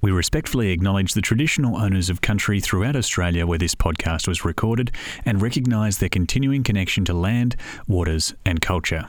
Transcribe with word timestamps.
We 0.00 0.10
respectfully 0.10 0.70
acknowledge 0.70 1.14
the 1.14 1.22
traditional 1.22 1.76
owners 1.76 2.10
of 2.10 2.20
country 2.20 2.60
throughout 2.60 2.96
Australia 2.96 3.46
where 3.46 3.58
this 3.58 3.74
podcast 3.74 4.28
was 4.28 4.44
recorded 4.44 4.92
and 5.24 5.40
recognise 5.40 5.98
their 5.98 6.10
continuing 6.10 6.62
connection 6.62 7.04
to 7.06 7.14
land, 7.14 7.56
waters, 7.88 8.34
and 8.44 8.60
culture. 8.60 9.08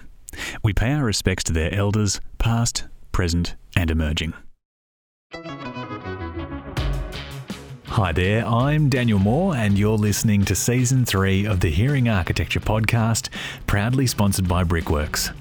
We 0.64 0.74
pay 0.74 0.94
our 0.94 1.04
respects 1.04 1.44
to 1.46 1.54
their 1.54 1.74
elders, 1.74 2.22
past, 2.38 2.86
present, 3.12 3.56
and 3.76 3.92
emerging. 3.92 4.34
Hi 7.88 8.12
there, 8.12 8.46
I'm 8.46 8.90
Daniel 8.90 9.20
Moore, 9.20 9.56
and 9.56 9.78
you're 9.78 9.98
listening 9.98 10.46
to 10.46 10.56
Season 10.56 11.04
3 11.04 11.46
of 11.46 11.60
the 11.62 11.70
Hearing 11.70 12.08
Architecture 12.08 12.60
Podcast, 12.60 13.30
proudly 13.66 14.06
sponsored 14.08 14.48
by 14.48 14.64
Brickworks. 14.64 15.32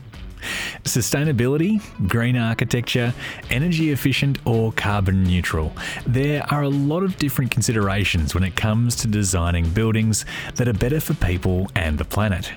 Sustainability, 0.85 1.81
green 2.09 2.37
architecture, 2.37 3.15
energy 3.51 3.91
efficient, 3.91 4.39
or 4.45 4.73
carbon 4.73 5.23
neutral. 5.25 5.73
There 6.07 6.45
are 6.53 6.63
a 6.63 6.69
lot 6.69 7.03
of 7.03 7.17
different 7.19 7.51
considerations 7.51 8.35
when 8.35 8.45
it 8.45 8.57
comes 8.57 8.97
to 8.97 9.09
designing 9.09 9.69
buildings 9.71 10.25
that 10.55 10.69
are 10.69 10.73
better 10.73 11.01
for 11.01 11.15
people 11.15 11.71
and 11.75 11.99
the 11.99 12.05
planet. 12.05 12.53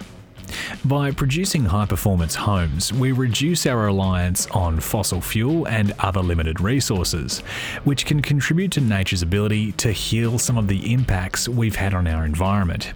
By 0.86 1.12
producing 1.12 1.66
high 1.66 1.86
performance 1.86 2.36
homes, 2.36 2.92
we 2.94 3.12
reduce 3.12 3.66
our 3.66 3.78
reliance 3.78 4.48
on 4.48 4.80
fossil 4.80 5.22
fuel 5.22 5.68
and 5.68 5.94
other 6.00 6.22
limited 6.22 6.60
resources, 6.62 7.40
which 7.84 8.06
can 8.06 8.22
contribute 8.22 8.72
to 8.74 8.82
nature's 8.82 9.22
ability 9.22 9.74
to 9.74 9.92
heal 9.92 10.40
some 10.40 10.58
of 10.58 10.68
the 10.68 10.92
impacts 10.92 11.48
we've 11.48 11.76
had 11.76 11.94
on 11.94 12.08
our 12.08 12.26
environment. 12.26 12.94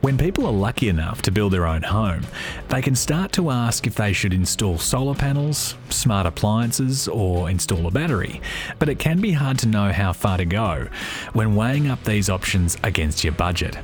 When 0.00 0.18
people 0.18 0.46
are 0.46 0.52
lucky 0.52 0.88
enough 0.88 1.22
to 1.22 1.30
build 1.30 1.52
their 1.52 1.66
own 1.66 1.82
home, 1.82 2.22
they 2.68 2.82
can 2.82 2.94
start 2.94 3.32
to 3.32 3.50
ask 3.50 3.86
if 3.86 3.94
they 3.94 4.12
should 4.12 4.32
install 4.32 4.78
solar 4.78 5.14
panels, 5.14 5.76
smart 5.90 6.26
appliances, 6.26 7.08
or 7.08 7.50
install 7.50 7.86
a 7.86 7.90
battery. 7.90 8.40
But 8.78 8.88
it 8.88 8.98
can 8.98 9.20
be 9.20 9.32
hard 9.32 9.58
to 9.60 9.68
know 9.68 9.92
how 9.92 10.12
far 10.12 10.38
to 10.38 10.44
go 10.44 10.88
when 11.32 11.54
weighing 11.54 11.88
up 11.88 12.02
these 12.04 12.28
options 12.28 12.76
against 12.82 13.24
your 13.24 13.34
budget. 13.34 13.78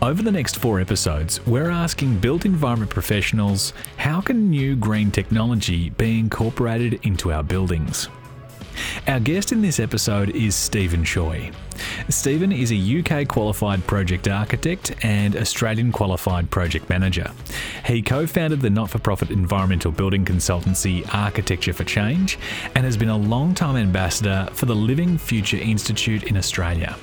Over 0.00 0.22
the 0.22 0.32
next 0.32 0.56
four 0.56 0.80
episodes, 0.80 1.44
we're 1.46 1.70
asking 1.70 2.18
built 2.18 2.44
environment 2.44 2.90
professionals 2.90 3.72
how 3.96 4.20
can 4.20 4.50
new 4.50 4.76
green 4.76 5.10
technology 5.10 5.90
be 5.90 6.18
incorporated 6.18 7.00
into 7.02 7.32
our 7.32 7.42
buildings? 7.42 8.08
Our 9.06 9.20
guest 9.20 9.52
in 9.52 9.62
this 9.62 9.80
episode 9.80 10.30
is 10.30 10.54
Stephen 10.54 11.04
Choi. 11.04 11.50
Stephen 12.08 12.52
is 12.52 12.72
a 12.72 13.00
UK 13.00 13.28
qualified 13.28 13.86
project 13.86 14.28
architect 14.28 14.94
and 15.02 15.36
Australian 15.36 15.92
qualified 15.92 16.50
project 16.50 16.88
manager. 16.88 17.30
He 17.86 18.02
co 18.02 18.26
founded 18.26 18.60
the 18.60 18.70
not 18.70 18.90
for 18.90 18.98
profit 18.98 19.30
environmental 19.30 19.92
building 19.92 20.24
consultancy 20.24 21.08
Architecture 21.14 21.72
for 21.72 21.84
Change 21.84 22.38
and 22.74 22.84
has 22.84 22.96
been 22.96 23.08
a 23.08 23.16
long 23.16 23.54
time 23.54 23.76
ambassador 23.76 24.48
for 24.52 24.66
the 24.66 24.76
Living 24.76 25.18
Future 25.18 25.58
Institute 25.58 26.24
in 26.24 26.36
Australia. 26.36 26.96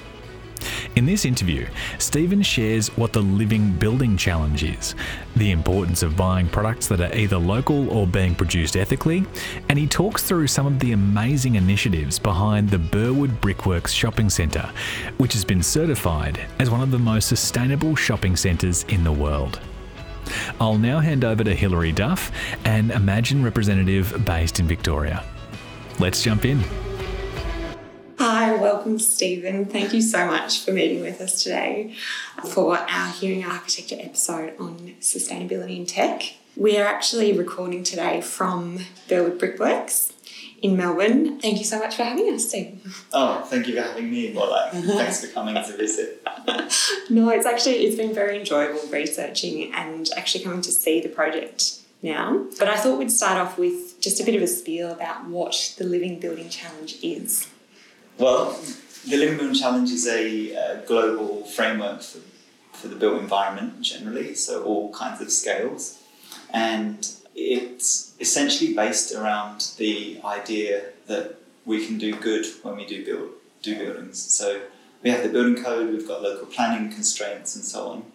In 0.95 1.05
this 1.05 1.25
interview, 1.25 1.67
Stephen 1.99 2.41
shares 2.41 2.88
what 2.97 3.13
the 3.13 3.21
Living 3.21 3.71
Building 3.73 4.17
Challenge 4.17 4.63
is, 4.63 4.95
the 5.35 5.52
importance 5.52 6.03
of 6.03 6.16
buying 6.16 6.47
products 6.47 6.88
that 6.88 7.02
are 7.02 7.16
either 7.16 7.38
local 7.38 7.89
or 7.89 8.07
being 8.07 8.35
produced 8.35 8.77
ethically, 8.77 9.25
and 9.69 9.77
he 9.77 9.88
talks 9.88 10.23
through 10.23 10.47
some 10.47 10.66
of 10.66 10.80
the 10.80 10.94
amazing 10.94 11.55
initiatives 11.55 12.17
behind 12.19 12.69
the 12.69 12.80
Burwood 12.80 13.41
Brickworks 13.41 13.91
Shopping 13.91 14.30
Centre, 14.30 14.69
which 15.17 15.33
has 15.33 15.44
been 15.44 15.63
certified 15.63 16.39
as 16.59 16.69
one 16.69 16.81
of 16.81 16.91
the 16.91 17.00
most 17.00 17.27
sustainable 17.27 17.95
shopping 17.95 18.35
centres 18.35 18.83
in 18.83 19.03
the 19.03 19.11
world. 19.11 19.59
I'll 20.59 20.77
now 20.77 21.00
hand 21.00 21.23
over 21.23 21.44
to 21.44 21.53
Hilary 21.53 21.91
Duff, 21.91 22.31
an 22.66 22.91
Imagine 22.91 23.44
representative 23.44 24.25
based 24.25 24.59
in 24.59 24.67
Victoria. 24.67 25.23
Let's 26.00 26.23
jump 26.23 26.45
in. 26.45 26.63
Hi, 28.17 28.55
welcome, 28.55 28.97
Stephen. 28.97 29.66
Thank 29.66 29.94
you 29.94 30.02
so 30.02 30.25
much 30.25 30.63
for 30.63 30.71
meeting 30.71 31.02
with 31.02 31.19
us 31.19 31.44
today 31.44 31.95
for 32.45 32.77
our 32.77 33.11
Hearing 33.11 33.44
Architecture 33.44 33.97
episode 34.00 34.53
on 34.57 34.95
sustainability 35.01 35.78
in 35.78 35.85
tech. 35.85 36.35
We 36.56 36.78
are 36.78 36.85
actually 36.85 37.38
recording 37.38 37.84
today 37.84 38.22
from 38.22 38.79
Burwood 39.09 39.38
Brickworks 39.38 40.13
in 40.62 40.78
Melbourne. 40.78 41.41
Thank 41.41 41.57
you 41.57 41.66
so 41.66 41.79
much 41.79 41.95
for 41.97 42.03
having 42.03 42.34
us, 42.34 42.47
Stephen. 42.47 42.79
Oh, 43.12 43.41
thank 43.41 43.67
you 43.67 43.75
for 43.75 43.81
having 43.81 44.09
me. 44.09 44.31
Like, 44.31 44.72
thanks 44.72 45.25
for 45.25 45.31
coming 45.34 45.56
to 45.56 45.78
visit. 45.78 46.25
no, 47.09 47.29
it's 47.29 47.45
actually 47.45 47.85
it's 47.85 47.97
been 47.97 48.13
very 48.13 48.40
enjoyable 48.40 48.81
researching 48.91 49.73
and 49.73 50.09
actually 50.16 50.44
coming 50.45 50.61
to 50.61 50.72
see 50.72 51.01
the 51.01 51.09
project 51.09 51.79
now. 52.01 52.45
But 52.57 52.69
I 52.69 52.78
thought 52.78 52.97
we'd 52.97 53.11
start 53.11 53.38
off 53.38 53.57
with 53.57 54.00
just 54.00 54.22
a 54.22 54.23
bit 54.23 54.35
of 54.35 54.41
a 54.41 54.47
spiel 54.47 54.91
about 54.91 55.25
what 55.25 55.75
the 55.78 55.84
Living 55.84 56.19
Building 56.19 56.47
Challenge 56.47 56.95
is. 57.03 57.50
Well, 58.18 58.58
the 59.09 59.18
Living 59.18 59.38
Building 59.38 59.56
Challenge 59.56 59.92
is 59.92 60.08
a 60.08 60.56
uh, 60.56 60.76
global 60.86 61.44
framework 61.44 62.02
for, 62.02 62.20
for 62.72 62.88
the 62.88 62.96
built 62.96 63.20
environment 63.20 63.81
generally, 63.81 64.36
so 64.36 64.64
all 64.64 64.94
kinds 64.94 65.20
of 65.20 65.30
scales. 65.30 66.02
And 66.53 67.06
it's 67.36 68.14
essentially 68.22 68.74
based 68.74 69.14
around 69.14 69.74
the 69.78 70.22
idea 70.24 70.92
that 71.08 71.36
we 71.66 71.86
can 71.86 71.98
do 71.98 72.16
good 72.16 72.46
when 72.64 72.78
we 72.78 72.86
do 72.86 73.03
build 73.03 73.31
do 73.62 73.78
buildings. 73.78 74.22
So 74.22 74.62
we 75.03 75.09
have 75.09 75.22
the 75.22 75.30
building 75.30 75.62
code, 75.62 75.92
we've 75.92 76.08
got 76.08 76.22
local 76.22 76.46
planning 76.46 76.92
constraints 76.92 77.53
and 77.56 77.66
so 77.66 77.88
on. 77.90 78.06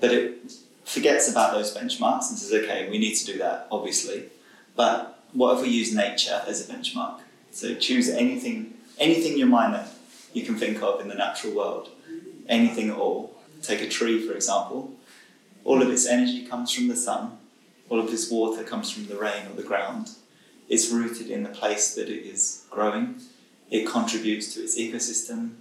But 0.00 0.12
it 0.12 0.52
forgets 0.84 1.30
about 1.30 1.52
those 1.52 1.76
benchmarks 1.76 2.28
and 2.30 2.38
says, 2.38 2.52
okay, 2.52 2.88
we 2.90 2.98
need 2.98 3.14
to 3.14 3.26
do 3.26 3.38
that, 3.38 3.68
obviously. 3.70 4.24
But 4.74 5.22
what 5.32 5.56
if 5.56 5.62
we 5.62 5.68
use 5.68 5.94
nature 5.94 6.42
as 6.46 6.68
a 6.68 6.72
benchmark? 6.72 7.20
So 7.52 7.74
choose 7.74 8.08
anything 8.08 8.75
anything 8.98 9.32
in 9.32 9.38
your 9.38 9.48
mind 9.48 9.74
that 9.74 9.88
you 10.32 10.44
can 10.44 10.56
think 10.56 10.82
of 10.82 11.00
in 11.00 11.08
the 11.08 11.14
natural 11.14 11.54
world, 11.54 11.90
anything 12.48 12.90
at 12.90 12.96
all. 12.96 13.34
Take 13.62 13.82
a 13.82 13.88
tree, 13.88 14.26
for 14.26 14.34
example. 14.34 14.92
All 15.64 15.82
of 15.82 15.90
its 15.90 16.06
energy 16.06 16.46
comes 16.46 16.72
from 16.72 16.88
the 16.88 16.96
sun, 16.96 17.38
all 17.88 18.00
of 18.00 18.12
its 18.12 18.30
water 18.30 18.62
comes 18.62 18.90
from 18.90 19.06
the 19.06 19.16
rain 19.16 19.46
or 19.50 19.56
the 19.56 19.62
ground. 19.62 20.10
It's 20.68 20.90
rooted 20.90 21.30
in 21.30 21.42
the 21.42 21.48
place 21.48 21.94
that 21.94 22.08
it 22.08 22.26
is 22.26 22.64
growing, 22.70 23.20
it 23.70 23.86
contributes 23.86 24.54
to 24.54 24.60
its 24.60 24.78
ecosystem. 24.78 25.54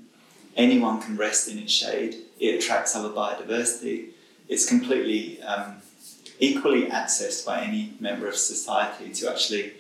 Anyone 0.56 1.02
can 1.02 1.18
rest 1.18 1.48
in 1.48 1.58
its 1.58 1.74
shade, 1.74 2.16
it 2.40 2.64
attracts 2.64 2.96
other 2.96 3.10
biodiversity. 3.10 4.10
It's 4.48 4.68
completely 4.68 5.42
um, 5.42 5.78
equally 6.40 6.86
accessed 6.88 7.46
by 7.46 7.62
any 7.62 7.94
member 8.00 8.28
of 8.28 8.36
society 8.36 9.12
to 9.14 9.32
actually 9.32 9.74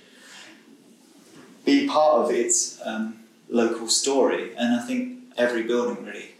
be 1.65 1.87
part 1.87 2.23
of 2.23 2.31
its 2.31 2.79
um, 2.83 3.19
local 3.49 3.87
story. 3.87 4.55
And 4.55 4.75
I 4.75 4.85
think 4.85 5.19
every 5.37 5.63
building, 5.63 6.03
really, 6.05 6.35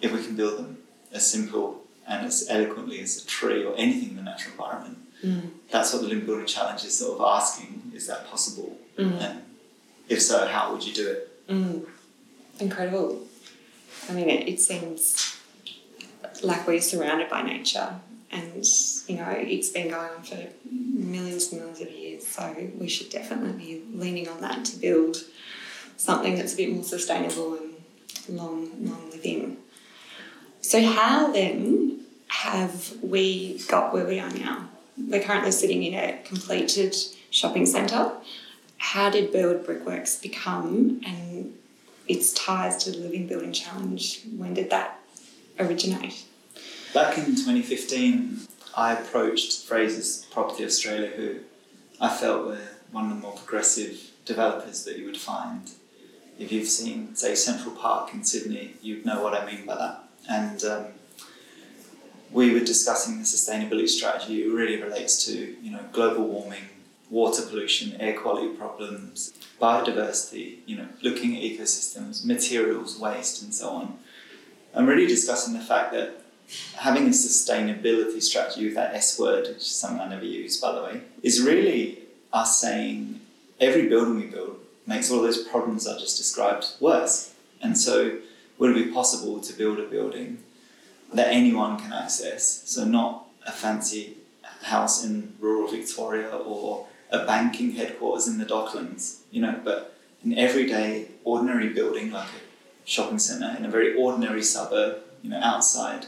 if 0.00 0.12
we 0.12 0.22
can 0.22 0.36
build 0.36 0.58
them 0.58 0.78
as 1.12 1.26
simple 1.26 1.82
and 2.06 2.26
as 2.26 2.46
eloquently 2.48 3.00
as 3.00 3.22
a 3.22 3.26
tree 3.26 3.64
or 3.64 3.74
anything 3.76 4.10
in 4.10 4.16
the 4.16 4.22
natural 4.22 4.52
environment, 4.52 4.98
mm. 5.22 5.50
that's 5.70 5.92
what 5.92 6.02
the 6.02 6.08
Living 6.08 6.26
Building 6.26 6.46
Challenge 6.46 6.84
is 6.84 6.98
sort 6.98 7.20
of 7.20 7.26
asking 7.26 7.92
is 7.94 8.06
that 8.06 8.28
possible? 8.28 8.78
Mm. 8.96 9.20
And 9.20 9.42
if 10.08 10.22
so, 10.22 10.46
how 10.46 10.72
would 10.72 10.86
you 10.86 10.94
do 10.94 11.08
it? 11.08 11.48
Mm. 11.48 11.86
Incredible. 12.58 13.26
I 14.08 14.12
mean, 14.12 14.28
it, 14.28 14.48
it 14.48 14.60
seems 14.60 15.36
like 16.42 16.66
we're 16.66 16.80
surrounded 16.80 17.28
by 17.28 17.42
nature 17.42 18.00
and 18.30 18.64
you 19.08 19.16
know 19.16 19.28
it's 19.28 19.70
been 19.70 19.88
going 19.88 20.10
on 20.10 20.22
for 20.22 20.38
millions 20.70 21.50
and 21.50 21.60
millions 21.60 21.80
of 21.80 21.90
years 21.90 22.26
so 22.26 22.54
we 22.78 22.88
should 22.88 23.10
definitely 23.10 23.52
be 23.52 23.82
leaning 23.92 24.28
on 24.28 24.40
that 24.40 24.64
to 24.64 24.76
build 24.78 25.16
something 26.00 26.34
that's 26.34 26.54
a 26.54 26.56
bit 26.56 26.72
more 26.72 26.82
sustainable 26.82 27.58
and 27.58 27.74
long, 28.28 28.70
long 28.84 29.10
living. 29.10 29.58
So, 30.62 30.82
how 30.82 31.30
then 31.30 32.00
have 32.28 32.94
we 33.02 33.60
got 33.68 33.92
where 33.92 34.06
we 34.06 34.18
are 34.18 34.30
now? 34.30 34.68
We're 34.96 35.22
currently 35.22 35.52
sitting 35.52 35.82
in 35.82 35.94
a 35.94 36.18
completed 36.24 36.96
shopping 37.30 37.66
centre. 37.66 38.12
How 38.78 39.10
did 39.10 39.30
Burwood 39.30 39.64
Brickworks 39.66 40.16
become 40.16 41.02
and 41.04 41.54
its 42.08 42.32
ties 42.32 42.82
to 42.84 42.92
the 42.92 42.98
Living 42.98 43.26
Building 43.26 43.52
Challenge? 43.52 44.22
When 44.36 44.54
did 44.54 44.70
that 44.70 45.00
originate? 45.58 46.24
Back 46.94 47.18
in 47.18 47.26
2015, 47.36 48.40
I 48.74 48.94
approached 48.94 49.68
Frasers 49.68 50.30
Property 50.30 50.64
Australia, 50.64 51.10
who 51.14 51.36
I 52.00 52.08
felt 52.08 52.46
were 52.46 52.68
one 52.90 53.04
of 53.04 53.10
the 53.10 53.16
more 53.16 53.32
progressive 53.32 54.10
developers 54.24 54.84
that 54.84 54.98
you 54.98 55.04
would 55.04 55.18
find 55.18 55.70
if 56.40 56.50
you've 56.50 56.68
seen, 56.68 57.14
say, 57.14 57.34
Central 57.34 57.74
Park 57.76 58.14
in 58.14 58.24
Sydney, 58.24 58.72
you'd 58.80 59.04
know 59.04 59.22
what 59.22 59.34
I 59.34 59.44
mean 59.44 59.66
by 59.66 59.76
that. 59.76 60.04
And 60.28 60.64
um, 60.64 60.84
we 62.32 62.54
were 62.54 62.60
discussing 62.60 63.18
the 63.18 63.24
sustainability 63.24 63.88
strategy. 63.88 64.44
It 64.44 64.50
really 64.50 64.82
relates 64.82 65.24
to 65.26 65.32
you 65.32 65.70
know 65.70 65.80
global 65.92 66.26
warming, 66.26 66.64
water 67.10 67.42
pollution, 67.42 68.00
air 68.00 68.18
quality 68.18 68.48
problems, 68.56 69.34
biodiversity. 69.60 70.58
You 70.64 70.78
know, 70.78 70.88
looking 71.02 71.36
at 71.36 71.42
ecosystems, 71.42 72.24
materials 72.24 72.98
waste, 72.98 73.42
and 73.42 73.54
so 73.54 73.68
on. 73.70 73.98
I'm 74.74 74.86
really 74.86 75.06
discussing 75.06 75.52
the 75.52 75.60
fact 75.60 75.92
that 75.92 76.22
having 76.76 77.06
a 77.06 77.10
sustainability 77.10 78.22
strategy 78.22 78.64
with 78.64 78.74
that 78.76 78.94
S 78.94 79.18
word, 79.18 79.46
which 79.48 79.58
is 79.58 79.66
something 79.66 80.00
I 80.00 80.08
never 80.08 80.24
use 80.24 80.58
by 80.58 80.72
the 80.72 80.82
way, 80.82 81.00
is 81.22 81.42
really 81.42 81.98
us 82.32 82.60
saying 82.60 83.20
every 83.60 83.88
building 83.88 84.16
we 84.16 84.26
build 84.26 84.60
makes 84.86 85.10
all 85.10 85.22
those 85.22 85.46
problems 85.46 85.86
I 85.86 85.98
just 85.98 86.16
described 86.16 86.66
worse. 86.80 87.34
And 87.62 87.76
so, 87.76 88.18
would 88.58 88.76
it 88.76 88.84
be 88.84 88.92
possible 88.92 89.40
to 89.40 89.52
build 89.52 89.78
a 89.78 89.86
building 89.86 90.42
that 91.12 91.28
anyone 91.28 91.78
can 91.78 91.92
access? 91.92 92.62
So, 92.66 92.84
not 92.84 93.26
a 93.46 93.52
fancy 93.52 94.16
house 94.62 95.04
in 95.04 95.34
rural 95.40 95.70
Victoria 95.70 96.28
or 96.30 96.86
a 97.10 97.24
banking 97.24 97.72
headquarters 97.72 98.28
in 98.28 98.38
the 98.38 98.44
Docklands, 98.44 99.20
you 99.30 99.40
know, 99.42 99.60
but 99.64 99.96
an 100.22 100.36
everyday, 100.36 101.08
ordinary 101.24 101.68
building 101.70 102.12
like 102.12 102.28
a 102.28 102.88
shopping 102.88 103.18
centre 103.18 103.56
in 103.56 103.64
a 103.64 103.70
very 103.70 103.94
ordinary 103.94 104.42
suburb, 104.42 104.98
you 105.22 105.30
know, 105.30 105.40
outside 105.42 106.06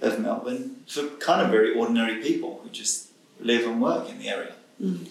of 0.00 0.20
Melbourne 0.20 0.82
for 0.86 1.06
kind 1.18 1.40
of 1.40 1.50
very 1.50 1.74
ordinary 1.74 2.22
people 2.22 2.60
who 2.62 2.68
just 2.70 3.08
live 3.40 3.66
and 3.66 3.80
work 3.80 4.08
in 4.08 4.18
the 4.18 4.28
area. 4.28 4.54
Mm. 4.80 5.08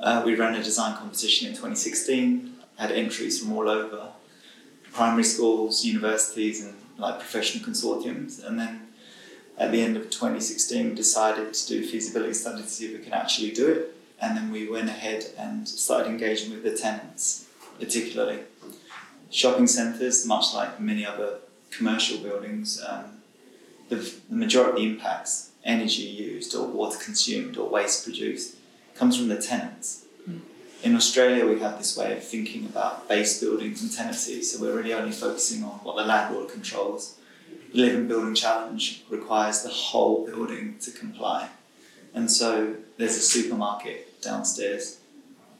Uh, 0.00 0.22
we 0.24 0.34
ran 0.34 0.54
a 0.54 0.62
design 0.62 0.96
competition 0.96 1.48
in 1.48 1.54
2016, 1.54 2.54
had 2.76 2.90
entries 2.90 3.40
from 3.40 3.52
all 3.52 3.68
over 3.68 4.08
primary 4.92 5.24
schools, 5.24 5.84
universities, 5.84 6.64
and 6.64 6.74
like 6.98 7.18
professional 7.18 7.64
consortiums. 7.64 8.44
And 8.44 8.58
then 8.58 8.88
at 9.58 9.72
the 9.72 9.82
end 9.82 9.96
of 9.96 10.04
2016, 10.04 10.90
we 10.90 10.94
decided 10.94 11.52
to 11.52 11.68
do 11.68 11.86
feasibility 11.86 12.34
study 12.34 12.62
to 12.62 12.68
see 12.68 12.86
if 12.86 12.98
we 12.98 13.04
can 13.04 13.12
actually 13.12 13.50
do 13.50 13.68
it. 13.68 13.96
And 14.20 14.36
then 14.36 14.50
we 14.50 14.68
went 14.68 14.88
ahead 14.88 15.26
and 15.36 15.68
started 15.68 16.08
engaging 16.08 16.52
with 16.52 16.62
the 16.62 16.76
tenants, 16.76 17.48
particularly. 17.78 18.40
Shopping 19.30 19.66
centres, 19.66 20.24
much 20.24 20.54
like 20.54 20.80
many 20.80 21.04
other 21.04 21.38
commercial 21.70 22.18
buildings, 22.18 22.80
um, 22.88 23.04
the, 23.88 23.96
the 23.96 24.36
majority 24.36 24.84
impacts, 24.84 25.50
energy 25.64 26.02
used 26.02 26.54
or 26.54 26.66
water 26.68 26.98
consumed 26.98 27.56
or 27.56 27.68
waste 27.68 28.04
produced, 28.04 28.56
comes 28.94 29.16
from 29.16 29.28
the 29.28 29.40
tenants. 29.40 30.04
In 30.82 30.94
Australia, 30.94 31.46
we 31.46 31.60
have 31.60 31.78
this 31.78 31.96
way 31.96 32.14
of 32.14 32.22
thinking 32.22 32.66
about 32.66 33.08
base 33.08 33.40
buildings 33.40 33.82
and 33.82 33.90
tenancy, 33.90 34.42
so 34.42 34.60
we're 34.60 34.76
really 34.76 34.92
only 34.92 35.12
focusing 35.12 35.64
on 35.64 35.78
what 35.82 35.96
the 35.96 36.04
landlord 36.04 36.50
controls. 36.50 37.16
The 37.72 37.80
Living 37.80 38.06
Building 38.06 38.34
Challenge 38.34 39.02
requires 39.08 39.62
the 39.62 39.70
whole 39.70 40.26
building 40.26 40.76
to 40.80 40.90
comply. 40.90 41.48
And 42.12 42.30
so 42.30 42.76
there's 42.98 43.16
a 43.16 43.20
supermarket 43.20 44.20
downstairs. 44.20 44.98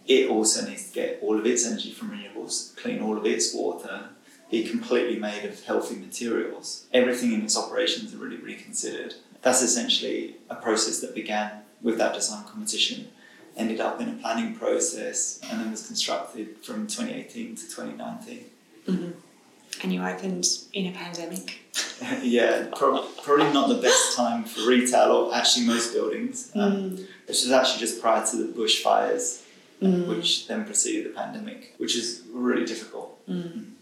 It 0.06 0.28
also 0.28 0.68
needs 0.68 0.88
to 0.88 0.94
get 0.94 1.18
all 1.22 1.38
of 1.38 1.46
its 1.46 1.66
energy 1.66 1.90
from 1.90 2.10
renewables, 2.10 2.76
clean 2.76 3.00
all 3.00 3.16
of 3.16 3.24
its 3.24 3.54
water, 3.54 4.10
be 4.50 4.68
completely 4.68 5.18
made 5.18 5.46
of 5.46 5.64
healthy 5.64 5.96
materials. 5.96 6.84
Everything 6.92 7.32
in 7.32 7.42
its 7.42 7.56
operations 7.56 8.14
are 8.14 8.18
really 8.18 8.36
reconsidered. 8.36 9.14
That's 9.40 9.62
essentially 9.62 10.36
a 10.50 10.54
process 10.54 11.00
that 11.00 11.14
began 11.14 11.62
with 11.82 11.96
that 11.98 12.14
design 12.14 12.44
competition, 12.44 13.08
ended 13.56 13.80
up 13.80 14.00
in 14.00 14.08
a 14.08 14.12
planning 14.14 14.54
process, 14.54 15.40
and 15.50 15.60
then 15.60 15.70
was 15.70 15.86
constructed 15.86 16.56
from 16.62 16.86
2018 16.86 17.56
to 17.56 17.62
2019. 17.62 18.44
Mm-hmm. 18.88 19.10
And 19.82 19.92
you 19.92 20.04
opened 20.04 20.46
in 20.72 20.86
a 20.86 20.92
pandemic. 20.92 21.60
yeah, 22.22 22.68
probably, 22.76 23.08
probably 23.22 23.52
not 23.52 23.68
the 23.68 23.80
best 23.82 24.16
time 24.16 24.44
for 24.44 24.68
retail 24.68 25.10
or 25.10 25.34
actually 25.34 25.66
most 25.66 25.92
buildings. 25.92 26.50
Um, 26.54 26.72
Mm. 26.74 27.06
This 27.26 27.42
was 27.44 27.52
actually 27.52 27.80
just 27.80 28.00
prior 28.02 28.24
to 28.26 28.36
the 28.36 28.52
bushfires, 28.52 29.40
Mm. 29.82 30.06
which 30.08 30.46
then 30.46 30.64
preceded 30.64 31.06
the 31.06 31.10
pandemic, 31.16 31.74
which 31.78 31.96
is 31.96 32.22
really 32.32 32.64
difficult. 32.64 33.18
Mm. 33.28 33.72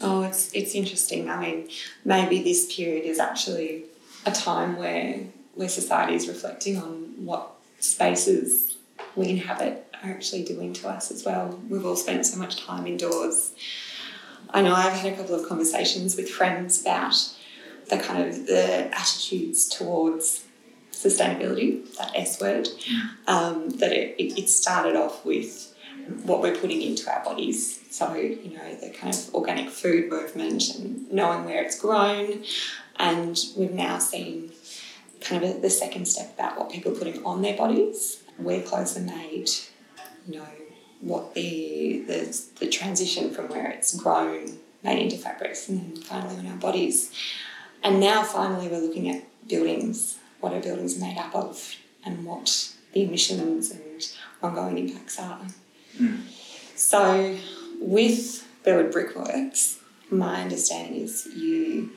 Oh, 0.00 0.22
it's 0.22 0.52
it's 0.52 0.74
interesting. 0.74 1.30
I 1.30 1.38
mean, 1.40 1.68
maybe 2.04 2.42
this 2.42 2.74
period 2.74 3.04
is 3.06 3.18
actually 3.20 3.84
a 4.26 4.32
time 4.32 4.76
where 4.76 5.20
where 5.54 5.68
society 5.68 6.14
is 6.14 6.26
reflecting 6.26 6.78
on 6.78 7.14
what 7.24 7.52
spaces 7.78 8.69
we 9.16 9.28
inhabit 9.28 9.86
are 10.02 10.10
actually 10.10 10.44
doing 10.44 10.72
to 10.74 10.88
us 10.88 11.10
as 11.10 11.24
well. 11.24 11.60
We've 11.68 11.84
all 11.84 11.96
spent 11.96 12.24
so 12.26 12.38
much 12.38 12.64
time 12.64 12.86
indoors. 12.86 13.52
I 14.50 14.62
know 14.62 14.74
I've 14.74 14.92
had 14.92 15.12
a 15.12 15.16
couple 15.16 15.34
of 15.34 15.48
conversations 15.48 16.16
with 16.16 16.28
friends 16.28 16.80
about 16.80 17.14
the 17.88 17.98
kind 17.98 18.28
of 18.28 18.46
the 18.46 18.88
attitudes 18.94 19.68
towards 19.68 20.44
sustainability, 20.92 21.96
that 21.96 22.12
S 22.14 22.40
word, 22.40 22.68
um, 23.26 23.68
that 23.70 23.92
it, 23.92 24.38
it, 24.38 24.48
started 24.48 24.96
off 24.96 25.24
with 25.24 25.74
what 26.24 26.40
we're 26.40 26.54
putting 26.54 26.82
into 26.82 27.10
our 27.10 27.24
bodies. 27.24 27.80
So, 27.90 28.14
you 28.14 28.52
know, 28.56 28.74
the 28.76 28.90
kind 28.90 29.14
of 29.14 29.34
organic 29.34 29.70
food 29.70 30.10
movement 30.10 30.74
and 30.76 31.10
knowing 31.10 31.44
where 31.44 31.62
it's 31.62 31.78
grown. 31.78 32.44
And 32.96 33.38
we've 33.56 33.72
now 33.72 33.98
seen 33.98 34.52
kind 35.20 35.42
of 35.42 35.56
a, 35.56 35.60
the 35.60 35.70
second 35.70 36.06
step 36.06 36.34
about 36.34 36.58
what 36.58 36.70
people 36.70 36.92
are 36.92 36.96
putting 36.96 37.24
on 37.24 37.42
their 37.42 37.56
bodies, 37.56 38.19
where 38.42 38.62
clothes 38.62 38.96
are 38.96 39.00
made, 39.00 39.48
you 40.26 40.38
know, 40.38 40.46
what 41.00 41.34
the, 41.34 42.04
the, 42.06 42.42
the 42.60 42.68
transition 42.68 43.30
from 43.32 43.48
where 43.48 43.70
it's 43.70 43.96
grown, 43.96 44.58
made 44.82 45.02
into 45.02 45.16
fabrics, 45.16 45.68
and 45.68 45.80
then 45.80 46.02
finally 46.02 46.36
on 46.36 46.46
our 46.46 46.56
bodies. 46.56 47.12
And 47.82 48.00
now 48.00 48.22
finally 48.22 48.68
we're 48.68 48.80
looking 48.80 49.08
at 49.10 49.24
buildings, 49.48 50.18
what 50.40 50.52
our 50.52 50.60
buildings 50.60 50.96
are 50.96 51.00
made 51.00 51.18
up 51.18 51.34
of, 51.34 51.74
and 52.04 52.24
what 52.24 52.74
the 52.92 53.04
emissions 53.04 53.70
and 53.70 54.06
ongoing 54.42 54.78
impacts 54.78 55.18
are. 55.18 55.46
Mm. 55.98 56.20
So, 56.76 57.36
with 57.80 58.46
Burwood 58.64 58.92
Brickworks, 58.92 59.78
my 60.10 60.42
understanding 60.42 61.02
is 61.02 61.26
you 61.36 61.90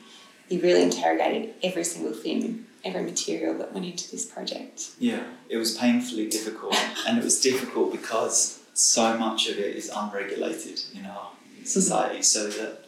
you 0.48 0.60
really 0.60 0.82
interrogated 0.82 1.54
every 1.62 1.84
single 1.84 2.12
thing, 2.12 2.66
every 2.84 3.02
material 3.02 3.56
that 3.58 3.72
went 3.72 3.86
into 3.86 4.10
this 4.10 4.26
project. 4.26 4.90
Yeah, 4.98 5.24
it 5.48 5.56
was 5.56 5.76
painfully 5.76 6.28
difficult, 6.28 6.76
and 7.06 7.18
it 7.18 7.24
was 7.24 7.40
difficult 7.40 7.92
because 7.92 8.60
so 8.74 9.16
much 9.16 9.48
of 9.48 9.58
it 9.58 9.76
is 9.76 9.90
unregulated 9.94 10.80
in 10.94 11.06
our 11.06 11.30
society. 11.64 12.22
So 12.22 12.48
that 12.48 12.84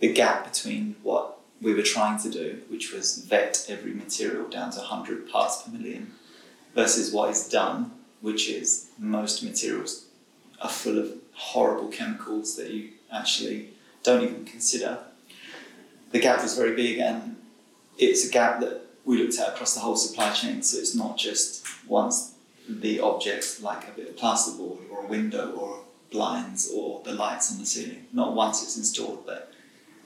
the 0.00 0.12
gap 0.12 0.52
between 0.52 0.96
what 1.02 1.38
we 1.60 1.74
were 1.74 1.82
trying 1.82 2.20
to 2.22 2.30
do, 2.30 2.62
which 2.68 2.92
was 2.92 3.18
vet 3.18 3.66
every 3.68 3.92
material 3.92 4.48
down 4.48 4.70
to 4.72 4.78
100 4.78 5.30
parts 5.30 5.62
per 5.62 5.72
million, 5.72 6.12
versus 6.74 7.12
what 7.12 7.30
is 7.30 7.48
done, 7.48 7.92
which 8.20 8.48
is 8.48 8.90
most 8.98 9.42
materials 9.42 10.06
are 10.60 10.70
full 10.70 10.98
of 10.98 11.12
horrible 11.32 11.88
chemicals 11.88 12.56
that 12.56 12.70
you 12.70 12.90
actually 13.12 13.70
don't 14.02 14.22
even 14.22 14.44
consider. 14.44 14.98
The 16.10 16.20
gap 16.20 16.42
was 16.42 16.56
very 16.56 16.74
big, 16.76 16.98
and 16.98 17.36
it's 17.98 18.28
a 18.28 18.30
gap 18.30 18.60
that 18.60 18.83
we 19.04 19.22
looked 19.22 19.38
at 19.38 19.48
across 19.48 19.74
the 19.74 19.80
whole 19.80 19.96
supply 19.96 20.32
chain. 20.32 20.62
So 20.62 20.78
it's 20.78 20.94
not 20.94 21.16
just 21.16 21.66
once 21.86 22.34
the 22.68 23.00
object, 23.00 23.60
like 23.60 23.88
a 23.88 23.92
bit 23.92 24.08
of 24.08 24.16
plasterboard 24.16 24.78
or 24.90 25.04
a 25.04 25.08
window 25.08 25.52
or 25.52 25.80
blinds 26.10 26.70
or 26.74 27.02
the 27.04 27.12
lights 27.12 27.52
on 27.52 27.58
the 27.58 27.66
ceiling, 27.66 28.06
not 28.12 28.34
once 28.34 28.62
it's 28.62 28.76
installed, 28.76 29.26
but 29.26 29.52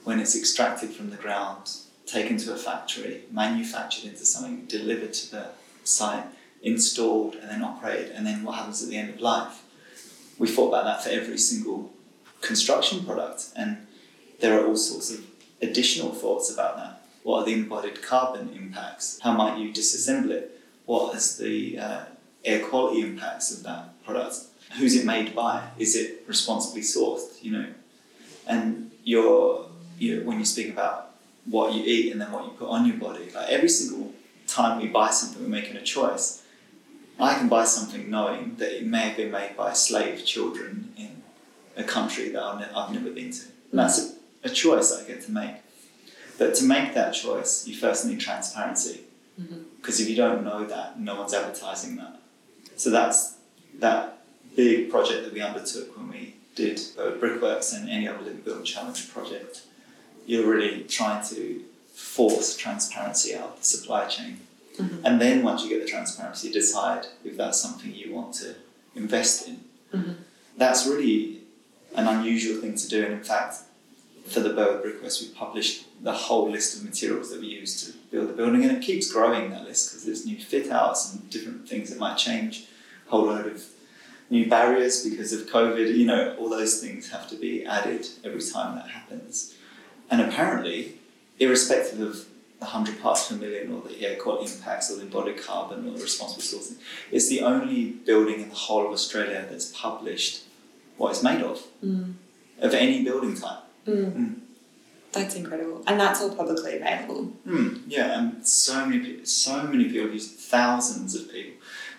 when 0.03 0.19
it's 0.19 0.35
extracted 0.35 0.89
from 0.89 1.09
the 1.09 1.15
ground, 1.15 1.71
taken 2.05 2.37
to 2.37 2.53
a 2.53 2.57
factory, 2.57 3.23
manufactured 3.31 4.05
into 4.09 4.25
something, 4.25 4.65
delivered 4.65 5.13
to 5.13 5.31
the 5.31 5.49
site, 5.83 6.25
installed, 6.63 7.35
and 7.35 7.49
then 7.49 7.63
operated, 7.63 8.11
and 8.11 8.25
then 8.25 8.43
what 8.43 8.55
happens 8.55 8.81
at 8.83 8.89
the 8.89 8.97
end 8.97 9.11
of 9.11 9.21
life. 9.21 9.63
We 10.37 10.47
thought 10.47 10.69
about 10.69 10.85
that 10.85 11.03
for 11.03 11.09
every 11.09 11.37
single 11.37 11.91
construction 12.41 13.05
product, 13.05 13.49
and 13.55 13.85
there 14.39 14.59
are 14.59 14.65
all 14.65 14.75
sorts 14.75 15.11
of 15.11 15.25
additional 15.61 16.11
thoughts 16.11 16.51
about 16.51 16.77
that. 16.77 16.98
What 17.29 17.43
are 17.43 17.45
the 17.45 17.53
embodied 17.53 18.01
carbon 18.01 18.49
impacts? 18.55 19.19
How 19.21 19.33
might 19.33 19.59
you 19.59 19.71
disassemble 19.71 20.31
it? 20.31 20.59
What 20.87 21.15
is 21.15 21.37
the 21.37 21.77
uh, 21.77 22.01
air 22.43 22.65
quality 22.65 23.01
impacts 23.01 23.55
of 23.55 23.61
that 23.65 24.03
product? 24.03 24.35
Who's 24.79 24.95
it 24.95 25.05
made 25.05 25.35
by? 25.35 25.69
Is 25.77 25.95
it 25.95 26.23
responsibly 26.25 26.81
sourced? 26.81 27.43
You 27.43 27.51
know, 27.51 27.67
and 28.47 28.89
you're 29.03 29.67
you 29.99 30.23
when 30.25 30.39
you 30.39 30.45
speak 30.45 30.71
about 30.71 31.11
what 31.45 31.71
you 31.75 31.83
eat 31.83 32.11
and 32.11 32.19
then 32.19 32.31
what 32.31 32.45
you 32.45 32.49
put 32.49 32.67
on 32.67 32.87
your 32.87 32.97
body, 32.97 33.29
like 33.35 33.49
every 33.49 33.69
single 33.69 34.11
time 34.47 34.81
we 34.81 34.87
buy 34.87 35.11
something, 35.11 35.43
we're 35.43 35.49
making 35.49 35.75
a 35.77 35.83
choice. 35.83 36.41
I 37.19 37.35
can 37.35 37.47
buy 37.47 37.65
something 37.65 38.09
knowing 38.09 38.55
that 38.55 38.75
it 38.75 38.87
may 38.87 39.01
have 39.09 39.17
been 39.17 39.29
made 39.29 39.55
by 39.55 39.73
slave 39.73 40.25
children 40.25 40.93
in 40.97 41.21
a 41.77 41.83
country 41.83 42.29
that 42.29 42.41
I've, 42.41 42.75
I've 42.75 42.91
never 42.91 43.11
been 43.11 43.29
to. 43.29 43.43
And 43.69 43.79
that's 43.81 43.99
a, 43.99 44.13
a 44.45 44.49
choice 44.49 44.91
I 44.91 45.05
get 45.05 45.21
to 45.25 45.31
make. 45.31 45.57
But 46.39 46.55
to 46.55 46.63
make 46.63 46.93
that 46.95 47.11
choice, 47.11 47.67
you 47.67 47.75
first 47.75 48.05
need 48.05 48.19
transparency. 48.19 49.01
Because 49.77 49.99
if 50.01 50.09
you 50.09 50.15
don't 50.15 50.43
know 50.43 50.65
that, 50.65 50.99
no 50.99 51.15
one's 51.19 51.33
advertising 51.33 51.97
that. 51.97 52.19
So 52.77 52.89
that's 52.89 53.35
that 53.79 54.17
big 54.55 54.89
project 54.89 55.23
that 55.25 55.33
we 55.33 55.41
undertook 55.41 55.95
when 55.95 56.09
we 56.09 56.35
did 56.55 56.81
Brickworks 57.19 57.73
and 57.73 57.89
any 57.89 58.07
other 58.07 58.21
Living 58.23 58.41
Building 58.41 58.65
Challenge 58.65 59.09
project. 59.13 59.61
You're 60.25 60.49
really 60.49 60.83
trying 60.83 61.25
to 61.29 61.63
force 61.93 62.55
transparency 62.55 63.35
out 63.35 63.49
of 63.51 63.59
the 63.59 63.65
supply 63.65 64.07
chain. 64.07 64.39
Mhm. 64.77 65.01
And 65.03 65.21
then 65.21 65.43
once 65.43 65.63
you 65.63 65.69
get 65.69 65.81
the 65.81 65.87
transparency, 65.87 66.51
decide 66.51 67.07
if 67.25 67.35
that's 67.35 67.59
something 67.59 67.93
you 67.93 68.13
want 68.13 68.33
to 68.35 68.55
invest 68.95 69.47
in. 69.47 69.63
Mhm. 69.93 70.15
That's 70.57 70.85
really 70.85 71.41
an 71.95 72.07
unusual 72.07 72.61
thing 72.61 72.75
to 72.75 72.87
do. 72.87 73.03
And 73.03 73.13
in 73.13 73.23
fact, 73.23 73.57
for 74.27 74.39
the 74.41 74.49
Burwood 74.49 74.81
Brickworks, 74.83 75.21
we 75.21 75.27
published 75.29 75.85
the 76.01 76.13
whole 76.13 76.49
list 76.49 76.77
of 76.77 76.83
materials 76.85 77.29
that 77.31 77.41
we 77.41 77.47
use 77.47 77.85
to 77.85 77.97
build 78.11 78.29
the 78.29 78.33
building, 78.33 78.63
and 78.63 78.71
it 78.77 78.81
keeps 78.81 79.11
growing 79.11 79.49
that 79.51 79.63
list 79.65 79.89
because 79.91 80.05
there's 80.05 80.25
new 80.25 80.37
fit 80.37 80.69
outs 80.71 81.13
and 81.13 81.29
different 81.29 81.67
things 81.67 81.89
that 81.89 81.99
might 81.99 82.17
change. 82.17 82.65
A 83.07 83.09
whole 83.11 83.25
load 83.25 83.47
of 83.47 83.63
new 84.29 84.47
barriers 84.49 85.03
because 85.03 85.33
of 85.33 85.47
COVID. 85.49 85.95
You 85.95 86.05
know, 86.05 86.35
all 86.39 86.49
those 86.49 86.79
things 86.79 87.09
have 87.11 87.27
to 87.29 87.35
be 87.35 87.65
added 87.65 88.07
every 88.23 88.41
time 88.41 88.75
that 88.75 88.89
happens. 88.89 89.55
And 90.09 90.21
apparently, 90.21 90.93
irrespective 91.39 91.99
of 91.99 92.25
the 92.59 92.65
100 92.65 93.01
parts 93.01 93.27
per 93.29 93.35
million 93.35 93.71
or 93.73 93.81
the 93.87 94.05
air 94.05 94.15
quality 94.17 94.51
impacts 94.53 94.91
or 94.91 94.95
the 94.97 95.03
embodied 95.03 95.37
carbon 95.41 95.87
or 95.87 95.91
the 95.97 96.03
responsible 96.03 96.41
sourcing, 96.43 96.77
it's 97.11 97.29
the 97.29 97.41
only 97.41 97.85
building 97.91 98.41
in 98.41 98.49
the 98.49 98.55
whole 98.55 98.85
of 98.87 98.91
Australia 98.91 99.45
that's 99.49 99.71
published 99.71 100.43
what 100.97 101.11
it's 101.11 101.23
made 101.23 101.41
of, 101.41 101.61
Mm. 101.83 102.13
of 102.59 102.73
any 102.73 103.03
building 103.03 103.35
type. 103.35 103.59
Mm. 103.87 104.11
Mm. 104.13 104.35
That's 105.11 105.35
incredible. 105.35 105.83
And 105.87 105.99
that's 105.99 106.21
all 106.21 106.35
publicly 106.35 106.75
available. 106.77 107.33
Mm, 107.47 107.81
yeah, 107.87 108.19
and 108.19 108.47
so 108.47 108.85
many 108.85 108.99
people, 109.03 109.25
so 109.25 109.63
many 109.63 109.85
people 109.85 110.09
use 110.11 110.31
thousands 110.31 111.15
of 111.15 111.31
people. 111.31 111.53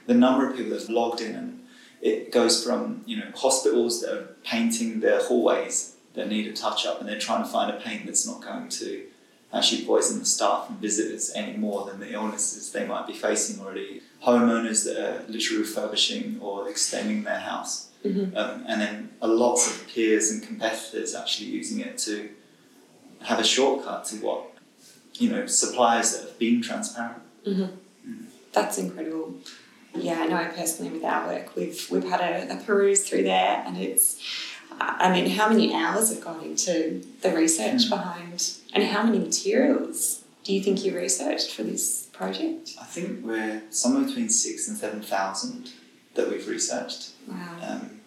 The 0.07 0.15
number 0.15 0.49
of 0.49 0.57
people 0.57 0.71
that 0.73 0.81
have 0.81 0.91
logged 0.91 1.21
in, 1.21 1.35
and 1.35 1.67
it 2.01 2.31
goes 2.33 2.65
from 2.65 3.03
you 3.07 3.17
know 3.19 3.31
hospitals 3.35 4.01
that 4.03 4.13
are 4.15 4.25
painting 4.45 5.01
their 5.01 5.21
hallways 5.23 5.97
that 6.15 6.29
need 6.29 6.47
a 6.47 6.53
touch 6.53 6.87
up, 6.87 7.01
and 7.01 7.09
they're 7.09 7.19
trying 7.19 7.43
to 7.45 7.49
find 7.49 7.71
a 7.71 7.81
paint 7.81 8.07
that's 8.07 8.27
not 8.27 8.43
going 8.43 8.69
to 8.69 9.05
actually 9.53 9.85
poison 9.85 10.21
the 10.21 10.25
staff 10.25 10.69
and 10.69 10.79
visitors 10.79 11.33
any 11.35 11.57
more 11.57 11.85
than 11.85 11.99
the 11.99 12.13
illnesses 12.13 12.71
they 12.71 12.87
might 12.87 13.07
be 13.07 13.13
facing 13.13 13.61
already. 13.61 14.01
Homeowners 14.25 14.85
that 14.85 14.97
are 14.99 15.25
literally 15.29 15.63
refurbishing 15.63 16.39
or 16.41 16.69
extending 16.69 17.25
their 17.25 17.41
house, 17.41 17.89
Mhm. 18.05 18.37
um, 18.37 18.65
and 18.69 18.81
then 18.81 19.11
a 19.21 19.27
lots 19.27 19.69
of 19.69 19.87
peers 19.89 20.31
and 20.31 20.43
competitors 20.43 21.15
actually 21.15 21.49
using 21.49 21.81
it 21.81 21.99
to 21.99 22.29
have 23.23 23.39
a 23.39 23.45
shortcut 23.45 24.05
to 24.07 24.17
what 24.17 24.47
you 25.15 25.31
know 25.31 25.47
suppliers 25.47 26.13
that 26.17 26.23
have 26.29 26.39
been 26.39 26.63
transparent. 26.63 27.23
That's 28.53 28.79
incredible. 28.79 29.35
Yeah, 29.95 30.21
I 30.21 30.27
know 30.27 30.51
personally 30.57 30.91
with 30.93 31.05
our 31.05 31.27
work, 31.27 31.55
we've 31.57 31.87
we've 31.91 32.05
had 32.09 32.21
a, 32.21 32.55
a 32.55 32.57
peruse 32.65 33.09
through 33.09 33.25
there, 33.25 33.63
and 33.67 33.77
it's, 33.77 34.21
I 34.81 35.13
mean, 35.13 35.31
how 35.31 35.49
many 35.49 35.75
hours 35.75 36.11
have 36.15 36.23
gone 36.25 36.43
into 36.45 37.03
the 37.23 37.31
research 37.33 37.87
Mm. 37.87 37.91
behind, 37.91 38.53
and 38.73 38.85
how 38.85 39.03
many 39.03 39.19
materials 39.19 40.23
do 40.45 40.53
you 40.55 40.63
think 40.63 40.85
you 40.85 40.97
researched 40.97 41.53
for 41.55 41.63
this 41.65 42.07
project? 42.13 42.71
I 42.81 42.85
think 42.85 43.25
we're 43.25 43.63
somewhere 43.71 44.05
between 44.07 44.29
six 44.29 44.69
and 44.69 44.77
seven 44.79 45.03
thousand 45.03 45.71
that 46.15 46.29
we've 46.29 46.47
researched. 46.49 47.11
Wow. 47.29 47.57
Um, 47.63 48.00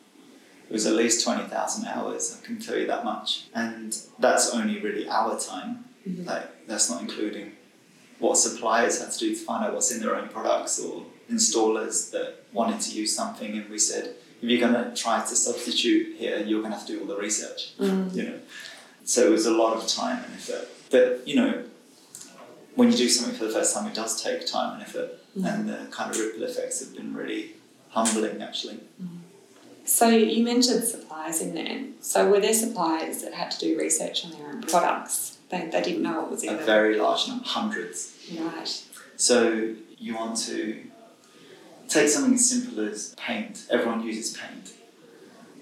it 0.70 0.74
was 0.74 0.86
at 0.86 0.94
least 0.94 1.24
twenty 1.24 1.44
thousand 1.44 1.86
hours. 1.88 2.38
I 2.42 2.46
can 2.46 2.60
tell 2.60 2.78
you 2.78 2.88
that 2.88 3.04
much, 3.06 3.46
and 3.54 3.96
that's 4.20 4.54
only 4.54 4.80
really 4.80 5.08
our 5.08 5.40
time. 5.40 5.86
Mhm. 6.08 6.26
Like 6.26 6.68
that's 6.68 6.90
not 6.90 7.02
including 7.02 7.54
what 8.20 8.38
suppliers 8.38 9.00
had 9.02 9.12
to 9.12 9.20
do 9.20 9.30
to 9.36 9.42
find 9.50 9.64
out 9.66 9.74
what's 9.74 9.92
in 9.92 10.00
their 10.02 10.16
own 10.16 10.30
products 10.30 10.80
or 10.80 11.04
installers 11.32 12.12
that 12.12 12.28
wanted 12.54 12.80
to 12.82 12.92
use 13.02 13.14
something, 13.16 13.58
and 13.58 13.70
we 13.70 13.78
said, 13.78 14.06
if 14.42 14.50
you're 14.50 14.60
going 14.60 14.74
to 14.74 14.94
try 14.96 15.20
to 15.22 15.36
substitute 15.36 16.16
here, 16.18 16.38
you're 16.38 16.60
going 16.62 16.72
to 16.72 16.78
have 16.78 16.86
to 16.88 16.94
do 16.94 17.00
all 17.02 17.08
the 17.08 17.18
research. 17.18 17.76
Mm. 17.80 18.14
you 18.16 18.24
know. 18.24 18.40
So 19.06 19.26
it 19.28 19.32
was 19.32 19.46
a 19.46 19.52
lot 19.52 19.76
of 19.78 19.88
time 19.88 20.24
and 20.24 20.34
effort. 20.36 20.68
But 20.90 21.28
you 21.28 21.36
know, 21.36 21.64
when 22.76 22.92
you 22.92 22.98
do 22.98 23.10
something 23.10 23.36
for 23.38 23.46
the 23.46 23.52
first 23.52 23.74
time, 23.74 23.88
it 23.88 23.94
does 23.94 24.22
take 24.22 24.46
time 24.48 24.74
and 24.76 24.84
effort, 24.84 25.20
Mm. 25.38 25.46
and 25.54 25.70
the 25.70 25.80
kind 25.90 26.12
of 26.12 26.18
ripple 26.20 26.44
effects 26.44 26.80
have 26.82 26.94
been 26.96 27.14
really 27.16 27.54
humbling, 27.90 28.42
actually. 28.42 28.80
So 29.86 30.08
you 30.08 30.44
mentioned 30.44 30.84
suppliers 30.84 31.42
in 31.42 31.56
there. 31.56 31.86
So 32.00 32.30
were 32.30 32.40
there 32.40 32.54
suppliers 32.54 33.22
that 33.22 33.34
had 33.34 33.52
to 33.52 33.60
do 33.60 33.78
research 33.78 34.26
on 34.26 34.32
their 34.32 34.48
own 34.48 34.62
products? 34.62 35.38
They, 35.50 35.68
they 35.68 35.82
didn't 35.82 36.02
know 36.02 36.22
what 36.22 36.32
was 36.32 36.44
in 36.44 36.54
there. 36.54 36.64
A 36.64 36.66
very 36.66 36.98
large 36.98 37.28
number, 37.28 37.46
hundreds. 37.46 38.18
Right. 38.40 38.84
So 39.18 39.76
you 39.98 40.16
want 40.16 40.38
to 40.38 40.84
take 41.88 42.08
something 42.08 42.34
as 42.34 42.50
simple 42.50 42.88
as 42.88 43.14
paint. 43.18 43.68
Everyone 43.70 44.02
uses 44.04 44.38
paint. 44.38 44.74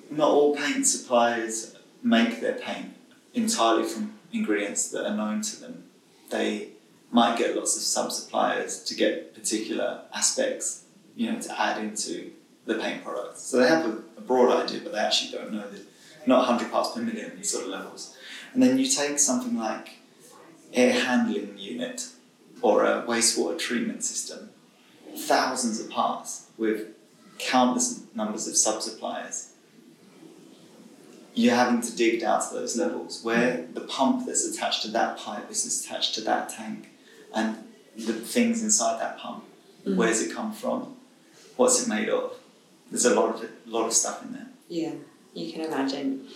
Not 0.10 0.30
all 0.30 0.56
paint 0.56 0.86
suppliers 0.86 1.76
make 2.04 2.42
their 2.42 2.54
paint 2.54 2.96
entirely 3.34 3.84
from 3.88 4.14
ingredients 4.32 4.90
that 4.92 5.06
are 5.06 5.16
known 5.16 5.42
to 5.42 5.62
them. 5.62 5.84
They 6.30 6.70
might 7.12 7.38
get 7.38 7.56
lots 7.56 7.76
of 7.76 7.82
sub 7.82 8.12
suppliers 8.12 8.84
to 8.84 8.96
get 8.96 9.34
particular 9.34 10.02
aspects, 10.14 10.84
you 11.16 11.32
know, 11.32 11.40
to 11.40 11.62
add 11.62 11.78
into 11.84 12.32
the 12.66 12.76
paint 12.76 13.04
products. 13.04 13.42
So 13.42 13.58
they 13.58 13.68
have 13.68 13.86
a, 13.86 13.98
a 14.18 14.22
broad 14.22 14.64
idea, 14.64 14.82
but 14.84 14.94
they 14.94 15.00
actually 15.00 15.32
don't 15.32 15.52
know 15.52 15.68
the 15.70 15.82
not 16.26 16.48
100 16.48 16.72
parts 16.72 16.92
per 16.92 17.02
million 17.02 17.44
sort 17.44 17.66
of 17.66 17.70
levels. 17.72 18.16
And 18.54 18.62
then 18.62 18.78
you 18.78 18.88
take 18.88 19.20
something 19.20 19.58
like 19.58 19.90
air 20.74 20.94
handling 20.94 21.58
unit 21.58 22.08
or 22.62 22.86
a 22.86 23.04
wastewater 23.04 23.58
treatment 23.58 24.04
system, 24.04 24.50
thousands 25.16 25.80
of 25.80 25.90
parts 25.90 26.48
with 26.58 26.88
countless 27.40 28.04
numbers 28.14 28.48
of 28.48 28.56
sub 28.56 28.82
suppliers. 28.82 29.50
You're 31.34 31.56
having 31.56 31.82
to 31.82 31.96
dig 31.96 32.22
down 32.22 32.48
to 32.48 32.54
those 32.54 32.78
levels 32.78 33.24
where 33.24 33.66
the 33.74 33.82
pump 33.82 34.28
that's 34.28 34.46
attached 34.46 34.84
to 34.84 34.90
that 34.90 35.18
pipe 35.18 35.50
is 35.50 35.86
attached 35.86 36.14
to 36.16 36.22
that 36.22 36.50
tank 36.50 36.90
and 37.34 37.58
the 37.96 38.14
things 38.14 38.62
inside 38.62 39.00
that 39.00 39.18
pump. 39.18 39.46
Mm. 39.86 39.96
Where's 39.96 40.22
it 40.22 40.36
come 40.36 40.54
from? 40.54 40.96
What's 41.56 41.82
it 41.82 41.90
made 41.90 42.10
of? 42.10 42.34
There's 42.92 43.06
a 43.06 43.16
lot 43.16 43.36
of 43.36 43.50
lot 43.66 43.88
of 43.88 43.94
stuff 43.94 44.24
in 44.24 44.34
there. 44.34 44.48
Yeah, 44.68 44.92
you 45.34 45.52
can 45.52 45.62
imagine 45.62 46.28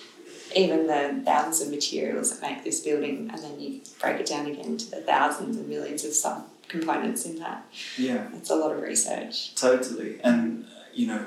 even 0.56 0.88
the 0.88 1.22
thousands 1.26 1.62
of 1.62 1.70
materials 1.70 2.32
that 2.32 2.50
make 2.50 2.64
this 2.64 2.80
building, 2.80 3.30
and 3.32 3.44
then 3.44 3.60
you 3.60 3.82
break 4.00 4.22
it 4.22 4.26
down 4.26 4.48
again 4.48 4.78
to 4.78 4.90
the 4.90 5.02
thousands 5.02 5.58
and 5.58 5.68
millions 5.68 6.06
of 6.06 6.14
sub 6.14 6.48
components 6.68 7.26
in 7.26 7.38
that. 7.40 7.66
Yeah. 7.98 8.28
It's 8.34 8.50
a 8.50 8.56
lot 8.56 8.72
of 8.72 8.82
research. 8.82 9.54
Totally, 9.56 10.20
and 10.24 10.64
uh, 10.66 10.84
you 10.94 11.08
know, 11.08 11.26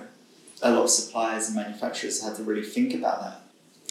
a 0.62 0.70
lot 0.70 0.84
of 0.84 0.90
suppliers 0.90 1.48
and 1.48 1.56
manufacturers 1.56 2.22
had 2.22 2.36
to 2.36 2.42
really 2.42 2.64
think 2.64 2.94
about 2.94 3.20
that. 3.20 3.40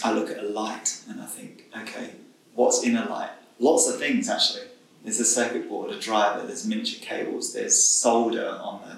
I 0.04 0.12
look 0.14 0.30
at 0.30 0.40
a 0.40 0.48
light 0.48 1.02
and 1.10 1.22
I 1.22 1.26
think, 1.26 1.66
okay, 1.76 2.12
what's 2.54 2.84
in 2.84 2.98
a 2.98 3.08
light? 3.10 3.32
Lots 3.60 3.88
of 3.90 4.00
things 4.00 4.30
actually. 4.30 4.64
There's 5.04 5.20
a 5.20 5.26
circuit 5.26 5.70
board, 5.70 5.92
a 5.92 6.00
driver, 6.00 6.46
there's 6.46 6.68
miniature 6.68 7.00
cables, 7.02 7.54
there's 7.54 7.82
solder 7.82 8.50
on 8.50 8.82
the. 8.82 8.98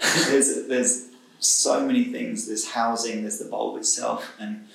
there's 0.30 0.66
there's 0.66 1.07
so 1.38 1.86
many 1.86 2.04
things. 2.04 2.46
There's 2.46 2.70
housing, 2.70 3.22
there's 3.22 3.38
the 3.38 3.46
bulb 3.46 3.78
itself, 3.78 4.34
and 4.38 4.68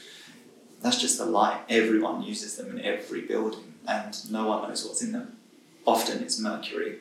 that's 0.81 0.99
just 0.99 1.17
the 1.17 1.25
light. 1.25 1.61
Everyone 1.69 2.21
uses 2.21 2.55
them 2.57 2.77
in 2.77 2.83
every 2.83 3.21
building, 3.21 3.73
and 3.87 4.31
no 4.31 4.47
one 4.47 4.67
knows 4.67 4.85
what's 4.85 5.01
in 5.01 5.11
them. 5.11 5.37
Often 5.85 6.23
it's 6.23 6.39
mercury, 6.39 6.99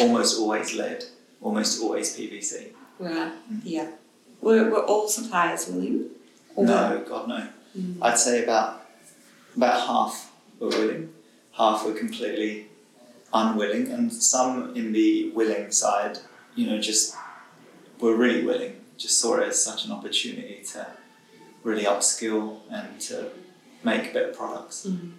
almost 0.00 0.38
always 0.38 0.74
lead, 0.74 1.04
almost 1.40 1.82
always 1.82 2.16
PVC. 2.16 2.72
Right. 2.98 3.32
Yeah. 3.64 3.90
Were, 4.40 4.70
were 4.70 4.84
all 4.84 5.08
suppliers 5.08 5.68
willing? 5.68 6.06
Or 6.54 6.64
No, 6.64 7.04
God 7.08 7.28
no. 7.28 7.48
Mm. 7.76 7.98
I'd 8.02 8.18
say 8.18 8.42
about 8.42 8.86
about 9.56 9.86
half 9.86 10.32
were 10.58 10.68
willing, 10.68 11.12
half 11.56 11.84
were 11.84 11.92
completely 11.94 12.66
unwilling, 13.32 13.88
and 13.88 14.12
some 14.12 14.74
in 14.76 14.92
the 14.92 15.30
willing 15.30 15.70
side, 15.70 16.18
you 16.54 16.66
know, 16.66 16.80
just 16.80 17.14
were 18.00 18.14
really 18.14 18.44
willing, 18.44 18.76
just 18.98 19.18
saw 19.20 19.36
it 19.36 19.48
as 19.48 19.62
such 19.62 19.86
an 19.86 19.92
opportunity 19.92 20.62
to 20.72 20.86
really 21.62 21.84
upskill 21.84 22.58
and 22.70 23.00
to 23.00 23.30
make 23.84 24.12
better 24.12 24.32
products. 24.32 24.86
Mm. 24.86 25.12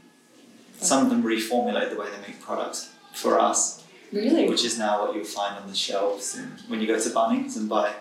Some 0.78 1.06
of 1.06 1.10
them 1.10 1.24
reformulate 1.24 1.90
the 1.90 2.00
way 2.00 2.08
they 2.10 2.28
make 2.28 2.40
products 2.42 2.92
for 3.14 3.40
us, 3.40 3.84
Really? 4.12 4.48
which 4.48 4.64
is 4.64 4.78
now 4.78 5.02
what 5.06 5.16
you'll 5.16 5.26
find 5.26 5.58
on 5.58 5.68
the 5.68 5.76
shelves 5.76 6.36
and 6.36 6.60
when 6.68 6.80
you 6.82 6.88
go 6.88 7.00
to 7.00 7.10
Bunnings 7.10 7.58
and 7.58 7.68
buy 7.68 7.94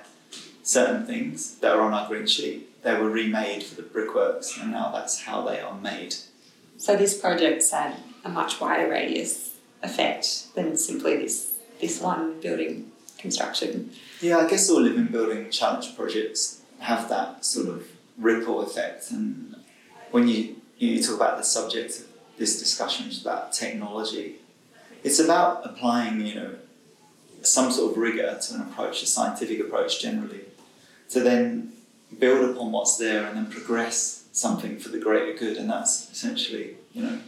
certain 0.62 1.06
things 1.06 1.56
that 1.56 1.72
are 1.74 1.80
on 1.80 1.94
our 1.94 2.06
green 2.08 2.26
sheet. 2.26 2.82
They 2.82 2.94
were 2.94 3.10
remade 3.10 3.64
for 3.64 3.74
the 3.74 3.82
brickworks, 3.82 4.56
and 4.58 4.70
now 4.70 4.92
that's 4.92 5.22
how 5.22 5.42
they 5.42 5.60
are 5.60 5.74
made. 5.74 6.14
So 6.76 6.94
this 6.96 7.18
project's 7.18 7.70
had 7.70 7.96
a 8.24 8.28
much 8.28 8.60
wider 8.60 8.88
radius 8.88 9.56
effect 9.82 10.54
than 10.54 10.76
simply 10.76 11.16
this 11.16 11.54
this 11.80 12.00
one 12.00 12.40
building 12.40 12.90
construction. 13.18 13.90
Yeah, 14.20 14.38
I 14.38 14.48
guess 14.48 14.68
all 14.68 14.80
living 14.80 15.06
building 15.06 15.48
challenge 15.50 15.94
projects 15.96 16.60
have 16.80 17.08
that 17.08 17.44
sort 17.44 17.68
of 17.68 17.86
ripple 18.16 18.60
effect. 18.62 19.10
And 19.10 19.56
when 20.10 20.26
you, 20.26 20.56
you 20.78 21.02
talk 21.02 21.16
about 21.16 21.38
the 21.38 21.44
subject 21.44 22.00
of 22.00 22.06
this 22.36 22.58
discussion, 22.58 23.06
which 23.06 23.16
is 23.16 23.22
about 23.22 23.52
technology, 23.52 24.36
it's 25.04 25.20
about 25.20 25.64
applying, 25.64 26.20
you 26.26 26.34
know, 26.34 26.54
some 27.42 27.70
sort 27.70 27.92
of 27.92 27.98
rigor 27.98 28.36
to 28.40 28.54
an 28.54 28.62
approach, 28.62 29.02
a 29.02 29.06
scientific 29.06 29.60
approach 29.60 30.02
generally, 30.02 30.40
to 31.10 31.20
then 31.20 31.72
build 32.18 32.50
upon 32.50 32.72
what's 32.72 32.96
there 32.96 33.24
and 33.26 33.36
then 33.36 33.46
progress 33.46 34.24
something 34.32 34.78
for 34.78 34.88
the 34.88 34.98
greater 34.98 35.38
good. 35.38 35.56
And 35.56 35.70
that's 35.70 36.10
essentially, 36.10 36.76
you 36.92 37.02
know, 37.02 37.20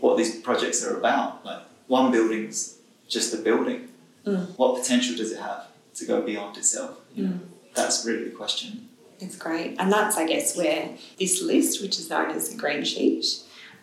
what 0.00 0.16
these 0.16 0.40
projects 0.40 0.82
are 0.84 0.96
about. 0.96 1.44
Like 1.44 1.62
one 1.86 2.10
building's 2.10 2.78
just 3.08 3.34
a 3.34 3.36
building. 3.36 3.88
Mm. 4.26 4.56
What 4.56 4.80
potential 4.80 5.14
does 5.16 5.30
it 5.30 5.40
have 5.40 5.66
to 5.94 6.04
go 6.06 6.22
beyond 6.22 6.56
itself? 6.56 6.98
You 7.14 7.24
know, 7.24 7.30
Mm. 7.32 7.40
that's 7.74 8.04
really 8.04 8.24
the 8.24 8.30
question. 8.30 8.88
It's 9.20 9.36
great. 9.36 9.76
And 9.78 9.90
that's, 9.92 10.16
I 10.16 10.26
guess, 10.26 10.56
where 10.56 10.90
this 11.18 11.40
list, 11.40 11.80
which 11.80 11.98
is 11.98 12.10
known 12.10 12.30
as 12.30 12.48
the 12.50 12.56
green 12.56 12.84
sheet, 12.84 13.24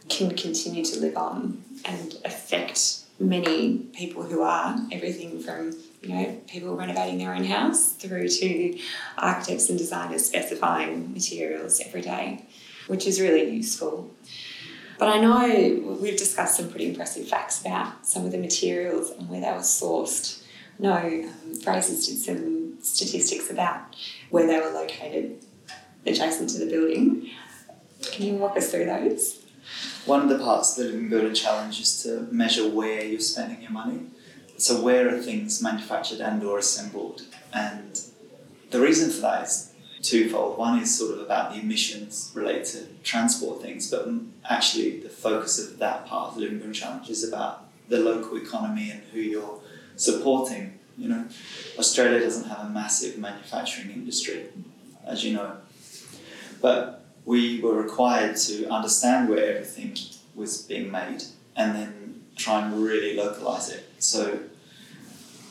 can 0.10 0.36
continue 0.36 0.84
to 0.86 1.00
live 1.00 1.16
on 1.18 1.64
and 1.86 2.18
affect 2.26 3.00
many 3.20 3.78
people 3.94 4.24
who 4.24 4.42
are 4.42 4.76
everything 4.92 5.40
from 5.42 5.78
you 6.02 6.10
know, 6.10 6.36
people 6.48 6.76
renovating 6.76 7.20
their 7.20 7.34
own 7.36 7.44
house 7.44 7.92
through 7.94 8.28
to 8.28 8.78
architects 9.20 9.70
and 9.70 9.78
designers 9.78 10.26
specifying 10.26 11.14
materials 11.14 11.80
every 11.86 12.02
day, 12.02 12.44
which 12.88 13.06
is 13.06 13.22
really 13.22 13.48
useful. 13.52 14.10
But 14.98 15.10
I 15.10 15.20
know 15.22 15.98
we've 16.02 16.18
discussed 16.18 16.58
some 16.58 16.70
pretty 16.70 16.88
impressive 16.90 17.28
facts 17.28 17.62
about 17.62 18.06
some 18.08 18.26
of 18.26 18.32
the 18.32 18.40
materials 18.40 19.12
and 19.12 19.30
where 19.30 19.42
they 19.42 19.52
were 19.52 19.60
sourced. 19.60 20.42
No, 20.82 20.96
um, 20.96 21.54
Frasers 21.60 22.08
did 22.08 22.18
some 22.18 22.82
statistics 22.82 23.52
about 23.52 23.96
where 24.32 24.48
they 24.48 24.60
were 24.60 24.72
located 24.72 25.46
adjacent 26.08 26.50
to 26.50 26.58
the 26.58 26.66
building. 26.66 27.30
Can 28.12 28.26
you 28.26 28.34
walk 28.34 28.58
us 28.58 28.72
through 28.72 28.86
those? 28.86 29.46
One 30.08 30.24
of 30.24 30.30
the 30.30 30.44
parts 30.44 30.76
of 30.76 30.86
the 30.86 30.92
Living 30.92 31.08
Building 31.08 31.36
Challenge 31.36 31.80
is 31.80 32.02
to 32.02 32.22
measure 32.32 32.68
where 32.68 33.06
you're 33.06 33.20
spending 33.20 33.62
your 33.62 33.70
money. 33.70 34.08
So 34.58 34.82
where 34.82 35.08
are 35.14 35.22
things 35.22 35.62
manufactured 35.62 36.20
and 36.20 36.44
or 36.44 36.58
assembled? 36.58 37.22
And 37.54 38.02
the 38.72 38.82
reason 38.82 39.12
for 39.12 39.22
that 39.22 39.44
is 39.44 39.72
twofold. 40.02 40.58
One 40.58 40.80
is 40.80 40.98
sort 40.98 41.14
of 41.14 41.20
about 41.20 41.54
the 41.54 41.60
emissions 41.60 42.32
related 42.34 42.66
to 42.66 42.88
transport 43.04 43.62
things, 43.62 43.92
but 43.92 44.10
actually 44.50 45.00
the 45.02 45.10
focus 45.10 45.60
of 45.64 45.78
that 45.78 46.08
part 46.08 46.30
of 46.30 46.36
the 46.36 46.42
Living 46.42 46.58
Building 46.58 46.74
Challenge 46.74 47.08
is 47.08 47.24
about 47.24 47.68
the 47.88 48.00
local 48.00 48.38
economy 48.38 48.90
and 48.90 49.04
who 49.14 49.20
you're 49.20 49.61
supporting. 50.02 50.80
You 50.98 51.10
know, 51.10 51.26
Australia 51.80 52.20
doesn't 52.20 52.48
have 52.50 52.66
a 52.66 52.70
massive 52.70 53.18
manufacturing 53.18 53.92
industry, 53.92 54.46
as 55.06 55.24
you 55.24 55.34
know, 55.34 55.58
but 56.62 57.06
we 57.26 57.62
were 57.62 57.74
required 57.74 58.36
to 58.36 58.68
understand 58.70 59.30
where 59.30 59.56
everything 59.56 59.98
was 60.36 60.62
being 60.64 60.92
made 60.92 61.24
and 61.56 61.76
then 61.76 62.24
try 62.36 62.66
and 62.66 62.84
really 62.84 63.16
localize 63.16 63.70
it. 63.70 63.90
So, 64.00 64.40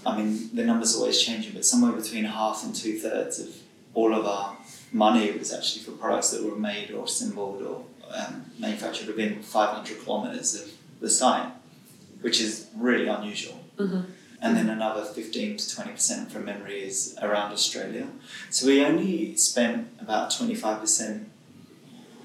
I 0.04 0.16
mean, 0.16 0.50
the 0.54 0.64
numbers 0.64 0.96
always 0.96 1.20
changing, 1.20 1.52
but 1.52 1.64
somewhere 1.64 1.92
between 1.92 2.24
half 2.24 2.64
and 2.64 2.74
two 2.74 2.98
thirds 2.98 3.38
of 3.38 3.54
all 3.94 4.14
of 4.14 4.26
our 4.26 4.56
money 4.92 5.30
was 5.32 5.52
actually 5.52 5.84
for 5.84 5.92
products 5.92 6.30
that 6.30 6.42
were 6.42 6.56
made 6.56 6.90
or 6.90 7.04
assembled 7.04 7.62
or 7.62 7.84
um, 8.12 8.44
manufactured 8.58 9.06
within 9.06 9.42
500 9.42 10.04
kilometers 10.04 10.54
of 10.54 10.70
the 11.00 11.08
site, 11.08 11.50
which 12.20 12.40
is 12.40 12.68
really 12.76 13.08
unusual. 13.08 13.58
Mm-hmm. 13.78 14.00
And 14.42 14.56
then 14.56 14.70
another 14.70 15.04
15 15.04 15.58
to 15.58 15.64
20% 15.64 16.30
from 16.30 16.44
memory 16.46 16.82
is 16.82 17.14
around 17.20 17.52
Australia. 17.52 18.06
So 18.48 18.66
we 18.66 18.82
only 18.84 19.36
spent 19.36 19.88
about 20.00 20.30
25% 20.30 21.26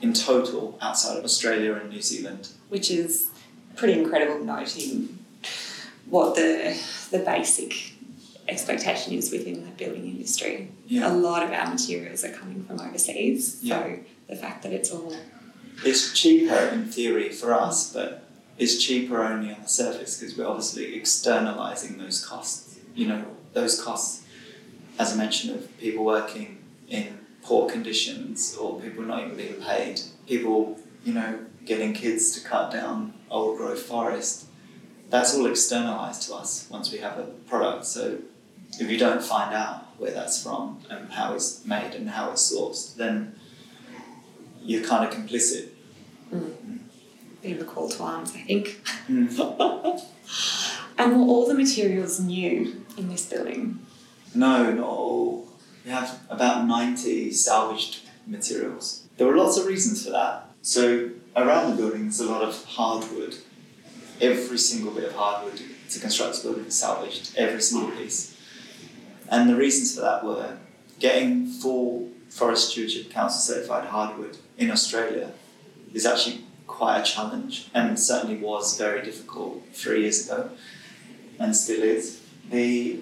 in 0.01 0.13
total 0.13 0.77
outside 0.81 1.17
of 1.17 1.25
Australia 1.25 1.73
and 1.73 1.89
New 1.89 2.01
Zealand. 2.01 2.49
Which 2.69 2.89
is 2.89 3.27
pretty 3.75 3.99
incredible 3.99 4.43
noting 4.45 5.19
what 6.09 6.35
the 6.35 6.77
the 7.11 7.19
basic 7.19 7.73
expectation 8.47 9.13
is 9.13 9.31
within 9.31 9.65
the 9.65 9.71
building 9.71 10.05
industry. 10.05 10.69
Yeah. 10.87 11.11
A 11.11 11.13
lot 11.13 11.43
of 11.43 11.51
our 11.51 11.67
materials 11.69 12.23
are 12.23 12.31
coming 12.31 12.63
from 12.63 12.79
overseas, 12.79 13.57
Yeah. 13.61 13.81
so 13.83 13.99
the 14.27 14.35
fact 14.35 14.63
that 14.63 14.71
it's 14.71 14.91
all 14.91 15.13
It's 15.83 16.13
cheaper 16.13 16.55
in 16.71 16.85
theory 16.85 17.29
for 17.31 17.53
us, 17.53 17.91
but 17.91 18.24
it's 18.57 18.83
cheaper 18.83 19.21
only 19.21 19.53
on 19.53 19.61
the 19.61 19.67
surface 19.67 20.19
because 20.19 20.37
we're 20.37 20.47
obviously 20.47 20.95
externalizing 20.95 21.97
those 21.97 22.25
costs. 22.25 22.79
You 22.93 23.07
know, 23.07 23.25
those 23.53 23.81
costs, 23.81 24.25
as 24.97 25.13
I 25.13 25.17
mentioned, 25.17 25.55
of 25.55 25.77
people 25.77 26.05
working 26.05 26.63
in 26.87 27.19
poor 27.43 27.69
conditions 27.69 28.55
or 28.55 28.79
people 28.79 29.03
not 29.03 29.23
even 29.23 29.35
being 29.35 29.61
paid, 29.61 30.01
people, 30.27 30.79
you 31.03 31.13
know, 31.13 31.39
getting 31.65 31.93
kids 31.93 32.31
to 32.31 32.47
cut 32.47 32.71
down 32.71 33.13
old 33.29 33.57
growth 33.57 33.81
forest. 33.81 34.45
That's 35.09 35.35
all 35.35 35.45
externalized 35.45 36.23
to 36.23 36.35
us 36.35 36.67
once 36.69 36.91
we 36.91 36.99
have 36.99 37.19
a 37.19 37.23
product. 37.23 37.85
So 37.85 38.19
if 38.79 38.89
you 38.89 38.97
don't 38.97 39.21
find 39.21 39.53
out 39.53 39.85
where 39.97 40.11
that's 40.11 40.41
from 40.41 40.79
and 40.89 41.11
how 41.11 41.33
it's 41.33 41.65
made 41.65 41.93
and 41.93 42.09
how 42.09 42.31
it's 42.31 42.53
sourced, 42.53 42.95
then 42.95 43.35
you're 44.61 44.83
kind 44.83 45.07
of 45.07 45.13
complicit. 45.13 45.69
bit 46.31 46.84
of 47.53 47.61
a 47.61 47.65
call 47.65 47.89
to 47.89 48.03
arms, 48.03 48.33
I 48.35 48.39
think. 48.39 48.81
Mm. 49.09 50.01
And 50.97 51.17
were 51.17 51.27
all 51.27 51.47
the 51.47 51.53
materials 51.53 52.19
new 52.19 52.83
in 52.97 53.09
this 53.09 53.25
building? 53.25 53.79
No, 54.33 54.71
not 54.71 54.85
all. 54.85 55.47
We 55.83 55.91
have 55.91 56.19
about 56.29 56.65
90 56.65 57.31
salvaged 57.31 57.99
materials. 58.25 59.03
There 59.17 59.27
were 59.27 59.35
lots 59.35 59.57
of 59.57 59.65
reasons 59.65 60.05
for 60.05 60.11
that. 60.11 60.49
So, 60.61 61.11
around 61.35 61.71
the 61.71 61.77
building, 61.77 62.03
there's 62.03 62.21
a 62.21 62.31
lot 62.31 62.43
of 62.43 62.63
hardwood. 62.63 63.35
Every 64.21 64.57
single 64.57 64.93
bit 64.93 65.03
of 65.03 65.13
hardwood 65.13 65.61
to 65.89 65.99
construct 65.99 66.37
the 66.37 66.43
building 66.43 66.65
is 66.65 66.79
salvaged, 66.79 67.35
every 67.37 67.61
single 67.61 67.91
piece. 67.91 68.35
And 69.29 69.49
the 69.49 69.55
reasons 69.55 69.95
for 69.95 70.01
that 70.01 70.23
were 70.23 70.57
getting 70.99 71.47
full 71.47 72.09
Forest 72.29 72.69
Stewardship 72.69 73.11
Council 73.11 73.39
certified 73.39 73.89
hardwood 73.89 74.37
in 74.57 74.71
Australia 74.71 75.31
is 75.93 76.05
actually 76.05 76.44
quite 76.67 76.99
a 76.99 77.03
challenge 77.03 77.69
and 77.73 77.99
certainly 77.99 78.37
was 78.37 78.77
very 78.77 79.01
difficult 79.01 79.63
three 79.73 80.01
years 80.01 80.29
ago 80.29 80.49
and 81.39 81.55
still 81.55 81.81
is. 81.81 82.21
The 82.49 82.99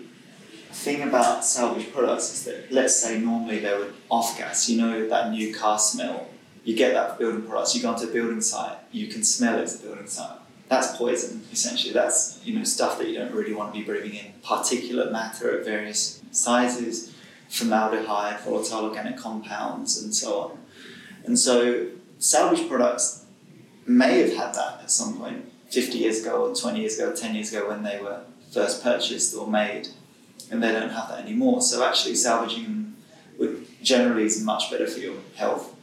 thing 0.72 1.04
about 1.04 1.46
salvage 1.46 1.92
products 1.94 2.34
is 2.34 2.46
that 2.46 2.72
let's 2.72 2.96
say 2.96 3.20
normally 3.20 3.60
they 3.60 3.78
would 3.78 3.94
off 4.10 4.38
gas, 4.38 4.70
you 4.70 4.82
know 4.82 5.08
that 5.08 5.32
new 5.32 5.54
car 5.54 5.80
smell. 5.80 6.28
You 6.64 6.76
get 6.76 6.94
that 6.94 7.14
for 7.14 7.20
building 7.20 7.44
products, 7.44 7.76
you 7.76 7.82
go 7.82 7.90
onto 7.90 8.08
a 8.08 8.12
building 8.12 8.42
site, 8.42 8.78
you 8.92 9.08
can 9.08 9.24
smell 9.24 9.60
it 9.60 9.64
as 9.64 9.80
a 9.80 9.86
building 9.86 10.08
site. 10.08 10.40
That's 10.70 10.96
poison, 10.98 11.44
essentially. 11.52 11.94
That's 11.94 12.40
you 12.44 12.58
know 12.58 12.64
stuff 12.64 12.98
that 12.98 13.08
you 13.10 13.20
don't 13.20 13.34
really 13.34 13.54
want 13.54 13.74
to 13.74 13.80
be 13.80 13.86
breathing 13.86 14.16
in. 14.16 14.34
Particulate 14.44 15.12
matter 15.12 15.58
at 15.60 15.66
various 15.66 16.22
sizes, 16.32 17.14
formaldehyde, 17.50 18.40
volatile 18.40 18.86
organic 18.86 19.18
compounds, 19.18 20.02
and 20.02 20.16
so 20.16 20.40
on. 20.40 20.58
And 21.26 21.38
so 21.38 21.88
salvage 22.18 22.68
products 22.68 23.23
may 23.86 24.20
have 24.20 24.34
had 24.34 24.54
that 24.56 24.82
at 24.84 24.92
some 24.92 25.18
point, 25.18 25.52
50 25.70 25.98
years 25.98 26.22
ago, 26.22 26.50
or 26.50 26.56
20 26.56 26.80
years 26.80 27.00
ago, 27.00 27.12
or 27.12 27.16
10 27.16 27.36
years 27.36 27.52
ago, 27.54 27.68
when 27.68 27.84
they 27.84 28.00
were 28.00 28.22
first 28.52 28.84
purchased 28.84 29.36
or 29.36 29.48
made, 29.48 29.88
and 30.52 30.62
they 30.62 30.72
don't 30.72 30.90
have 30.90 31.10
that 31.10 31.20
anymore. 31.20 31.62
So 31.62 31.84
actually, 31.84 32.16
salvaging 32.16 32.64
them 32.64 32.96
would 33.40 33.66
generally 33.82 34.24
is 34.24 34.42
much 34.44 34.70
better 34.70 34.88
for 34.88 35.00
your 35.00 35.16
health. 35.36 35.76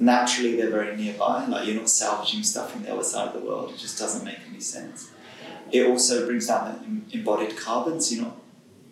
Naturally, 0.00 0.56
they're 0.56 0.70
very 0.70 0.96
nearby. 0.96 1.46
Like 1.46 1.66
you're 1.66 1.76
not 1.76 1.88
salvaging 1.88 2.42
stuff 2.42 2.72
from 2.72 2.82
the 2.82 2.92
other 2.92 3.04
side 3.04 3.28
of 3.28 3.34
the 3.34 3.46
world. 3.46 3.72
It 3.72 3.78
just 3.78 3.98
doesn't 3.98 4.24
make 4.24 4.38
any 4.48 4.60
sense. 4.60 5.10
It 5.70 5.86
also 5.86 6.26
brings 6.26 6.46
down 6.46 7.04
the 7.10 7.18
embodied 7.18 7.56
carbon. 7.56 8.00
So 8.00 8.14
you're 8.14 8.24
not, 8.24 8.36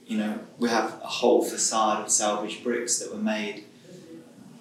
you 0.07 0.19
know, 0.19 0.38
we 0.59 0.69
have 0.69 1.01
a 1.03 1.07
whole 1.07 1.43
facade 1.43 2.05
of 2.05 2.11
salvaged 2.11 2.62
bricks 2.62 2.99
that 2.99 3.11
were 3.11 3.21
made 3.21 3.64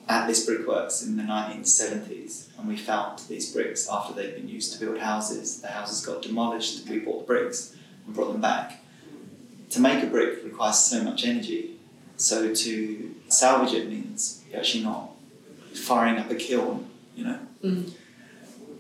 at 0.10 0.28
this 0.28 0.44
brickworks 0.44 1.04
in 1.04 1.16
the 1.18 1.24
1970s, 1.24 2.48
and 2.58 2.68
we 2.68 2.76
found 2.76 3.20
these 3.30 3.54
bricks 3.54 3.88
after 3.88 4.12
they'd 4.14 4.34
been 4.34 4.50
used 4.50 4.74
to 4.74 4.80
build 4.80 4.98
houses. 4.98 5.62
The 5.62 5.68
houses 5.68 6.04
got 6.04 6.24
demolished. 6.24 6.90
We 6.90 6.98
bought 7.00 7.20
the 7.20 7.26
bricks 7.28 7.76
and 8.06 8.16
brought 8.16 8.32
them 8.32 8.42
back. 8.42 8.84
To 9.70 9.80
make 9.80 10.04
a 10.04 10.08
brick 10.08 10.44
requires 10.44 10.80
so 10.80 11.04
much 11.04 11.26
energy, 11.26 11.76
so 12.18 12.56
to 12.56 13.16
salvage 13.28 13.74
it 13.76 13.88
means 13.88 14.44
you're 14.50 14.60
actually 14.60 14.84
not 14.84 15.12
firing 15.76 16.18
up 16.18 16.32
a 16.32 16.36
kiln, 16.36 16.90
you 17.16 17.26
know. 17.26 17.40
Mm. 17.64 17.92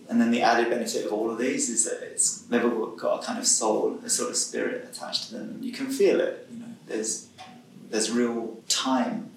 And 0.09 0.19
then 0.19 0.31
the 0.31 0.41
added 0.41 0.71
benefit 0.71 1.05
of 1.05 1.13
all 1.13 1.29
of 1.29 1.37
these 1.37 1.69
is 1.69 1.85
that 1.85 2.01
it's 2.01 2.41
they've 2.41 2.65
all 2.65 2.87
got 2.87 3.21
a 3.21 3.25
kind 3.27 3.37
of 3.37 3.45
soul, 3.45 3.99
a 4.03 4.09
sort 4.09 4.31
of 4.31 4.35
spirit 4.35 4.89
attached 4.91 5.27
to 5.27 5.35
them. 5.35 5.59
You 5.61 5.71
can 5.71 5.91
feel 5.91 6.19
it, 6.19 6.47
you 6.51 6.57
know. 6.57 6.73
There's 6.87 7.27
there's 7.91 8.09
real 8.09 8.57
time 8.67 9.29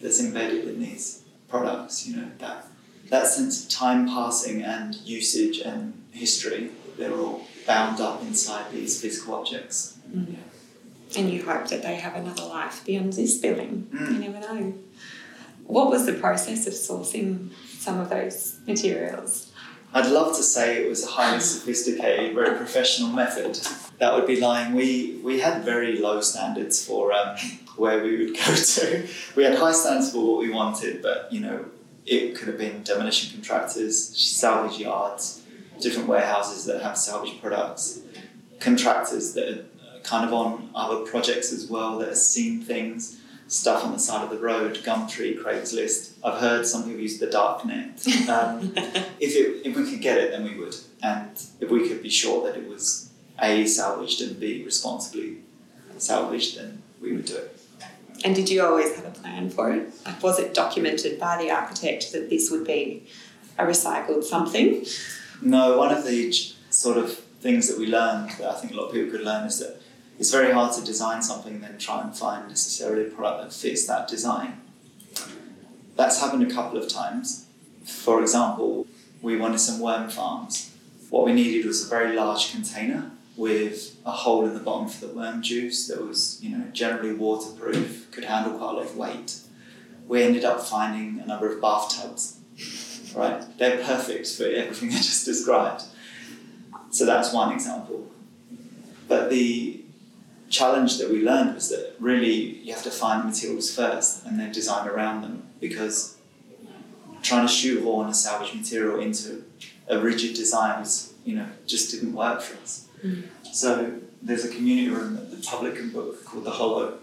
that's 0.00 0.20
embedded 0.20 0.68
in 0.68 0.78
these 0.78 1.19
products, 1.50 2.06
you 2.06 2.16
know, 2.16 2.30
that 2.38 2.66
that 3.08 3.26
sense 3.26 3.64
of 3.64 3.70
time 3.70 4.06
passing 4.06 4.62
and 4.62 4.94
usage 4.96 5.58
and 5.58 6.00
history, 6.12 6.70
they're 6.96 7.12
all 7.12 7.42
bound 7.66 8.00
up 8.00 8.22
inside 8.22 8.70
these 8.72 9.00
physical 9.00 9.34
objects. 9.34 9.98
Mm. 10.08 10.36
And 11.16 11.30
you 11.30 11.42
hope 11.44 11.66
that 11.68 11.82
they 11.82 11.96
have 11.96 12.14
another 12.14 12.44
life 12.44 12.84
beyond 12.86 13.14
this 13.14 13.38
building. 13.38 13.88
Mm. 13.92 14.12
You 14.12 14.30
never 14.30 14.40
know. 14.40 14.74
What 15.64 15.90
was 15.90 16.06
the 16.06 16.12
process 16.12 16.66
of 16.66 16.72
sourcing 16.72 17.50
some 17.66 17.98
of 17.98 18.10
those 18.10 18.60
materials? 18.66 19.52
I'd 19.92 20.06
love 20.06 20.36
to 20.36 20.42
say 20.42 20.84
it 20.84 20.88
was 20.88 21.04
a 21.04 21.08
highly 21.08 21.40
sophisticated, 21.40 22.34
very 22.34 22.56
professional 22.56 23.08
method. 23.08 23.58
That 23.98 24.14
would 24.14 24.26
be 24.26 24.40
lying. 24.40 24.72
We 24.72 25.20
we 25.24 25.40
had 25.40 25.64
very 25.64 25.98
low 25.98 26.20
standards 26.20 26.84
for 26.84 27.12
um, 27.12 27.36
where 27.80 28.04
we 28.04 28.24
would 28.24 28.36
go 28.46 28.54
to. 28.54 29.08
We 29.34 29.42
had 29.42 29.56
high 29.58 29.72
standards 29.72 30.12
for 30.12 30.24
what 30.24 30.38
we 30.38 30.50
wanted, 30.50 31.02
but 31.02 31.32
you 31.32 31.40
know, 31.40 31.64
it 32.06 32.36
could 32.36 32.48
have 32.48 32.58
been 32.58 32.82
demolition 32.82 33.32
contractors, 33.32 33.98
salvage 34.16 34.78
yards, 34.78 35.42
different 35.80 36.08
warehouses 36.08 36.66
that 36.66 36.82
have 36.82 36.96
salvage 36.96 37.40
products, 37.40 38.00
contractors 38.60 39.32
that 39.34 39.48
are 39.48 39.64
kind 40.02 40.26
of 40.26 40.32
on 40.32 40.70
other 40.74 41.04
projects 41.04 41.52
as 41.52 41.66
well 41.66 41.98
that 41.98 42.08
have 42.08 42.16
seen 42.16 42.60
things, 42.60 43.18
stuff 43.48 43.84
on 43.84 43.92
the 43.92 43.98
side 43.98 44.22
of 44.22 44.30
the 44.30 44.38
road, 44.38 44.76
Gumtree, 44.84 45.38
Craigslist. 45.42 46.12
I've 46.22 46.40
heard 46.40 46.66
some 46.66 46.84
people 46.84 47.00
use 47.00 47.18
the 47.18 47.26
dark 47.26 47.64
net. 47.64 48.06
Um, 48.28 48.72
if, 49.18 49.34
it, 49.34 49.66
if 49.66 49.76
we 49.76 49.90
could 49.90 50.00
get 50.00 50.18
it, 50.18 50.30
then 50.30 50.44
we 50.44 50.56
would. 50.56 50.76
And 51.02 51.30
if 51.60 51.70
we 51.70 51.88
could 51.88 52.02
be 52.02 52.10
sure 52.10 52.46
that 52.46 52.58
it 52.58 52.68
was 52.68 53.10
A, 53.42 53.66
salvaged 53.66 54.20
and 54.20 54.38
B, 54.38 54.62
responsibly 54.64 55.38
salvaged, 55.98 56.58
then 56.58 56.82
we 57.00 57.12
would 57.12 57.24
do 57.24 57.36
it. 57.36 57.60
And 58.24 58.34
did 58.34 58.50
you 58.50 58.62
always 58.62 58.94
have 58.96 59.06
a 59.06 59.10
plan 59.10 59.50
for 59.50 59.72
it? 59.72 59.92
Like, 60.04 60.22
was 60.22 60.38
it 60.38 60.52
documented 60.52 61.18
by 61.18 61.38
the 61.42 61.50
architect 61.50 62.12
that 62.12 62.28
this 62.28 62.50
would 62.50 62.66
be 62.66 63.06
a 63.58 63.64
recycled 63.64 64.24
something? 64.24 64.84
No, 65.40 65.78
one 65.78 65.92
of 65.92 66.04
the 66.04 66.32
sort 66.70 66.98
of 66.98 67.16
things 67.40 67.68
that 67.68 67.78
we 67.78 67.86
learned 67.86 68.30
that 68.32 68.50
I 68.50 68.54
think 68.60 68.72
a 68.72 68.76
lot 68.76 68.88
of 68.88 68.92
people 68.92 69.10
could 69.10 69.24
learn 69.24 69.46
is 69.46 69.58
that 69.60 69.80
it's 70.18 70.30
very 70.30 70.52
hard 70.52 70.74
to 70.74 70.84
design 70.84 71.22
something 71.22 71.54
and 71.54 71.64
then 71.64 71.78
try 71.78 72.02
and 72.02 72.14
find 72.14 72.46
necessarily 72.48 73.06
a 73.06 73.10
product 73.10 73.42
that 73.42 73.56
fits 73.56 73.86
that 73.86 74.06
design. 74.06 74.60
That's 75.96 76.20
happened 76.20 76.42
a 76.42 76.54
couple 76.54 76.78
of 76.78 76.88
times. 76.88 77.46
For 77.84 78.20
example, 78.20 78.86
we 79.22 79.38
wanted 79.38 79.60
some 79.60 79.80
worm 79.80 80.10
farms. 80.10 80.74
What 81.08 81.24
we 81.24 81.32
needed 81.32 81.64
was 81.64 81.86
a 81.86 81.88
very 81.88 82.14
large 82.14 82.52
container 82.52 83.10
with 83.40 83.96
a 84.04 84.10
hole 84.10 84.44
in 84.44 84.52
the 84.52 84.60
bottom 84.60 84.86
for 84.86 85.06
the 85.06 85.14
worm 85.14 85.40
juice 85.40 85.88
that 85.88 86.06
was, 86.06 86.38
you 86.42 86.50
know, 86.50 86.62
generally 86.74 87.14
waterproof, 87.14 88.10
could 88.10 88.24
handle 88.24 88.58
quite 88.58 88.70
a 88.70 88.72
lot 88.74 88.82
of 88.82 88.96
weight. 88.98 89.40
We 90.06 90.22
ended 90.22 90.44
up 90.44 90.60
finding 90.60 91.18
a 91.20 91.26
number 91.26 91.50
of 91.50 91.58
bathtubs. 91.58 92.36
Right? 93.16 93.42
They're 93.56 93.82
perfect 93.82 94.28
for 94.28 94.44
everything 94.44 94.90
I 94.92 94.96
just 94.96 95.24
described. 95.24 95.84
So 96.90 97.06
that's 97.06 97.32
one 97.32 97.50
example. 97.50 98.10
But 99.08 99.30
the 99.30 99.84
challenge 100.50 100.98
that 100.98 101.08
we 101.08 101.22
learned 101.24 101.54
was 101.54 101.70
that 101.70 101.94
really 101.98 102.58
you 102.58 102.74
have 102.74 102.82
to 102.82 102.90
find 102.90 103.22
the 103.22 103.28
materials 103.28 103.74
first 103.74 104.26
and 104.26 104.38
then 104.38 104.52
design 104.52 104.86
around 104.86 105.22
them 105.22 105.44
because 105.60 106.18
trying 107.22 107.46
to 107.46 107.52
shoehorn 107.52 108.10
a 108.10 108.14
salvage 108.14 108.54
material 108.54 109.00
into 109.00 109.44
a 109.88 109.98
rigid 109.98 110.36
design 110.36 110.80
was, 110.80 111.14
you 111.24 111.36
know, 111.36 111.46
just 111.66 111.90
didn't 111.90 112.12
work 112.12 112.42
for 112.42 112.60
us. 112.62 112.86
Mm. 113.04 113.24
So 113.52 114.00
there's 114.22 114.44
a 114.44 114.48
community 114.48 114.88
room 114.88 115.16
that 115.16 115.30
the 115.30 115.42
public 115.46 115.76
can 115.76 115.90
book 115.90 116.24
called 116.24 116.44
the 116.44 116.50
Hollow. 116.50 116.98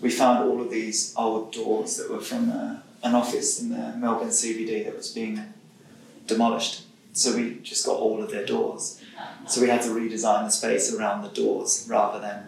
We 0.00 0.10
found 0.10 0.48
all 0.48 0.60
of 0.60 0.70
these 0.70 1.14
old 1.16 1.52
doors 1.52 1.96
that 1.96 2.10
were 2.10 2.20
from 2.20 2.50
uh, 2.50 2.76
an 3.02 3.14
office 3.14 3.60
in 3.60 3.70
the 3.70 3.96
Melbourne 3.96 4.28
CBD 4.28 4.84
that 4.84 4.96
was 4.96 5.10
being 5.10 5.42
demolished. 6.26 6.82
So 7.12 7.36
we 7.36 7.58
just 7.62 7.84
got 7.84 7.96
all 7.96 8.22
of 8.22 8.30
their 8.30 8.46
doors. 8.46 9.02
So 9.46 9.60
we 9.60 9.68
had 9.68 9.82
to 9.82 9.88
redesign 9.88 10.44
the 10.44 10.50
space 10.50 10.94
around 10.94 11.22
the 11.22 11.28
doors 11.28 11.86
rather 11.88 12.20
than 12.20 12.46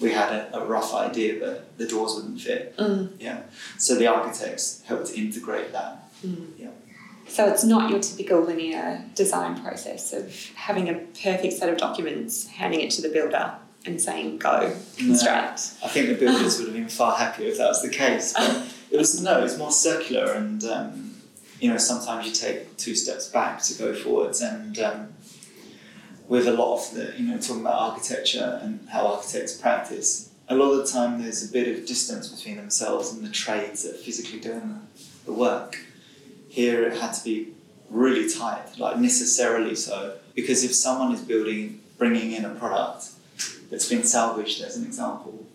we 0.00 0.10
had 0.12 0.32
a, 0.32 0.58
a 0.58 0.64
rough 0.64 0.94
idea 0.94 1.38
but 1.38 1.76
the 1.78 1.86
doors 1.86 2.14
wouldn't 2.14 2.40
fit. 2.40 2.76
Mm. 2.76 3.12
Yeah. 3.20 3.42
So 3.78 3.94
the 3.94 4.06
architects 4.06 4.82
helped 4.86 5.06
to 5.08 5.16
integrate 5.18 5.72
that. 5.72 6.10
Mm. 6.26 6.48
Yeah. 6.58 6.70
So 7.30 7.48
it's 7.48 7.62
not 7.62 7.90
your 7.90 8.00
typical 8.00 8.40
linear 8.40 9.04
design 9.14 9.62
process 9.62 10.12
of 10.12 10.34
having 10.56 10.88
a 10.88 10.94
perfect 10.94 11.52
set 11.52 11.68
of 11.68 11.78
documents, 11.78 12.48
handing 12.48 12.80
it 12.80 12.90
to 12.92 13.02
the 13.02 13.08
builder, 13.08 13.54
and 13.86 14.00
saying 14.00 14.38
go 14.38 14.76
construct. 14.98 15.74
I 15.84 15.88
think 15.88 16.08
the 16.08 16.16
builders 16.16 16.58
would 16.58 16.66
have 16.66 16.76
been 16.76 16.88
far 16.88 17.16
happier 17.16 17.46
if 17.46 17.58
that 17.58 17.68
was 17.68 17.82
the 17.82 17.88
case. 17.88 18.34
But 18.34 18.74
it 18.90 18.96
was 18.96 19.22
no, 19.22 19.44
it's 19.44 19.56
more 19.56 19.70
circular, 19.70 20.32
and 20.32 20.64
um, 20.64 21.16
you 21.60 21.70
know 21.70 21.78
sometimes 21.78 22.26
you 22.26 22.32
take 22.32 22.76
two 22.76 22.96
steps 22.96 23.28
back 23.28 23.62
to 23.62 23.74
go 23.78 23.94
forwards. 23.94 24.40
And 24.40 24.76
um, 24.80 25.12
with 26.28 26.48
a 26.48 26.52
lot 26.52 26.78
of 26.78 26.94
the 26.94 27.14
you 27.16 27.28
know 27.28 27.38
talking 27.38 27.60
about 27.60 27.74
architecture 27.74 28.58
and 28.60 28.88
how 28.88 29.06
architects 29.06 29.56
practice, 29.56 30.30
a 30.48 30.56
lot 30.56 30.72
of 30.72 30.78
the 30.78 30.92
time 30.92 31.22
there's 31.22 31.48
a 31.48 31.52
bit 31.52 31.68
of 31.68 31.86
distance 31.86 32.28
between 32.28 32.56
themselves 32.56 33.12
and 33.12 33.24
the 33.24 33.30
trades 33.30 33.84
that 33.84 33.94
are 33.94 33.98
physically 33.98 34.40
doing 34.40 34.80
the 35.24 35.32
work. 35.32 35.78
Here 36.50 36.82
it 36.82 37.00
had 37.00 37.12
to 37.12 37.24
be 37.24 37.54
really 37.90 38.28
tight, 38.28 38.76
like 38.76 38.98
necessarily 38.98 39.76
so, 39.76 40.18
because 40.34 40.64
if 40.64 40.74
someone 40.74 41.12
is 41.14 41.20
building, 41.20 41.80
bringing 41.96 42.32
in 42.32 42.44
a 42.44 42.50
product 42.56 43.10
that's 43.70 43.88
been 43.88 44.02
salvaged 44.02 44.60
as 44.60 44.76
an 44.76 44.84
example, 44.84 45.46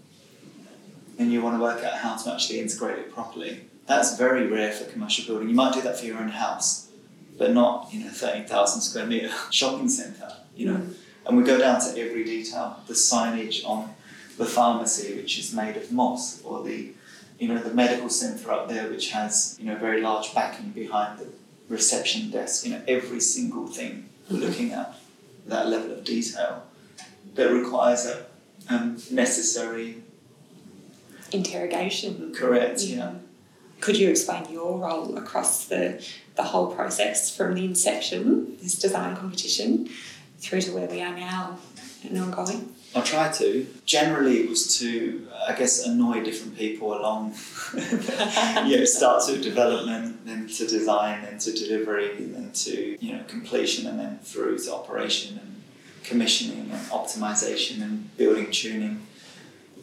and 1.20 1.34
you 1.34 1.42
want 1.42 1.58
to 1.58 1.62
work 1.62 1.84
out 1.84 1.96
how 1.96 2.16
to 2.16 2.34
actually 2.34 2.60
integrate 2.62 2.98
it 2.98 3.14
properly. 3.14 3.66
That's 3.88 4.18
very 4.18 4.48
rare 4.48 4.72
for 4.72 4.86
commercial 4.86 5.26
building. 5.26 5.50
You 5.50 5.56
might 5.56 5.74
do 5.74 5.82
that 5.82 6.00
for 6.00 6.06
your 6.06 6.18
own 6.18 6.30
house, 6.30 6.90
but 7.38 7.54
not 7.54 7.94
in 7.94 8.04
a 8.04 8.10
thirteen 8.10 8.46
thousand 8.46 8.82
square 8.82 9.06
meter 9.06 9.32
shopping 9.52 9.90
centre. 9.90 10.32
You 10.56 10.66
know, 10.68 10.78
mm. 10.78 10.94
and 11.26 11.38
we 11.38 11.44
go 11.44 11.58
down 11.58 11.82
to 11.82 11.90
every 12.00 12.24
detail. 12.24 12.80
The 12.88 12.94
signage 12.94 13.66
on 13.66 13.94
the 14.38 14.46
pharmacy, 14.46 15.16
which 15.16 15.38
is 15.38 15.54
made 15.54 15.76
of 15.76 15.92
moss, 15.92 16.42
or 16.44 16.64
the 16.64 16.94
you 17.40 17.48
know 17.48 17.60
the 17.60 17.74
medical 17.74 18.10
centre 18.10 18.52
up 18.52 18.70
there, 18.70 18.90
which 18.90 19.12
has 19.12 19.58
you 19.60 19.66
know 19.66 19.76
very 19.76 20.02
large 20.02 20.34
backing 20.34 20.70
behind 20.70 21.20
the 21.20 21.28
reception 21.70 22.32
desk. 22.32 22.66
You 22.66 22.74
know, 22.74 22.82
every 22.88 23.20
single 23.20 23.68
thing 23.68 24.10
we're 24.30 24.40
looking 24.40 24.72
at 24.72 24.96
that 25.48 25.68
level 25.68 25.92
of 25.92 26.04
detail 26.04 26.64
that 27.36 27.52
requires 27.52 28.06
a 28.06 28.26
um, 28.70 28.98
necessary 29.12 30.02
Interrogation. 31.32 32.34
correct 32.34 32.82
yeah 32.82 33.14
Could 33.82 33.98
you 33.98 34.10
explain 34.10 34.52
your 34.52 34.80
role 34.80 35.18
across 35.18 35.66
the, 35.66 36.04
the 36.36 36.44
whole 36.44 36.74
process 36.74 37.36
from 37.36 37.56
the 37.56 37.66
inception, 37.66 38.58
this 38.62 38.80
design 38.80 39.16
competition, 39.16 39.90
through 40.46 40.62
to 40.62 40.72
where 40.72 40.88
we 40.88 41.02
are 41.02 41.16
now 41.16 41.58
and 42.04 42.18
ongoing? 42.18 42.74
I'll 42.96 43.04
try 43.04 43.30
to. 43.30 43.68
Generally, 43.86 44.42
it 44.42 44.50
was 44.50 44.80
to, 44.80 45.28
I 45.48 45.54
guess, 45.54 45.86
annoy 45.86 46.24
different 46.24 46.56
people 46.56 46.98
along. 46.98 47.34
you 47.74 48.78
know, 48.78 48.86
start 48.86 49.24
to 49.26 49.38
development, 49.42 50.26
then 50.26 50.48
to 50.48 50.68
design, 50.68 51.24
then 51.24 51.40
to 51.40 51.52
delivery, 51.52 52.16
then 52.20 52.52
to 52.54 53.06
you 53.06 53.14
know 53.14 53.24
completion, 53.28 53.88
and 53.88 54.00
then 54.00 54.20
through 54.20 54.60
to 54.60 54.74
operation 54.74 55.40
and 55.40 55.62
commissioning 56.04 56.70
and 56.72 56.82
optimization 56.90 57.82
and 57.82 58.16
building 58.16 58.50
tuning. 58.52 59.06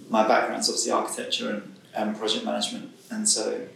My 0.08 0.26
background's 0.26 0.68
obviously 0.68 0.92
architecture 0.92 1.50
and, 1.50 1.74
and 1.94 2.16
project 2.16 2.44
management, 2.44 2.92
and 3.10 3.28
so 3.28 3.66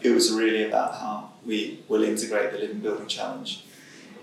it 0.00 0.10
was 0.10 0.32
really 0.32 0.64
about 0.64 0.94
how 0.94 1.30
we 1.44 1.80
will 1.88 2.04
integrate 2.04 2.52
the 2.52 2.58
living 2.58 2.78
building 2.78 3.08
challenge 3.08 3.64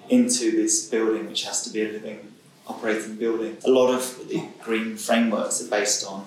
into 0.10 0.52
this 0.52 0.88
building, 0.88 1.28
which 1.28 1.44
has 1.46 1.64
to 1.64 1.70
be 1.70 1.84
a 1.84 1.92
living 1.92 2.32
operating 2.68 3.16
building. 3.16 3.58
A 3.66 3.70
lot 3.70 3.94
of 3.94 4.28
the 4.28 4.44
green 4.62 4.98
frameworks 4.98 5.62
are 5.62 5.70
based 5.70 6.06
on 6.06 6.26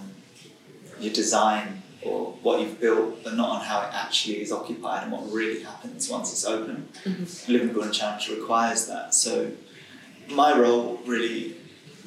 your 1.00 1.12
design 1.12 1.82
or 2.02 2.32
what 2.42 2.60
you've 2.60 2.80
built, 2.80 3.24
but 3.24 3.34
not 3.34 3.50
on 3.50 3.64
how 3.64 3.80
it 3.82 3.92
actually 3.92 4.40
is 4.40 4.52
occupied 4.52 5.04
and 5.04 5.12
what 5.12 5.30
really 5.32 5.62
happens 5.62 6.08
once 6.08 6.32
it's 6.32 6.44
open. 6.44 6.88
Mm-hmm. 7.04 7.52
Living 7.52 7.72
Building 7.72 7.92
Challenge 7.92 8.28
requires 8.30 8.86
that. 8.86 9.14
So 9.14 9.50
my 10.30 10.56
role 10.56 11.00
really 11.04 11.56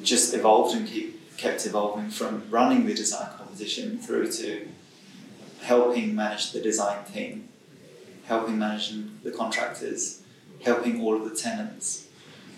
just 0.02 0.32
evolved 0.34 0.74
and 0.74 0.88
keep, 0.88 1.36
kept 1.36 1.66
evolving 1.66 2.10
from 2.10 2.44
running 2.50 2.86
the 2.86 2.94
design 2.94 3.28
competition 3.36 3.98
through 3.98 4.32
to 4.32 4.66
helping 5.60 6.14
manage 6.14 6.52
the 6.52 6.60
design 6.60 7.04
team, 7.04 7.48
helping 8.24 8.58
manage 8.58 8.94
the 9.22 9.30
contractors, 9.30 10.21
helping 10.64 11.00
all 11.02 11.16
of 11.16 11.28
the 11.28 11.36
tenants, 11.36 12.06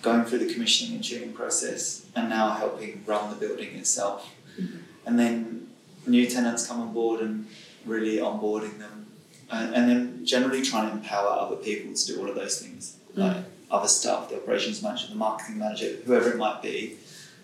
going 0.03 0.25
through 0.25 0.39
the 0.39 0.53
commissioning 0.53 0.97
and 0.97 1.05
tuning 1.05 1.33
process, 1.33 2.07
and 2.15 2.29
now 2.29 2.51
helping 2.51 3.03
run 3.07 3.31
the 3.31 3.37
building 3.37 3.75
itself. 3.77 4.31
Mhm. 4.59 4.81
And 5.07 5.19
then 5.19 5.69
new 6.07 6.27
tenants 6.29 6.67
come 6.67 6.81
on 6.81 6.93
board 6.93 7.21
and 7.21 7.47
really 7.87 8.19
onboarding 8.19 8.79
them, 8.79 9.07
and, 9.51 9.75
and 9.75 9.89
then 9.89 10.27
generally 10.27 10.63
trying 10.63 10.91
to 10.91 10.97
empower 10.97 11.29
other 11.29 11.57
people 11.57 11.95
to 11.95 12.07
do 12.07 12.21
all 12.21 12.29
of 12.29 12.35
those 12.35 12.59
things, 12.61 12.95
like 13.15 13.39
other 13.71 13.89
staff, 13.89 14.29
the 14.29 14.37
operations 14.37 14.83
manager, 14.83 15.09
the 15.09 15.15
marketing 15.15 15.59
manager, 15.59 15.97
whoever 16.05 16.31
it 16.31 16.37
might 16.37 16.63
be. 16.63 16.97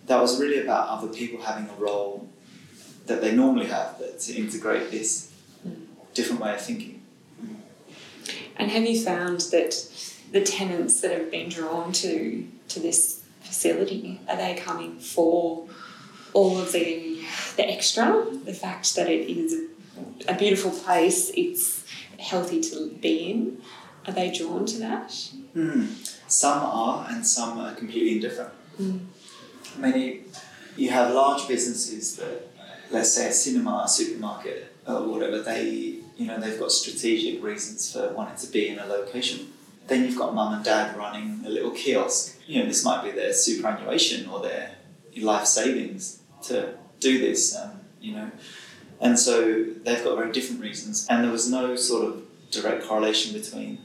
That 0.07 0.21
was 0.21 0.41
really 0.41 0.61
about 0.61 0.89
other 0.89 1.09
people 1.09 1.43
having 1.43 1.69
a 1.69 1.75
role 1.75 2.29
that 3.07 3.21
they 3.21 3.33
normally 3.35 3.67
have, 3.67 3.97
but 3.99 4.19
to 4.21 4.35
integrate 4.35 4.91
this 4.91 5.31
different 6.15 6.41
way 6.41 6.55
of 6.55 6.61
thinking. 6.61 7.01
And 8.57 8.71
have 8.71 8.85
you 8.85 9.01
found 9.03 9.41
that 9.53 9.73
the 10.33 10.43
tenants 10.43 11.01
that 11.01 11.13
have 11.13 11.31
been 11.31 11.49
drawn 11.49 11.93
to 11.93 12.47
to 12.69 12.81
this 12.81 13.23
facility 13.41 14.21
are 14.29 14.37
they 14.37 14.55
coming 14.55 14.99
for 14.99 15.67
all 16.33 16.59
of 16.59 16.73
the 16.73 17.23
the 17.57 17.69
extra, 17.69 18.27
the 18.45 18.55
fact 18.55 18.95
that 18.97 19.09
it 19.09 19.29
is 19.29 19.55
a 20.29 20.35
beautiful 20.35 20.71
place, 20.71 21.31
it's 21.35 21.85
healthy 22.19 22.61
to 22.61 22.91
be 23.01 23.31
in? 23.31 23.63
Are 24.07 24.13
they 24.13 24.31
drawn 24.31 24.65
to 24.67 24.79
that? 24.79 25.13
Hmm. 25.53 25.87
Some 26.27 26.63
are, 26.63 27.07
and 27.11 27.27
some 27.27 27.59
are 27.59 27.75
completely 27.75 28.13
indifferent. 28.13 28.53
Mm. 28.81 29.01
Many, 29.77 30.21
you 30.77 30.91
have 30.91 31.13
large 31.13 31.47
businesses 31.49 32.17
that, 32.17 32.49
let's 32.91 33.13
say, 33.13 33.29
a 33.29 33.33
cinema, 33.33 33.83
a 33.85 33.89
supermarket, 33.89 34.73
or 34.87 35.07
whatever. 35.09 35.43
They, 35.43 35.99
you 36.17 36.27
know, 36.27 36.41
they've 36.41 36.59
got 36.59 36.73
strategic 36.73 37.43
reasons 37.43 37.93
for 37.93 38.13
wanting 38.13 38.37
to 38.37 38.47
be 38.47 38.69
in 38.69 38.79
a 38.79 38.87
location. 38.87 39.53
Then 39.91 40.05
you've 40.05 40.17
got 40.17 40.37
mum 40.37 40.55
and 40.55 40.65
dad 40.65 40.97
running 40.97 41.43
a 41.45 41.49
little 41.49 41.73
kiosk. 41.73 42.39
You 42.47 42.61
know, 42.61 42.69
this 42.69 42.85
might 42.85 43.03
be 43.03 43.11
their 43.11 43.33
superannuation 43.33 44.29
or 44.29 44.41
their 44.41 44.77
life 45.17 45.47
savings 45.47 46.23
to 46.45 46.75
do 47.01 47.19
this. 47.19 47.57
Um, 47.57 47.81
you 48.01 48.15
know, 48.15 48.31
and 49.01 49.19
so 49.19 49.65
they've 49.83 50.05
got 50.05 50.17
very 50.17 50.31
different 50.31 50.61
reasons. 50.63 51.09
And 51.11 51.25
there 51.25 51.33
was 51.33 51.51
no 51.51 51.75
sort 51.75 52.05
of 52.07 52.23
direct 52.53 52.85
correlation 52.85 53.33
between 53.33 53.79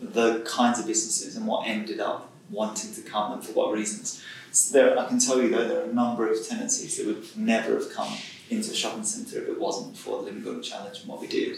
the 0.00 0.40
kinds 0.40 0.80
of 0.80 0.88
businesses 0.88 1.36
and 1.36 1.46
what 1.46 1.64
ended 1.64 2.00
up 2.00 2.28
wanting 2.50 2.92
to 2.94 3.02
come 3.02 3.32
and 3.32 3.44
for 3.44 3.52
what 3.52 3.72
reasons. 3.72 4.20
So 4.50 4.76
there, 4.76 4.98
I 4.98 5.06
can 5.06 5.20
tell 5.20 5.40
you 5.40 5.48
though, 5.48 5.68
there 5.68 5.82
are 5.82 5.90
a 5.90 5.94
number 5.94 6.28
of 6.28 6.44
tenancies 6.44 6.96
that 6.96 7.06
would 7.06 7.36
never 7.36 7.74
have 7.74 7.92
come 7.92 8.12
into 8.48 8.72
a 8.72 8.74
shopping 8.74 9.04
centre 9.04 9.42
if 9.42 9.48
it 9.48 9.60
wasn't 9.60 9.96
for 9.96 10.18
the 10.18 10.24
Living 10.24 10.42
Building 10.42 10.62
Challenge 10.62 10.98
and 10.98 11.08
what 11.08 11.20
we 11.20 11.28
did, 11.28 11.56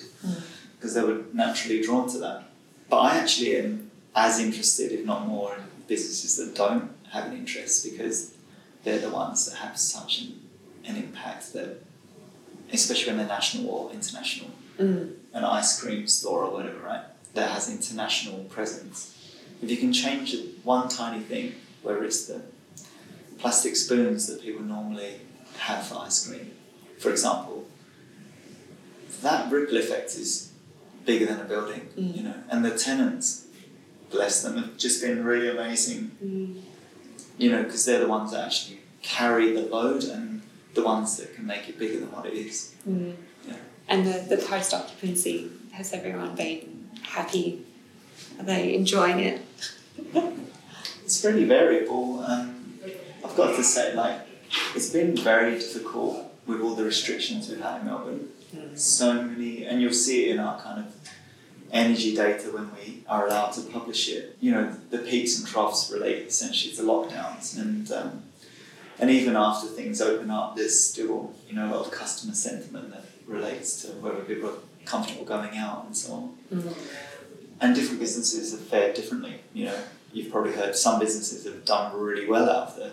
because 0.76 0.92
they 0.92 1.02
were 1.02 1.22
naturally 1.32 1.82
drawn 1.82 2.06
to 2.10 2.18
that. 2.18 2.51
But 2.92 2.98
I 2.98 3.16
actually 3.16 3.56
am 3.56 3.90
as 4.14 4.38
interested, 4.38 4.92
if 4.92 5.06
not 5.06 5.26
more, 5.26 5.54
in 5.54 5.62
businesses 5.88 6.36
that 6.36 6.54
don't 6.54 6.90
have 7.10 7.24
an 7.24 7.32
interest 7.32 7.90
because 7.90 8.34
they're 8.84 8.98
the 8.98 9.08
ones 9.08 9.46
that 9.46 9.56
have 9.60 9.78
such 9.78 10.20
an, 10.20 10.38
an 10.84 10.96
impact 10.96 11.54
that, 11.54 11.82
especially 12.70 13.06
when 13.08 13.16
they're 13.16 13.26
national 13.38 13.70
or 13.70 13.90
international, 13.92 14.50
Mm. 14.78 15.14
an 15.32 15.44
ice 15.44 15.80
cream 15.80 16.06
store 16.06 16.44
or 16.44 16.50
whatever, 16.52 16.80
right, 16.80 17.04
that 17.32 17.50
has 17.50 17.70
international 17.70 18.44
presence. 18.44 19.14
If 19.62 19.70
you 19.70 19.78
can 19.78 19.92
change 19.94 20.36
one 20.62 20.88
tiny 20.88 21.22
thing, 21.22 21.54
whether 21.82 22.04
it's 22.04 22.26
the 22.26 22.42
plastic 23.38 23.74
spoons 23.76 24.26
that 24.26 24.42
people 24.42 24.62
normally 24.62 25.20
have 25.58 25.86
for 25.86 25.96
ice 25.96 26.26
cream, 26.26 26.50
for 26.98 27.10
example, 27.10 27.66
that 29.22 29.50
ripple 29.50 29.78
effect 29.78 30.14
is 30.14 30.51
bigger 31.04 31.26
than 31.26 31.40
a 31.40 31.44
building, 31.44 31.88
Mm. 31.98 32.16
you 32.16 32.22
know, 32.22 32.34
and 32.50 32.64
the 32.64 32.76
tenants, 32.76 33.46
bless 34.10 34.42
them, 34.42 34.56
have 34.56 34.76
just 34.76 35.02
been 35.02 35.24
really 35.24 35.48
amazing 35.48 36.10
Mm. 36.24 36.60
you 37.38 37.50
know, 37.50 37.62
because 37.62 37.84
they're 37.84 38.00
the 38.00 38.08
ones 38.08 38.30
that 38.32 38.44
actually 38.46 38.80
carry 39.02 39.52
the 39.52 39.62
load 39.62 40.04
and 40.04 40.42
the 40.74 40.82
ones 40.82 41.16
that 41.16 41.34
can 41.34 41.46
make 41.46 41.68
it 41.68 41.78
bigger 41.78 41.98
than 42.00 42.10
what 42.12 42.24
it 42.26 42.34
is. 42.34 42.72
Mm. 42.88 43.14
Yeah. 43.48 43.54
And 43.88 44.06
the, 44.06 44.36
the 44.36 44.40
post 44.42 44.72
occupancy, 44.74 45.50
has 45.72 45.92
everyone 45.92 46.34
been 46.36 46.88
happy? 47.02 47.64
Are 48.38 48.44
they 48.44 48.74
enjoying 48.74 49.18
it? 49.20 49.40
It's 51.04 51.20
pretty 51.20 51.44
variable. 51.44 52.20
Um, 52.20 52.78
I've 53.24 53.36
got 53.36 53.54
to 53.56 53.62
say, 53.62 53.92
like, 53.94 54.20
it's 54.74 54.88
been 54.90 55.14
very 55.16 55.56
difficult 55.58 56.32
with 56.46 56.60
all 56.62 56.74
the 56.74 56.84
restrictions 56.84 57.50
we've 57.50 57.60
had 57.60 57.80
in 57.80 57.86
Melbourne. 57.86 58.28
So 58.74 59.22
many, 59.22 59.64
and 59.64 59.80
you'll 59.80 59.92
see 59.92 60.28
it 60.28 60.34
in 60.34 60.40
our 60.40 60.60
kind 60.60 60.84
of 60.84 60.94
energy 61.72 62.14
data 62.14 62.50
when 62.50 62.70
we 62.74 63.02
are 63.08 63.26
allowed 63.26 63.52
to 63.52 63.62
publish 63.62 64.08
it. 64.08 64.36
You 64.40 64.52
know, 64.52 64.76
the 64.90 64.98
peaks 64.98 65.38
and 65.38 65.48
troughs 65.48 65.90
relate 65.90 66.26
essentially 66.26 66.74
to 66.74 66.82
lockdowns, 66.82 67.58
and 67.58 67.90
um, 67.92 68.22
and 68.98 69.10
even 69.10 69.36
after 69.36 69.66
things 69.66 70.00
open 70.00 70.30
up, 70.30 70.56
there's 70.56 70.78
still 70.78 71.34
you 71.48 71.54
know 71.54 71.66
a 71.66 71.70
lot 71.74 71.86
of 71.86 71.92
customer 71.92 72.34
sentiment 72.34 72.90
that 72.90 73.04
relates 73.26 73.82
to 73.82 73.88
whether 73.92 74.20
people 74.22 74.50
are 74.50 74.58
comfortable 74.84 75.24
going 75.24 75.56
out 75.56 75.86
and 75.86 75.96
so 75.96 76.12
on. 76.12 76.36
Mm. 76.52 76.74
And 77.60 77.74
different 77.74 78.00
businesses 78.00 78.50
have 78.52 78.60
fared 78.60 78.94
differently. 78.94 79.40
You 79.54 79.66
know, 79.66 79.78
you've 80.12 80.32
probably 80.32 80.52
heard 80.52 80.74
some 80.76 80.98
businesses 80.98 81.44
have 81.44 81.64
done 81.64 81.98
really 81.98 82.26
well 82.26 82.50
out 82.50 82.68
of 82.68 82.76
the 82.76 82.92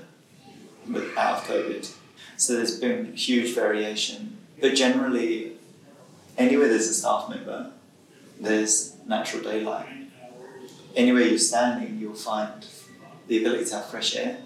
out 1.17 1.39
of 1.39 1.43
COVID. 1.45 1.91
So 2.37 2.53
there's 2.53 2.79
been 2.79 3.13
huge 3.13 3.53
variation, 3.53 4.37
but 4.61 4.75
generally, 4.75 5.48
anywhere 6.39 6.69
there's 6.69 6.87
a 6.87 6.93
staff 6.93 7.29
member, 7.29 7.71
there's 8.39 8.95
natural 9.05 9.43
daylight. 9.43 9.87
Anywhere 10.95 11.23
you're 11.23 11.37
standing, 11.37 11.99
you'll 11.99 12.13
find 12.15 12.65
the 13.27 13.39
ability 13.41 13.65
to 13.65 13.75
have 13.75 13.85
fresh 13.85 14.15
air, 14.15 14.39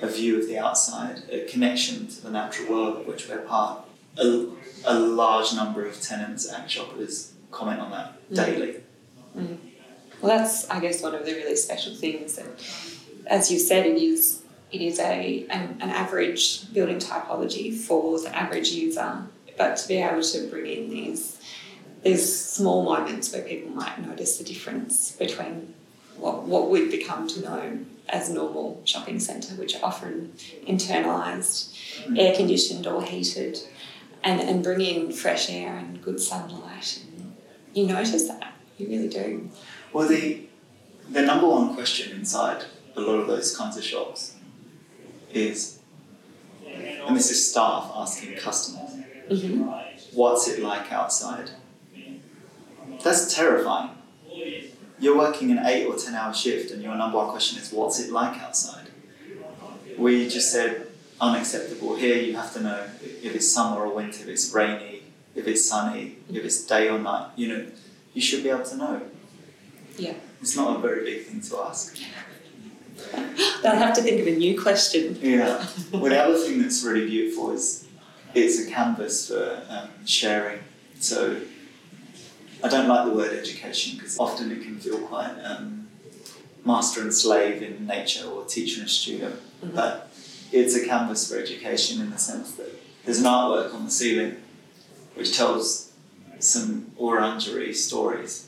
a 0.00 0.06
view 0.06 0.38
of 0.38 0.46
the 0.46 0.58
outside, 0.58 1.22
a 1.30 1.44
connection 1.46 2.06
to 2.06 2.22
the 2.22 2.30
natural 2.30 2.70
world 2.70 2.96
of 2.98 3.06
which 3.06 3.28
we're 3.28 3.38
part. 3.38 3.84
A, 4.18 4.46
a 4.84 4.98
large 4.98 5.54
number 5.54 5.84
of 5.86 6.00
tenants 6.00 6.46
and 6.46 6.70
shoppers 6.70 7.32
comment 7.50 7.80
on 7.80 7.90
that 7.90 8.16
Mm. 8.30 8.36
daily. 8.36 8.76
Well, 10.22 10.36
that's, 10.38 10.68
I 10.70 10.78
guess, 10.80 11.02
one 11.02 11.14
of 11.16 11.24
the 11.26 11.32
really 11.32 11.56
special 11.56 11.94
things. 11.96 12.36
that, 12.36 12.46
as 13.26 13.50
you 13.50 13.58
said, 13.58 13.86
it 13.86 14.00
is 14.00 14.42
it 14.70 14.80
is 14.80 15.00
a 15.00 15.46
an, 15.50 15.78
an 15.80 15.90
average 15.90 16.72
building 16.72 16.98
typology 16.98 17.74
for 17.74 18.20
the 18.20 18.30
average 18.36 18.70
user, 18.70 19.24
but 19.60 19.76
to 19.76 19.86
be 19.88 19.96
able 19.98 20.22
to 20.22 20.48
bring 20.48 20.66
in 20.66 20.88
these 20.88 21.38
these 22.02 22.24
small 22.56 22.82
moments 22.82 23.30
where 23.30 23.42
people 23.42 23.70
might 23.72 23.98
notice 24.00 24.38
the 24.38 24.44
difference 24.52 25.12
between 25.12 25.74
what 26.16 26.44
what 26.44 26.70
we've 26.70 26.90
become 26.90 27.28
to 27.28 27.42
know 27.42 27.78
as 28.08 28.30
normal 28.30 28.80
shopping 28.86 29.20
centre, 29.20 29.54
which 29.56 29.76
are 29.76 29.84
often 29.84 30.32
internalised, 30.66 31.58
air 32.18 32.34
conditioned 32.34 32.86
or 32.86 33.02
heated, 33.02 33.58
and, 34.24 34.40
and 34.40 34.64
bring 34.64 34.80
in 34.80 35.12
fresh 35.12 35.50
air 35.50 35.76
and 35.76 36.02
good 36.02 36.18
sunlight. 36.18 37.04
And 37.06 37.36
you 37.74 37.86
notice 37.86 38.26
that. 38.28 38.54
You 38.78 38.88
really 38.88 39.08
do. 39.08 39.50
Well, 39.92 40.08
the 40.08 40.46
the 41.10 41.20
number 41.20 41.46
one 41.46 41.74
question 41.74 42.18
inside 42.18 42.64
a 42.96 43.00
lot 43.00 43.16
of 43.20 43.26
those 43.26 43.54
kinds 43.54 43.76
of 43.76 43.84
shops 43.84 44.36
is, 45.34 45.80
and 46.66 47.14
this 47.14 47.30
is 47.30 47.50
staff 47.50 47.92
asking 47.94 48.36
customers, 48.38 48.92
hmm 49.30 49.70
"What's 50.12 50.48
it 50.48 50.60
like 50.62 50.92
outside?" 50.92 51.50
That's 53.02 53.34
terrifying. 53.34 53.90
You're 54.98 55.16
working 55.16 55.50
an 55.50 55.64
eight 55.64 55.86
or 55.86 55.96
ten 55.96 56.14
hour 56.14 56.34
shift, 56.34 56.70
and 56.72 56.82
your 56.82 56.94
number 56.94 57.16
one 57.18 57.30
question 57.30 57.58
is, 57.58 57.72
"What's 57.72 57.98
it 58.00 58.10
like 58.12 58.38
outside?" 58.42 58.88
We 59.96 60.28
just 60.28 60.50
said 60.52 60.86
unacceptable. 61.20 61.96
Here, 61.96 62.16
you 62.16 62.34
have 62.36 62.52
to 62.54 62.60
know 62.60 62.84
if 63.00 63.34
it's 63.34 63.48
summer 63.50 63.80
or 63.84 63.94
winter, 63.94 64.22
if 64.22 64.28
it's 64.28 64.52
rainy, 64.52 65.02
if 65.34 65.46
it's 65.46 65.64
sunny, 65.66 66.16
if 66.30 66.44
it's 66.44 66.64
day 66.66 66.88
or 66.88 66.98
night. 66.98 67.28
You 67.36 67.48
know, 67.48 67.66
you 68.14 68.20
should 68.22 68.42
be 68.42 68.50
able 68.50 68.64
to 68.64 68.76
know. 68.76 69.02
Yeah. 69.98 70.14
It's 70.40 70.56
not 70.56 70.76
a 70.76 70.78
very 70.80 71.04
big 71.04 71.26
thing 71.26 71.40
to 71.42 71.58
ask. 71.58 71.96
They'll 73.62 73.74
have 73.76 73.94
to 73.94 74.02
think 74.02 74.20
of 74.20 74.26
a 74.26 74.36
new 74.36 74.60
question. 74.60 75.18
Yeah. 75.20 75.66
well, 75.92 76.04
the 76.04 76.18
other 76.18 76.38
thing 76.38 76.60
that's 76.62 76.82
really 76.84 77.06
beautiful 77.06 77.50
is 77.52 77.86
it's 78.34 78.58
a 78.66 78.70
canvas 78.70 79.28
for 79.28 79.62
um, 79.68 79.88
sharing. 80.06 80.60
So 80.98 81.40
I 82.62 82.68
don't 82.68 82.88
like 82.88 83.06
the 83.06 83.12
word 83.14 83.32
education 83.32 83.96
because 83.96 84.18
often 84.18 84.50
it 84.50 84.62
can 84.62 84.78
feel 84.78 84.98
quite 84.98 85.34
um, 85.44 85.88
master 86.64 87.00
and 87.02 87.12
slave 87.12 87.62
in 87.62 87.86
nature 87.86 88.26
or 88.28 88.44
teacher 88.44 88.80
and 88.82 88.90
student. 88.90 89.36
Mhm. 89.64 89.74
But 89.74 90.10
it's 90.52 90.74
a 90.74 90.84
canvas 90.86 91.30
for 91.30 91.38
education 91.38 92.00
in 92.00 92.10
the 92.10 92.18
sense 92.18 92.52
that 92.52 92.70
there's 93.04 93.18
an 93.20 93.24
artwork 93.24 93.74
on 93.74 93.84
the 93.86 93.90
ceiling 93.90 94.36
which 95.14 95.36
tells 95.36 95.90
some 96.38 96.92
Wurundjeri 96.98 97.74
stories. 97.74 98.46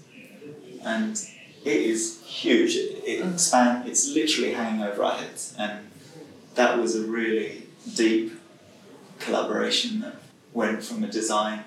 And 0.85 1.17
it 1.65 1.77
is 1.77 2.21
huge. 2.25 2.75
It, 2.77 3.03
it 3.07 3.23
Mm. 3.23 3.35
expand. 3.35 3.89
It's 3.89 4.09
literally 4.09 4.53
hanging 4.53 4.83
over 4.83 5.05
our 5.05 5.17
heads, 5.17 5.55
and 5.59 5.87
that 6.55 6.79
was 6.79 6.97
a 6.97 7.03
really 7.03 7.65
deep 7.95 8.33
collaboration 9.25 10.01
that 10.01 10.17
went 10.53 10.83
from 10.85 11.03
a 11.05 11.09
design 11.09 11.65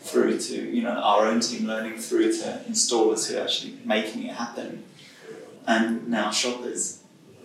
through 0.00 0.36
to 0.38 0.54
you 0.76 0.82
know 0.82 0.90
our 0.90 1.26
own 1.26 1.40
team 1.40 1.66
learning 1.66 1.96
through 1.98 2.32
to 2.32 2.60
installers 2.68 3.28
who 3.30 3.38
are 3.38 3.42
actually 3.42 3.78
making 3.84 4.24
it 4.24 4.34
happen, 4.34 4.82
and 5.66 6.08
now 6.08 6.30
shoppers 6.30 6.98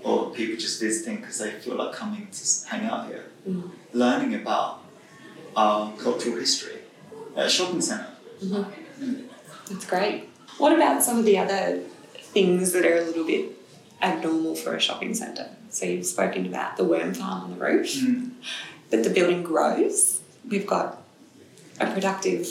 or 0.03 0.29
people 0.31 0.55
just 0.57 0.79
visiting 0.81 1.17
because 1.17 1.37
they 1.39 1.51
feel 1.51 1.75
like 1.75 1.93
coming 1.93 2.27
to 2.31 2.43
hang 2.69 2.85
out 2.85 3.07
here, 3.07 3.25
Mm. 3.47 3.71
learning 3.93 4.33
about 4.35 4.81
our 5.55 5.91
cultural 5.97 6.35
history 6.37 6.79
at 7.35 7.45
a 7.45 7.49
shopping 7.49 7.81
centre. 7.81 8.07
That's 9.69 9.85
great. 9.85 10.29
What 10.57 10.73
about 10.73 11.03
some 11.03 11.17
of 11.19 11.25
the 11.25 11.37
other 11.37 11.81
things 12.35 12.71
that 12.73 12.85
are 12.85 12.97
a 12.97 13.05
little 13.05 13.25
bit 13.25 13.45
abnormal 14.01 14.55
for 14.55 14.75
a 14.75 14.79
shopping 14.79 15.13
centre? 15.13 15.49
So 15.69 15.85
you've 15.85 16.05
spoken 16.05 16.45
about 16.45 16.77
the 16.77 16.83
worm 16.83 17.13
farm 17.13 17.43
on 17.45 17.49
the 17.57 17.63
roof, 17.65 17.87
Mm. 17.95 18.31
But 18.89 19.03
the 19.03 19.09
building 19.09 19.43
grows. 19.43 20.21
We've 20.47 20.65
got 20.65 21.03
a 21.79 21.91
productive 21.91 22.47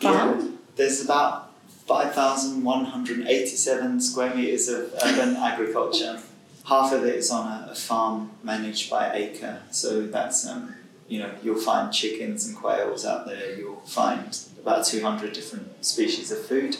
farm. 0.00 0.58
There's 0.76 1.04
about 1.04 1.50
5,187 1.86 4.00
square 4.00 4.34
metres 4.34 4.68
of 4.68 4.92
urban 5.02 5.36
agriculture. 5.36 6.20
Half 6.66 6.92
of 6.92 7.04
it 7.04 7.14
is 7.14 7.30
on 7.30 7.46
a, 7.46 7.68
a 7.70 7.74
farm 7.74 8.30
managed 8.42 8.90
by 8.90 9.14
Acre, 9.14 9.62
so 9.70 10.06
that's, 10.06 10.46
um, 10.46 10.74
you 11.08 11.18
know, 11.18 11.30
you'll 11.42 11.58
find 11.58 11.90
chickens 11.90 12.46
and 12.46 12.54
quails 12.54 13.06
out 13.06 13.24
there, 13.26 13.56
you'll 13.56 13.80
find 13.86 14.38
about 14.60 14.84
200 14.84 15.32
different 15.32 15.82
species 15.84 16.30
of 16.30 16.44
food. 16.44 16.76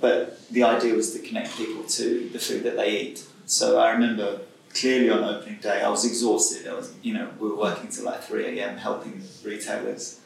But 0.00 0.48
the 0.50 0.62
idea 0.62 0.94
was 0.94 1.12
to 1.12 1.18
connect 1.18 1.54
people 1.56 1.84
to 1.84 2.30
the 2.32 2.38
food 2.38 2.62
that 2.62 2.76
they 2.76 2.98
eat. 2.98 3.26
So 3.44 3.78
I 3.78 3.90
remember 3.90 4.40
clearly 4.74 5.10
on 5.10 5.22
opening 5.22 5.60
day, 5.60 5.82
I 5.82 5.88
was 5.88 6.04
exhausted. 6.04 6.66
I 6.66 6.74
was, 6.74 6.92
you 7.02 7.14
know, 7.14 7.30
we 7.38 7.48
were 7.48 7.56
working 7.56 7.88
till 7.88 8.04
like 8.04 8.22
3 8.22 8.58
a.m. 8.58 8.76
helping 8.76 9.22
retailers 9.44 10.20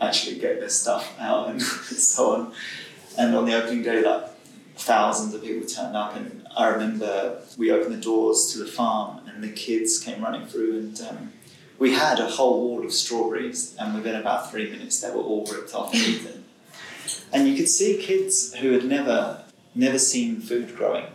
actually 0.00 0.38
get 0.38 0.58
their 0.60 0.70
stuff 0.70 1.14
out 1.18 1.48
and 1.48 1.62
so 1.62 2.32
on. 2.34 2.52
And 3.18 3.36
on 3.36 3.44
the 3.44 3.54
opening 3.54 3.82
day, 3.82 4.02
like 4.02 4.30
thousands 4.76 5.34
of 5.34 5.42
people 5.42 5.68
turned 5.68 5.96
up, 5.96 6.16
and 6.16 6.46
I 6.56 6.68
remember 6.68 7.42
we 7.58 7.70
opened 7.70 7.94
the 7.94 8.00
doors 8.00 8.52
to 8.52 8.58
the 8.58 8.66
farm, 8.66 9.28
and 9.28 9.44
the 9.44 9.50
kids 9.50 9.98
came 9.98 10.22
running 10.22 10.46
through, 10.46 10.78
and 10.78 11.00
um, 11.02 11.32
we 11.78 11.94
had 11.94 12.18
a 12.18 12.26
whole 12.26 12.60
wall 12.60 12.84
of 12.84 12.92
strawberries, 12.92 13.76
and 13.78 13.94
within 13.94 14.14
about 14.14 14.50
three 14.50 14.70
minutes, 14.70 15.00
they 15.00 15.10
were 15.10 15.22
all 15.22 15.46
ripped 15.46 15.74
off 15.74 15.92
and 15.92 16.02
eaten. 16.02 16.44
And 17.32 17.48
you 17.48 17.56
could 17.56 17.68
see 17.68 17.98
kids 17.98 18.54
who 18.54 18.72
had 18.72 18.84
never 18.84 19.44
never 19.74 19.98
seen 19.98 20.40
food 20.40 20.74
growing. 20.76 21.06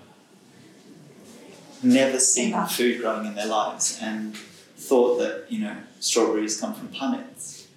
Never 1.85 2.19
seen 2.19 2.53
food 2.67 3.01
growing 3.01 3.25
in 3.25 3.35
their 3.35 3.45
lives 3.45 3.99
and 4.01 4.35
thought 4.35 5.17
that 5.19 5.45
you 5.49 5.59
know 5.59 5.75
strawberries 5.99 6.59
come 6.59 6.73
from 6.73 6.87
planets. 6.89 7.67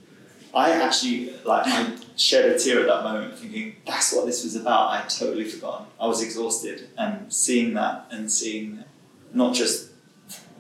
I 0.55 0.73
actually 0.73 1.33
like 1.45 1.67
I 1.67 1.95
shed 2.17 2.47
a 2.47 2.59
tear 2.59 2.81
at 2.81 2.87
that 2.87 3.05
moment, 3.05 3.39
thinking 3.39 3.77
that's 3.87 4.13
what 4.15 4.27
this 4.27 4.45
was 4.45 4.57
about. 4.57 4.91
I 4.91 5.03
totally 5.09 5.45
forgotten. 5.45 5.87
I 6.01 6.07
was 6.07 6.23
exhausted, 6.23 6.89
and 6.97 7.33
seeing 7.33 7.75
that 7.75 8.07
and 8.11 8.31
seeing 8.31 8.85
not 9.33 9.55
just 9.55 9.91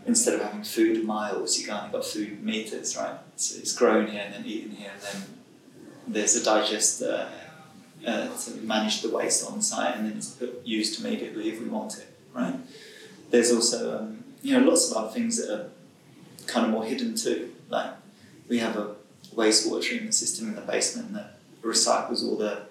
instead 0.06 0.34
of 0.34 0.42
having 0.42 0.62
food 0.62 1.04
miles, 1.04 1.58
you 1.58 1.66
kind 1.66 1.86
of 1.86 1.92
got 1.92 2.04
food 2.04 2.42
meters, 2.42 2.96
right? 2.96 3.18
So 3.36 3.58
it's 3.58 3.74
grown 3.74 4.06
here 4.06 4.22
and 4.24 4.34
then 4.34 4.44
eaten 4.46 4.72
here, 4.72 4.90
and 4.92 5.02
then 5.02 5.28
there's 6.06 6.36
a 6.36 6.44
digester 6.44 7.28
uh, 8.06 8.28
to 8.36 8.50
manage 8.62 9.02
the 9.02 9.10
waste 9.10 9.48
on 9.50 9.60
site, 9.62 9.96
and 9.96 10.06
then 10.06 10.16
it's 10.16 10.30
put, 10.30 10.66
used 10.66 11.00
immediately 11.00 11.48
if 11.50 11.60
we 11.60 11.68
want 11.68 11.98
it, 11.98 12.08
right? 12.32 12.54
There's 13.30 13.52
also 13.52 13.98
um, 13.98 14.24
you 14.42 14.58
know 14.58 14.66
lots 14.66 14.90
of 14.90 14.96
other 14.96 15.10
things 15.10 15.36
that 15.38 15.52
are 15.52 15.70
kind 16.46 16.66
of 16.66 16.72
more 16.72 16.84
hidden 16.84 17.14
too. 17.14 17.52
Like 17.68 17.92
we 18.48 18.58
have 18.58 18.76
a 18.76 18.94
wastewater 19.34 19.82
treatment 19.82 20.14
system 20.14 20.48
in 20.48 20.54
the 20.54 20.62
basement 20.62 21.12
that 21.14 21.38
recycles 21.62 22.24
all 22.24 22.36
the 22.36 22.62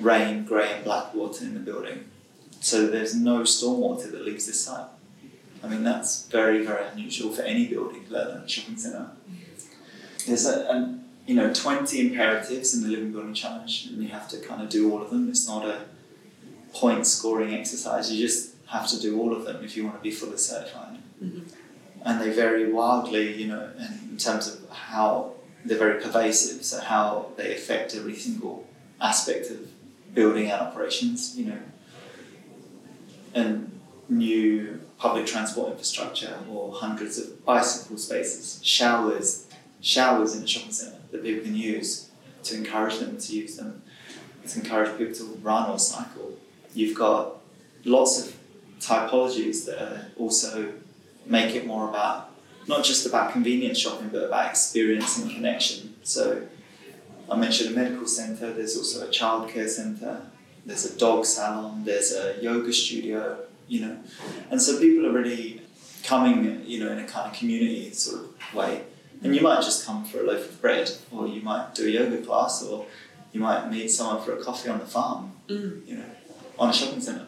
rain, 0.00 0.44
grey, 0.44 0.72
and 0.72 0.84
black 0.84 1.14
water 1.14 1.44
in 1.44 1.54
the 1.54 1.60
building. 1.60 2.04
So 2.60 2.86
there's 2.86 3.14
no 3.14 3.40
stormwater 3.40 4.10
that 4.12 4.24
leaves 4.24 4.46
this 4.46 4.60
site. 4.64 4.86
I 5.62 5.68
mean 5.68 5.84
that's 5.84 6.26
very 6.26 6.64
very 6.64 6.86
unusual 6.88 7.32
for 7.32 7.42
any 7.42 7.66
building, 7.66 8.04
let 8.08 8.28
alone 8.28 8.44
a 8.44 8.48
shopping 8.48 8.76
centre. 8.76 9.10
There's 10.26 10.46
a, 10.46 10.60
a 10.70 10.98
you 11.26 11.34
know 11.34 11.52
20 11.52 12.00
imperatives 12.00 12.74
in 12.74 12.82
the 12.82 12.88
living 12.88 13.12
building 13.12 13.34
challenge, 13.34 13.86
and 13.86 14.02
you 14.02 14.08
have 14.08 14.28
to 14.28 14.38
kind 14.38 14.62
of 14.62 14.68
do 14.68 14.92
all 14.92 15.02
of 15.02 15.10
them. 15.10 15.28
It's 15.28 15.46
not 15.46 15.66
a 15.66 15.82
point 16.72 17.06
scoring 17.06 17.54
exercise. 17.54 18.12
You 18.12 18.26
just 18.26 18.49
have 18.70 18.86
to 18.88 19.00
do 19.00 19.20
all 19.20 19.34
of 19.34 19.44
them 19.44 19.64
if 19.64 19.76
you 19.76 19.84
want 19.84 19.96
to 19.96 20.02
be 20.02 20.10
fully 20.10 20.38
certified. 20.38 20.98
Mm-hmm. 21.22 21.40
And 22.02 22.20
they 22.20 22.30
vary 22.32 22.72
wildly, 22.72 23.34
you 23.34 23.48
know, 23.48 23.70
in 24.10 24.16
terms 24.16 24.48
of 24.48 24.70
how 24.70 25.32
they're 25.64 25.78
very 25.78 26.00
pervasive. 26.00 26.64
So 26.64 26.80
how 26.80 27.32
they 27.36 27.54
affect 27.54 27.94
every 27.94 28.16
single 28.16 28.66
aspect 29.00 29.50
of 29.50 29.68
building 30.14 30.50
and 30.50 30.60
operations. 30.60 31.36
You 31.36 31.46
know, 31.46 31.58
and 33.34 33.78
new 34.08 34.80
public 34.98 35.26
transport 35.26 35.70
infrastructure 35.70 36.38
or 36.50 36.72
hundreds 36.72 37.18
of 37.18 37.44
bicycle 37.44 37.96
spaces, 37.96 38.60
showers, 38.62 39.46
showers 39.80 40.34
in 40.36 40.44
a 40.44 40.46
shopping 40.46 40.72
centre 40.72 40.98
that 41.10 41.22
people 41.22 41.44
can 41.44 41.54
use 41.54 42.10
to 42.42 42.56
encourage 42.56 42.98
them 42.98 43.18
to 43.18 43.36
use 43.36 43.56
them, 43.56 43.82
to 44.46 44.58
encourage 44.58 44.96
people 44.98 45.14
to 45.14 45.24
run 45.42 45.70
or 45.70 45.78
cycle. 45.78 46.36
You've 46.74 46.96
got 46.96 47.36
lots 47.84 48.20
of 48.20 48.39
typologies 48.80 49.66
that 49.66 49.80
are 49.80 50.06
also 50.18 50.72
make 51.26 51.54
it 51.54 51.66
more 51.66 51.88
about 51.88 52.30
not 52.66 52.84
just 52.84 53.06
about 53.06 53.32
convenience 53.32 53.78
shopping 53.78 54.08
but 54.08 54.24
about 54.24 54.50
experience 54.50 55.18
and 55.18 55.30
connection. 55.30 55.94
So 56.02 56.42
I 57.30 57.36
mentioned 57.36 57.70
a 57.70 57.78
medical 57.78 58.06
centre, 58.06 58.52
there's 58.52 58.76
also 58.76 59.06
a 59.06 59.10
childcare 59.10 59.68
centre, 59.68 60.22
there's 60.66 60.84
a 60.84 60.98
dog 60.98 61.24
salon, 61.24 61.84
there's 61.84 62.12
a 62.12 62.36
yoga 62.42 62.72
studio, 62.72 63.38
you 63.68 63.80
know. 63.80 63.96
And 64.50 64.60
so 64.60 64.78
people 64.78 65.06
are 65.06 65.12
really 65.12 65.62
coming, 66.02 66.64
you 66.66 66.80
know, 66.82 66.90
in 66.90 66.98
a 66.98 67.06
kind 67.06 67.30
of 67.30 67.38
community 67.38 67.92
sort 67.92 68.24
of 68.24 68.54
way. 68.54 68.82
And 69.22 69.34
you 69.34 69.42
might 69.42 69.62
just 69.62 69.84
come 69.86 70.04
for 70.04 70.20
a 70.20 70.22
loaf 70.24 70.48
of 70.48 70.60
bread, 70.60 70.90
or 71.12 71.28
you 71.28 71.42
might 71.42 71.74
do 71.74 71.86
a 71.86 71.90
yoga 71.90 72.18
class, 72.22 72.62
or 72.62 72.86
you 73.32 73.40
might 73.40 73.70
meet 73.70 73.88
someone 73.88 74.22
for 74.24 74.32
a 74.32 74.42
coffee 74.42 74.68
on 74.70 74.78
the 74.78 74.86
farm, 74.86 75.32
Mm. 75.48 75.86
you 75.86 75.96
know, 75.96 76.10
on 76.58 76.70
a 76.70 76.72
shopping 76.72 77.00
centre. 77.00 77.26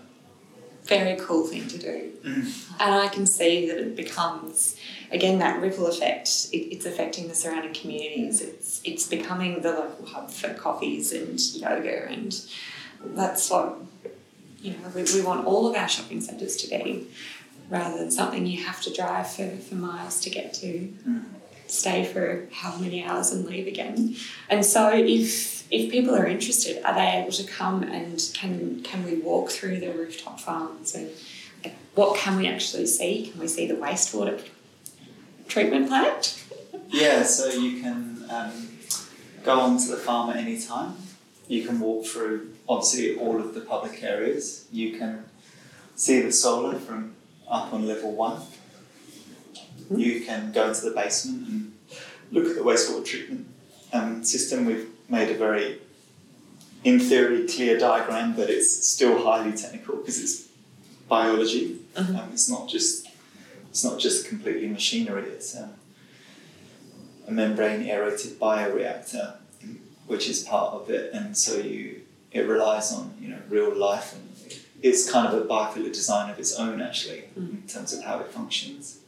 Very 0.85 1.17
cool 1.21 1.47
thing 1.47 1.69
to 1.69 1.79
do. 1.79 2.13
Mm. 2.25 2.73
And 2.81 2.95
I 2.95 3.09
can 3.09 3.25
see 3.27 3.69
that 3.69 3.79
it 3.79 3.95
becomes, 3.95 4.77
again, 5.13 5.39
that 5.39 5.61
ripple 5.61 5.87
effect. 5.87 6.49
It, 6.53 6.75
it's 6.75 6.87
affecting 6.87 7.29
the 7.29 7.35
surrounding 7.35 7.73
communities. 7.73 8.41
It's 8.41 8.81
it's 8.85 9.07
becoming 9.07 9.63
the 9.63 9.71
local 9.73 10.07
hub 10.07 10.31
for 10.31 10.53
coffees 10.55 11.13
and 11.13 11.41
yoga, 11.55 12.09
and 12.09 12.35
that's 13.05 13.49
what 13.49 13.79
you 14.61 14.73
know 14.73 14.89
we, 14.95 15.05
we 15.05 15.23
want 15.23 15.47
all 15.47 15.69
of 15.69 15.77
our 15.77 15.89
shopping 15.89 16.21
centres 16.21 16.57
to 16.59 16.69
be, 16.69 17.07
rather 17.71 17.99
than 17.99 18.11
something 18.11 18.47
you 18.47 18.65
have 18.65 18.81
to 18.83 18.93
drive 18.93 19.31
for, 19.31 19.49
for 19.57 19.77
miles 19.77 20.21
to 20.23 20.31
get 20.31 20.53
to, 20.55 20.93
mm. 21.09 21.25
Stay 21.73 22.05
for 22.05 22.47
how 22.53 22.77
many 22.77 23.05
hours 23.05 23.33
and 23.33 23.47
leave 23.47 23.67
again. 23.67 24.17
And 24.49 24.65
so 24.65 24.91
if 24.93 25.63
if 25.73 25.91
people 25.91 26.15
are 26.15 26.27
interested, 26.27 26.85
are 26.85 26.95
they 26.95 27.21
able 27.21 27.33
to 27.33 27.45
come 27.45 27.83
and 27.83 28.23
can 28.35 28.83
can 28.83 29.05
we 29.05 29.17
walk 29.17 29.51
through 29.51 29.81
the 29.81 29.91
rooftop 29.93 30.39
farms 30.41 30.95
and 30.95 31.11
what 31.95 32.19
can 32.19 32.37
we 32.37 32.47
actually 32.47 32.87
see? 32.87 33.27
Can 33.27 33.41
we 33.41 33.49
see 33.49 33.67
the 33.67 33.75
wastewater 33.75 34.43
treatment 35.49 35.89
plant? 35.89 36.43
Yeah, 36.89 37.23
so 37.23 37.49
you 37.49 37.81
can 37.83 38.25
um, 38.31 38.69
go 39.45 39.61
onto 39.61 39.89
the 39.89 39.97
farm 39.97 40.31
at 40.31 40.37
any 40.37 40.61
time. 40.61 40.95
You 41.49 41.67
can 41.67 41.81
walk 41.81 42.07
through, 42.07 42.55
obviously, 42.69 43.17
all 43.17 43.41
of 43.41 43.55
the 43.55 43.61
public 43.61 44.03
areas. 44.03 44.67
You 44.73 44.99
can 44.99 45.25
see 45.97 46.21
the 46.21 46.33
solar 46.33 46.79
from 46.79 47.15
up 47.49 47.73
on 47.73 47.87
level 47.87 48.13
one. 48.13 48.41
You 49.99 50.21
can 50.25 50.53
go 50.53 50.69
into 50.69 50.83
the 50.83 50.91
basement 50.93 51.49
and 51.49 51.73
look 52.31 52.47
at 52.47 52.57
the 52.57 52.63
wastewater 52.63 53.05
treatment 53.05 53.47
um, 53.93 54.25
system. 54.25 54.65
We've 54.65 54.89
made 55.09 55.31
a 55.31 55.35
very, 55.39 55.79
in 56.85 56.99
theory, 56.99 57.47
clear 57.47 57.79
diagram, 57.79 58.35
but 58.35 58.49
it's 58.51 58.87
still 58.87 59.23
highly 59.23 59.53
technical 59.57 59.97
because 59.97 60.23
it's 60.23 60.49
biology. 61.09 61.79
Mhm. 61.95 62.19
Um, 62.19 62.31
it's 62.33 62.49
not 62.49 62.69
just 62.69 63.07
it's 63.71 63.85
not 63.85 63.99
just 63.99 64.29
completely 64.29 64.69
machinery. 64.69 65.25
It's 65.25 65.57
um, 65.57 65.75
a 67.27 67.31
membrane 67.31 67.83
aerated 67.89 68.39
bioreactor, 68.39 69.37
which 70.07 70.29
is 70.29 70.43
part 70.43 70.75
of 70.75 70.91
it, 70.91 71.13
and 71.13 71.37
so 71.37 71.57
you 71.59 72.03
it 72.33 72.43
relies 72.49 72.93
on 72.93 73.15
you 73.21 73.29
know 73.29 73.39
real 73.49 73.75
life, 73.75 74.15
and 74.15 74.29
it's 74.83 75.11
kind 75.11 75.27
of 75.27 75.35
a 75.41 75.45
biofilter 75.47 75.93
design 75.93 76.31
of 76.31 76.39
its 76.39 76.55
own 76.59 76.81
actually 76.81 77.25
in 77.37 77.63
terms 77.69 77.93
of 77.93 78.03
how 78.05 78.19
it 78.21 78.31
functions. 78.31 78.99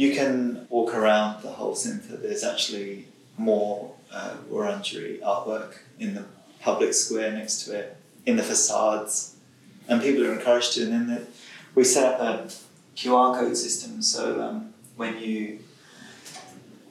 You 0.00 0.14
can 0.14 0.66
walk 0.70 0.94
around 0.94 1.42
the 1.42 1.50
whole 1.50 1.74
centre. 1.74 2.16
There's 2.16 2.42
actually 2.42 3.04
more 3.36 3.92
uh, 4.10 4.36
artwork 4.50 5.74
in 5.98 6.14
the 6.14 6.24
public 6.62 6.94
square 6.94 7.30
next 7.32 7.64
to 7.64 7.78
it, 7.78 7.98
in 8.24 8.36
the 8.36 8.42
facades, 8.42 9.36
and 9.88 10.00
people 10.00 10.26
are 10.26 10.32
encouraged 10.32 10.72
to. 10.72 10.84
And 10.84 10.92
then 10.92 11.06
the, 11.08 11.26
we 11.74 11.84
set 11.84 12.14
up 12.14 12.20
a 12.22 12.50
QR 12.96 13.38
code 13.38 13.58
system, 13.58 14.00
so 14.00 14.40
um, 14.40 14.72
when 14.96 15.18
you 15.18 15.58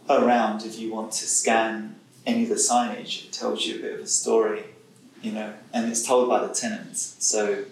around, 0.07 0.63
if 0.63 0.77
you 0.77 0.93
want 0.93 1.11
to 1.13 1.25
scan 1.25 1.95
any 2.27 2.43
of 2.43 2.49
the 2.49 2.61
signage, 2.71 3.25
it 3.25 3.33
tells 3.33 3.65
you 3.65 3.79
a 3.79 3.81
bit 3.81 3.93
of 3.95 4.01
a 4.01 4.07
story, 4.07 4.65
you 5.23 5.31
know, 5.31 5.55
and 5.73 5.89
it's 5.89 6.05
told 6.05 6.29
by 6.29 6.45
the 6.45 6.53
tenants. 6.53 7.15
So 7.17 7.65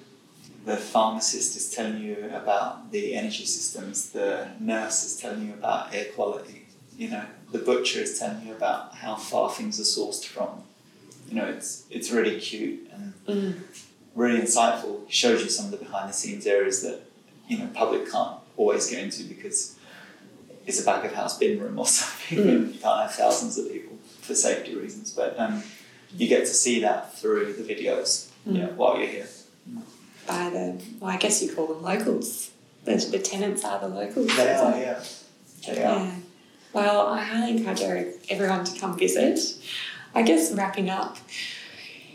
the 0.67 0.75
pharmacist 0.77 1.55
is 1.55 1.71
telling 1.73 1.99
you 2.03 2.29
about 2.41 2.91
the 2.91 3.15
energy 3.15 3.45
systems, 3.45 4.09
the 4.09 4.49
nurse 4.59 5.05
is 5.05 5.13
telling 5.21 5.47
you 5.47 5.53
about 5.53 5.93
air 5.95 6.07
quality, 6.15 6.65
you 6.97 7.09
know, 7.09 7.23
the 7.53 7.59
butcher 7.59 8.01
is 8.01 8.19
telling 8.19 8.45
you 8.45 8.53
about 8.53 8.93
how 8.95 9.15
far 9.15 9.49
things 9.49 9.79
are 9.79 9.83
sourced 9.97 10.25
from. 10.25 10.49
You 11.29 11.35
know, 11.37 11.45
it's 11.45 11.85
it's 11.89 12.11
really 12.11 12.39
cute 12.39 12.79
and 12.93 13.13
Mm. 13.27 13.53
really 14.15 14.39
insightful. 14.41 14.93
Shows 15.21 15.39
you 15.43 15.49
some 15.49 15.65
of 15.65 15.71
the 15.71 15.77
behind 15.85 16.09
the 16.09 16.13
scenes 16.13 16.45
areas 16.45 16.81
that 16.85 16.99
you 17.49 17.57
know 17.59 17.67
public 17.73 18.11
can't 18.11 18.37
always 18.57 18.89
get 18.89 18.99
into 19.05 19.23
because 19.33 19.75
it's 20.65 20.81
a 20.81 20.85
back 20.85 21.05
of 21.05 21.13
house 21.13 21.37
bin 21.37 21.59
room 21.61 21.79
or 21.79 21.87
something. 21.99 22.39
Mm. 22.39 22.73
You 22.73 22.79
can't 22.85 23.01
have 23.05 23.13
thousands 23.15 23.57
of 23.57 23.71
people 23.71 23.95
for 24.21 24.35
safety 24.35 24.75
reasons, 24.75 25.11
but 25.11 25.39
um, 25.39 25.63
you 26.17 26.27
get 26.27 26.41
to 26.51 26.53
see 26.63 26.81
that 26.81 27.17
through 27.17 27.53
the 27.53 27.63
videos 27.73 28.09
Mm. 28.47 28.57
yeah, 28.59 28.67
while 28.79 28.97
you're 28.97 29.07
here. 29.17 29.27
By 30.27 30.49
the 30.49 30.81
well, 30.99 31.11
I 31.11 31.17
guess 31.17 31.41
you 31.41 31.53
call 31.53 31.67
them 31.67 31.81
locals. 31.81 32.51
The, 32.83 32.95
the 33.11 33.19
tenants 33.19 33.63
are 33.65 33.79
the 33.79 33.87
locals. 33.87 34.35
They 34.35 34.53
are, 34.53 34.77
yeah. 34.77 35.03
They 35.65 35.83
are. 35.83 36.11
Well, 36.73 37.07
I 37.07 37.21
highly 37.21 37.57
encourage 37.57 38.15
everyone 38.29 38.63
to 38.65 38.79
come 38.79 38.97
visit. 38.97 39.39
I 40.13 40.21
guess 40.21 40.51
wrapping 40.51 40.89
up, 40.89 41.17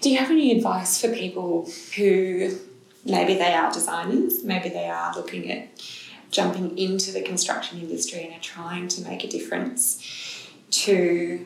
do 0.00 0.10
you 0.10 0.18
have 0.18 0.30
any 0.30 0.56
advice 0.56 1.00
for 1.00 1.08
people 1.14 1.68
who 1.96 2.58
maybe 3.04 3.34
they 3.34 3.54
are 3.54 3.72
designers, 3.72 4.44
maybe 4.44 4.68
they 4.68 4.88
are 4.88 5.14
looking 5.14 5.50
at 5.50 5.68
jumping 6.30 6.76
into 6.78 7.12
the 7.12 7.22
construction 7.22 7.78
industry 7.78 8.24
and 8.24 8.34
are 8.34 8.40
trying 8.40 8.88
to 8.88 9.02
make 9.02 9.22
a 9.22 9.28
difference 9.28 10.48
to 10.70 11.44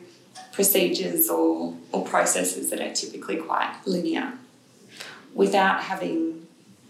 procedures 0.53 1.29
or, 1.29 1.75
or 1.91 2.03
processes 2.05 2.69
that 2.69 2.79
are 2.79 2.93
typically 2.93 3.37
quite 3.37 3.75
linear 3.85 4.33
without 5.33 5.83
having, 5.83 6.46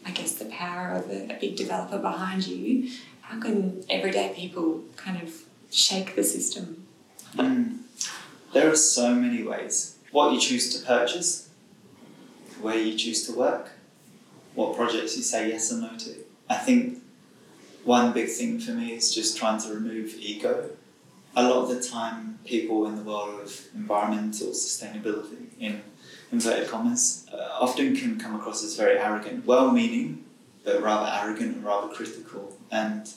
I 0.07 0.11
guess, 0.11 0.33
the 0.35 0.45
power 0.45 0.93
of 0.93 1.09
a, 1.09 1.35
a 1.35 1.37
big 1.39 1.57
developer 1.57 1.97
behind 1.97 2.47
you? 2.47 2.89
How 3.21 3.41
can 3.41 3.83
everyday 3.89 4.33
people 4.33 4.83
kind 4.95 5.21
of 5.21 5.33
shake 5.69 6.15
the 6.15 6.23
system? 6.23 6.87
Mm. 7.35 7.79
There 8.53 8.71
are 8.71 8.75
so 8.75 9.13
many 9.13 9.43
ways. 9.43 9.97
What 10.11 10.31
you 10.31 10.39
choose 10.39 10.73
to 10.79 10.85
purchase, 10.85 11.49
where 12.61 12.77
you 12.77 12.97
choose 12.97 13.27
to 13.27 13.37
work, 13.37 13.71
what 14.55 14.77
projects 14.77 15.17
you 15.17 15.23
say 15.23 15.49
yes 15.49 15.73
or 15.73 15.77
no 15.81 15.97
to. 15.97 16.15
I 16.49 16.55
think 16.55 17.03
one 17.83 18.13
big 18.13 18.29
thing 18.29 18.59
for 18.59 18.71
me 18.71 18.93
is 18.93 19.13
just 19.13 19.37
trying 19.37 19.59
to 19.61 19.73
remove 19.73 20.15
ego. 20.19 20.69
A 21.35 21.43
lot 21.43 21.63
of 21.63 21.69
the 21.69 21.83
time, 21.83 22.39
people 22.45 22.87
in 22.87 22.95
the 22.95 23.03
world 23.03 23.41
of 23.41 23.61
environmental 23.75 24.47
sustainability, 24.47 25.47
in 25.59 25.81
inverted 26.31 26.69
commas, 26.69 27.25
uh, 27.33 27.49
often 27.59 27.95
can 27.95 28.19
come 28.19 28.35
across 28.35 28.63
as 28.63 28.75
very 28.75 28.97
arrogant, 28.97 29.45
well 29.45 29.71
meaning, 29.71 30.23
but 30.63 30.81
rather 30.81 31.09
arrogant 31.13 31.55
and 31.55 31.65
rather 31.65 31.93
critical. 31.93 32.57
And 32.71 33.09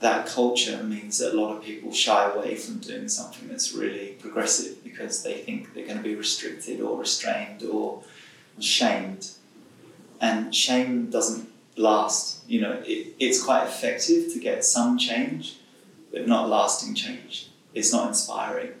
that 0.00 0.26
culture 0.26 0.82
means 0.82 1.18
that 1.18 1.32
a 1.32 1.40
lot 1.40 1.56
of 1.56 1.62
people 1.62 1.92
shy 1.92 2.30
away 2.30 2.56
from 2.56 2.78
doing 2.78 3.08
something 3.08 3.48
that's 3.48 3.72
really 3.72 4.16
progressive 4.20 4.82
because 4.82 5.22
they 5.22 5.34
think 5.38 5.72
they're 5.72 5.86
going 5.86 5.96
to 5.96 6.02
be 6.02 6.14
restricted 6.14 6.80
or 6.80 6.98
restrained 6.98 7.62
or 7.62 8.02
shamed. 8.60 9.30
And 10.20 10.54
shame 10.54 11.10
doesn't 11.10 11.48
last. 11.76 12.42
You 12.48 12.60
know, 12.60 12.82
it, 12.84 13.14
it's 13.18 13.42
quite 13.42 13.66
effective 13.66 14.32
to 14.32 14.40
get 14.40 14.64
some 14.64 14.98
change, 14.98 15.56
but 16.12 16.26
not 16.26 16.48
lasting 16.48 16.94
change. 16.94 17.48
It's 17.72 17.92
not 17.92 18.08
inspiring. 18.08 18.72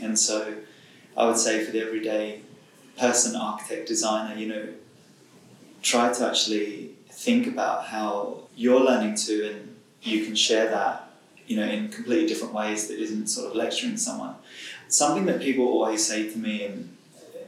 And 0.00 0.18
so 0.18 0.54
I 1.16 1.26
would 1.26 1.38
say 1.38 1.64
for 1.64 1.72
the 1.72 1.80
everyday 1.80 2.41
person, 3.02 3.34
architect, 3.34 3.88
designer, 3.88 4.38
you 4.38 4.46
know, 4.46 4.68
try 5.82 6.12
to 6.12 6.24
actually 6.24 6.92
think 7.10 7.48
about 7.48 7.86
how 7.86 8.38
you're 8.54 8.80
learning 8.80 9.16
to 9.16 9.34
and 9.50 9.74
you 10.02 10.24
can 10.24 10.36
share 10.36 10.70
that, 10.70 11.10
you 11.48 11.56
know, 11.56 11.66
in 11.66 11.88
completely 11.88 12.28
different 12.28 12.54
ways 12.54 12.86
that 12.86 12.98
isn't 13.00 13.26
sort 13.26 13.48
of 13.48 13.56
lecturing 13.56 13.96
someone. 13.96 14.36
Something 14.86 15.26
that 15.26 15.40
people 15.40 15.64
always 15.66 16.06
say 16.06 16.30
to 16.30 16.38
me 16.38 16.64
and 16.64 16.96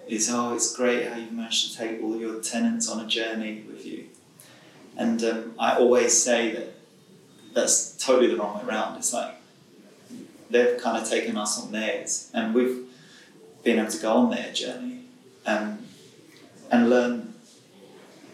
is, 0.09 0.29
oh, 0.29 0.55
it's 0.55 0.75
great 0.75 1.07
how 1.07 1.17
you've 1.17 1.33
managed 1.33 1.71
to 1.71 1.79
take 1.79 2.03
all 2.03 2.17
your 2.17 2.43
tenants 2.43 2.89
on 2.89 2.99
a 3.05 3.07
journey 3.07 3.63
with 3.69 3.87
you. 3.87 4.07
And 4.97 5.23
um, 5.23 5.55
I 5.57 5.77
always 5.77 6.21
say 6.21 6.53
that 6.53 6.75
that's 7.53 7.97
totally 7.97 8.27
the 8.27 8.37
wrong 8.37 8.59
way 8.59 8.65
around. 8.65 8.97
It's 8.97 9.13
like 9.13 9.37
they've 10.51 10.77
kind 10.81 11.01
of 11.01 11.09
taken 11.09 11.37
us 11.37 11.63
on 11.63 11.71
theirs, 11.71 12.31
and 12.35 12.55
we've 12.55 12.87
been 13.63 13.79
able 13.79 13.91
to 13.91 14.03
go 14.03 14.13
on 14.15 14.31
their 14.31 14.53
journey 14.53 14.94
and 15.47 15.87
and 16.71 16.91
learn 16.91 17.35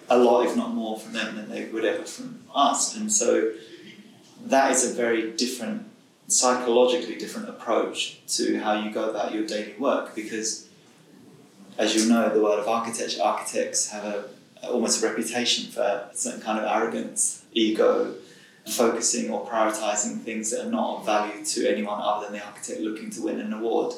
a 0.09 0.19
lot, 0.19 0.47
if 0.47 0.57
not 0.57 0.75
more, 0.75 0.99
from 0.99 1.13
them 1.13 1.37
than 1.37 1.49
they 1.49 1.67
would 1.67 1.85
ever 1.85 2.05
from 2.05 2.43
us. 2.55 2.97
And 2.97 3.13
so 3.13 3.53
that 4.47 4.73
is 4.73 4.91
a 4.91 4.95
very 4.95 5.33
different, 5.33 5.89
psychologically 6.27 7.17
different 7.17 7.49
approach 7.49 8.21
to 8.37 8.59
how 8.61 8.75
you 8.83 8.91
go 8.91 9.11
about 9.11 9.33
your 9.33 9.47
daily 9.47 9.75
work 9.79 10.15
because, 10.15 10.69
as 11.79 11.95
you 11.95 12.11
know, 12.11 12.33
the 12.35 12.43
world 12.43 12.59
of 12.59 12.69
architecture, 12.69 13.23
architects 13.23 13.91
have 13.91 14.05
a 14.05 14.25
almost 14.63 15.03
a 15.03 15.07
reputation 15.07 15.71
for 15.71 15.81
a 15.81 16.11
certain 16.15 16.41
kind 16.41 16.59
of 16.59 16.65
arrogance, 16.65 17.45
ego, 17.53 18.15
focusing 18.67 19.31
or 19.31 19.47
prioritizing 19.47 20.21
things 20.21 20.51
that 20.51 20.67
are 20.67 20.71
not 20.71 20.99
of 20.99 21.07
value 21.07 21.45
to 21.45 21.67
anyone 21.67 22.01
other 22.01 22.27
than 22.27 22.35
the 22.35 22.45
architect 22.45 22.81
looking 22.81 23.11
to 23.11 23.23
win 23.23 23.41
an 23.41 23.53
award. 23.53 23.95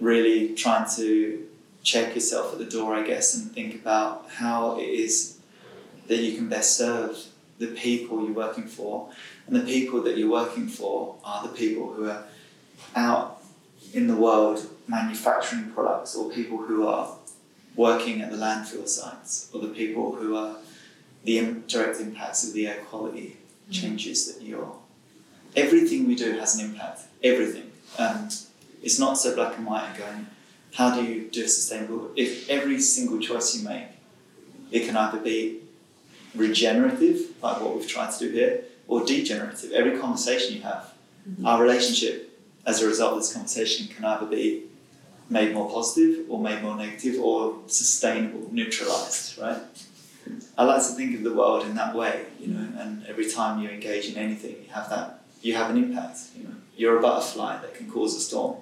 Really 0.00 0.54
trying 0.54 0.88
to 0.96 1.45
check 1.86 2.16
yourself 2.16 2.52
at 2.52 2.58
the 2.58 2.64
door, 2.64 2.94
I 2.94 3.06
guess, 3.06 3.34
and 3.36 3.52
think 3.52 3.74
about 3.76 4.28
how 4.28 4.76
it 4.76 4.88
is 4.88 5.38
that 6.08 6.18
you 6.18 6.36
can 6.36 6.48
best 6.48 6.76
serve 6.76 7.16
the 7.58 7.68
people 7.68 8.24
you're 8.24 8.34
working 8.34 8.66
for. 8.66 9.08
And 9.46 9.54
the 9.54 9.60
people 9.60 10.02
that 10.02 10.18
you're 10.18 10.30
working 10.30 10.66
for 10.66 11.14
are 11.24 11.46
the 11.46 11.54
people 11.54 11.92
who 11.92 12.10
are 12.10 12.24
out 12.96 13.40
in 13.94 14.08
the 14.08 14.16
world 14.16 14.68
manufacturing 14.88 15.70
products 15.70 16.16
or 16.16 16.28
people 16.30 16.58
who 16.58 16.88
are 16.88 17.16
working 17.76 18.20
at 18.20 18.32
the 18.32 18.36
landfill 18.36 18.88
sites 18.88 19.48
or 19.54 19.60
the 19.60 19.68
people 19.68 20.16
who 20.16 20.34
are 20.34 20.56
the 21.22 21.54
direct 21.68 22.00
impacts 22.00 22.46
of 22.46 22.52
the 22.52 22.66
air 22.66 22.80
quality 22.88 23.36
mm. 23.70 23.72
changes 23.72 24.32
that 24.32 24.42
you're. 24.42 24.74
Everything 25.54 26.08
we 26.08 26.16
do 26.16 26.32
has 26.32 26.58
an 26.58 26.68
impact. 26.68 27.02
Everything. 27.22 27.70
And 27.96 28.36
it's 28.82 28.98
not 28.98 29.18
so 29.18 29.36
black 29.36 29.56
and 29.56 29.66
white 29.66 29.84
and 29.88 29.98
going, 29.98 30.26
how 30.76 30.94
do 30.94 31.02
you 31.02 31.28
do 31.30 31.46
sustainable? 31.48 32.10
If 32.16 32.50
every 32.50 32.80
single 32.80 33.18
choice 33.18 33.56
you 33.56 33.66
make, 33.66 33.88
it 34.70 34.86
can 34.86 34.94
either 34.94 35.18
be 35.18 35.60
regenerative, 36.34 37.18
like 37.42 37.62
what 37.62 37.74
we've 37.74 37.88
tried 37.88 38.12
to 38.12 38.18
do 38.18 38.30
here, 38.30 38.64
or 38.86 39.04
degenerative. 39.06 39.72
Every 39.72 39.98
conversation 39.98 40.54
you 40.54 40.62
have, 40.62 40.92
mm-hmm. 41.28 41.46
our 41.46 41.62
relationship 41.62 42.38
as 42.66 42.82
a 42.82 42.86
result 42.86 43.14
of 43.14 43.20
this 43.20 43.32
conversation 43.32 43.88
can 43.88 44.04
either 44.04 44.26
be 44.26 44.64
made 45.30 45.54
more 45.54 45.70
positive 45.70 46.30
or 46.30 46.40
made 46.42 46.62
more 46.62 46.76
negative 46.76 47.20
or 47.20 47.56
sustainable, 47.68 48.46
neutralized, 48.52 49.38
right? 49.38 49.62
I 50.58 50.64
like 50.64 50.82
to 50.82 50.88
think 50.88 51.16
of 51.16 51.22
the 51.22 51.32
world 51.32 51.64
in 51.64 51.74
that 51.76 51.94
way, 51.94 52.26
you 52.38 52.48
know, 52.48 52.68
and 52.78 53.06
every 53.06 53.30
time 53.30 53.62
you 53.62 53.70
engage 53.70 54.10
in 54.10 54.18
anything, 54.18 54.56
you 54.64 54.70
have 54.72 54.90
that, 54.90 55.22
you 55.40 55.54
have 55.54 55.70
an 55.70 55.78
impact, 55.78 56.18
you 56.36 56.44
know. 56.44 56.54
You're 56.76 56.98
a 56.98 57.00
butterfly 57.00 57.62
that 57.62 57.74
can 57.74 57.90
cause 57.90 58.14
a 58.14 58.20
storm. 58.20 58.56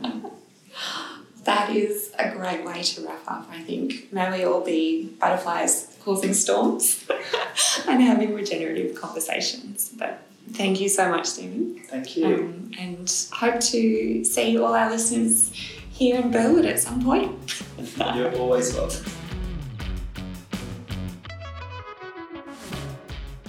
That 1.46 1.70
is 1.70 2.12
a 2.18 2.30
great 2.30 2.64
way 2.64 2.82
to 2.82 3.06
wrap 3.06 3.22
up, 3.28 3.48
I 3.50 3.62
think. 3.62 4.12
May 4.12 4.36
we 4.36 4.44
all 4.44 4.62
be 4.62 5.06
butterflies 5.20 5.96
causing 6.04 6.34
storms 6.34 7.04
and 7.88 8.02
having 8.02 8.34
regenerative 8.34 8.96
conversations. 8.96 9.90
But 9.96 10.22
Thank 10.52 10.80
you 10.80 10.88
so 10.88 11.10
much, 11.10 11.26
Stephen. 11.26 11.80
Thank 11.88 12.16
you. 12.16 12.26
Um, 12.26 12.70
and 12.78 13.28
hope 13.32 13.60
to 13.60 14.24
see 14.24 14.58
all 14.58 14.74
our 14.74 14.90
listeners 14.90 15.52
here 15.90 16.20
in 16.20 16.30
Burwood 16.30 16.64
at 16.64 16.80
some 16.80 17.04
point. 17.04 17.62
You're 18.14 18.34
always 18.36 18.74
welcome. 18.74 19.04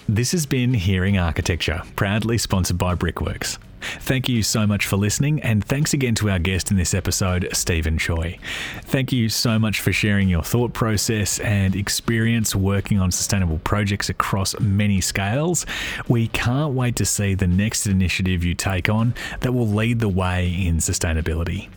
This 0.09 0.31
has 0.31 0.45
been 0.45 0.73
Hearing 0.73 1.17
Architecture, 1.17 1.81
proudly 1.95 2.37
sponsored 2.37 2.77
by 2.77 2.95
Brickworks. 2.95 3.59
Thank 4.07 4.29
you 4.29 4.41
so 4.41 4.65
much 4.65 4.85
for 4.85 4.95
listening, 4.95 5.41
and 5.41 5.65
thanks 5.65 5.93
again 5.93 6.15
to 6.15 6.29
our 6.29 6.39
guest 6.39 6.71
in 6.71 6.77
this 6.77 6.93
episode, 6.93 7.49
Stephen 7.51 7.97
Choi. 7.97 8.39
Thank 8.83 9.11
you 9.11 9.27
so 9.27 9.59
much 9.59 9.81
for 9.81 9.91
sharing 9.91 10.29
your 10.29 10.43
thought 10.43 10.71
process 10.71 11.39
and 11.39 11.75
experience 11.75 12.55
working 12.55 13.01
on 13.01 13.11
sustainable 13.11 13.59
projects 13.65 14.07
across 14.07 14.57
many 14.61 15.01
scales. 15.01 15.65
We 16.07 16.29
can't 16.29 16.73
wait 16.73 16.95
to 16.95 17.05
see 17.05 17.35
the 17.35 17.47
next 17.47 17.85
initiative 17.85 18.45
you 18.45 18.55
take 18.55 18.87
on 18.87 19.13
that 19.41 19.51
will 19.51 19.67
lead 19.67 19.99
the 19.99 20.07
way 20.07 20.55
in 20.55 20.77
sustainability. 20.77 21.67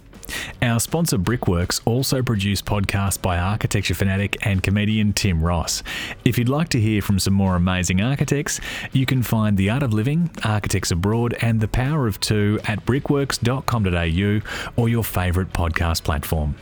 Our 0.63 0.81
sponsor 0.81 1.19
Brickworks 1.19 1.81
also 1.85 2.23
produce 2.23 2.63
podcasts 2.63 3.21
by 3.21 3.39
architecture 3.39 3.95
fanatic 3.95 4.47
and 4.47 4.63
comedian 4.63 5.13
Tim 5.13 5.43
Ross. 5.43 5.83
If 6.25 6.39
you'd 6.39 6.49
like 6.49 6.69
to 6.71 6.81
hear 6.81 7.03
from 7.03 7.19
some 7.19 7.35
more 7.35 7.57
amazing 7.57 8.01
architects, 8.01 8.61
you 8.93 9.07
can 9.07 9.23
find 9.23 9.57
The 9.57 9.71
Art 9.71 9.83
of 9.83 9.93
Living, 9.93 10.31
Architects 10.45 10.91
Abroad, 10.91 11.37
and 11.41 11.61
The 11.61 11.69
Power 11.69 12.07
of 12.07 12.21
Two 12.21 12.61
at 12.65 12.85
brickworks.com.au 12.85 14.41
or 14.77 14.89
your 14.89 15.05
favourite 15.05 15.53
podcast 15.53 16.05
platform. 16.05 16.55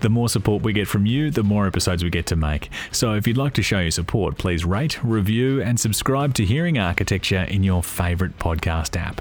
The 0.00 0.08
more 0.08 0.28
support 0.28 0.62
we 0.62 0.72
get 0.72 0.88
from 0.88 1.06
you, 1.06 1.30
the 1.30 1.42
more 1.42 1.66
episodes 1.66 2.04
we 2.04 2.10
get 2.10 2.26
to 2.26 2.36
make. 2.36 2.70
So 2.92 3.14
if 3.14 3.26
you'd 3.26 3.36
like 3.36 3.54
to 3.54 3.62
show 3.62 3.80
your 3.80 3.90
support, 3.90 4.38
please 4.38 4.64
rate, 4.64 5.02
review, 5.02 5.62
and 5.62 5.80
subscribe 5.80 6.34
to 6.34 6.44
Hearing 6.44 6.78
Architecture 6.78 7.42
in 7.42 7.62
your 7.62 7.82
favourite 7.82 8.38
podcast 8.38 8.96
app. 8.96 9.20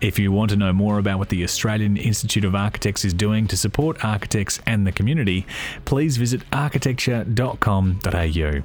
If 0.00 0.18
you 0.18 0.32
want 0.32 0.50
to 0.50 0.56
know 0.56 0.72
more 0.72 0.98
about 0.98 1.18
what 1.18 1.28
the 1.28 1.44
Australian 1.44 1.96
Institute 1.96 2.44
of 2.44 2.54
Architects 2.54 3.04
is 3.04 3.14
doing 3.14 3.46
to 3.48 3.56
support 3.56 4.04
architects 4.04 4.60
and 4.66 4.86
the 4.86 4.92
community, 4.92 5.46
please 5.84 6.16
visit 6.16 6.42
architecture.com.au. 6.52 8.62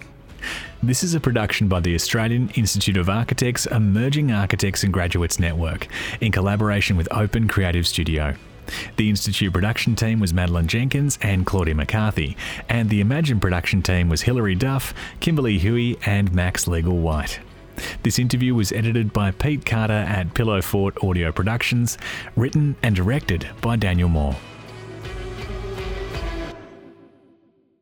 This 0.81 1.03
is 1.03 1.13
a 1.13 1.19
production 1.19 1.67
by 1.67 1.81
the 1.81 1.93
Australian 1.95 2.49
Institute 2.51 2.95
of 2.95 3.09
Architects 3.09 3.65
Emerging 3.65 4.31
Architects 4.31 4.83
and 4.83 4.93
Graduates 4.93 5.39
Network 5.39 5.87
in 6.21 6.31
collaboration 6.31 6.95
with 6.95 7.09
Open 7.11 7.49
Creative 7.49 7.85
Studio. 7.85 8.35
The 8.97 9.09
Institute 9.09 9.53
production 9.53 9.95
team 9.95 10.19
was 10.19 10.33
Madeline 10.33 10.67
Jenkins 10.67 11.17
and 11.21 11.45
Claudia 11.45 11.75
McCarthy, 11.75 12.37
and 12.67 12.89
the 12.89 13.01
EmAGN 13.01 13.39
production 13.39 13.81
team 13.81 14.09
was 14.09 14.21
Hilary 14.21 14.55
Duff, 14.55 14.93
Kimberly 15.19 15.57
Huey, 15.57 15.97
and 16.05 16.33
Max 16.33 16.67
Legal 16.67 16.97
White. 16.97 17.39
This 18.03 18.19
interview 18.19 18.55
was 18.55 18.71
edited 18.71 19.13
by 19.13 19.31
Pete 19.31 19.65
Carter 19.65 19.93
at 19.93 20.33
Pillow 20.33 20.61
Fort 20.61 21.01
Audio 21.03 21.31
Productions, 21.31 21.97
written 22.35 22.75
and 22.83 22.95
directed 22.95 23.47
by 23.61 23.75
Daniel 23.75 24.09
Moore. 24.09 24.35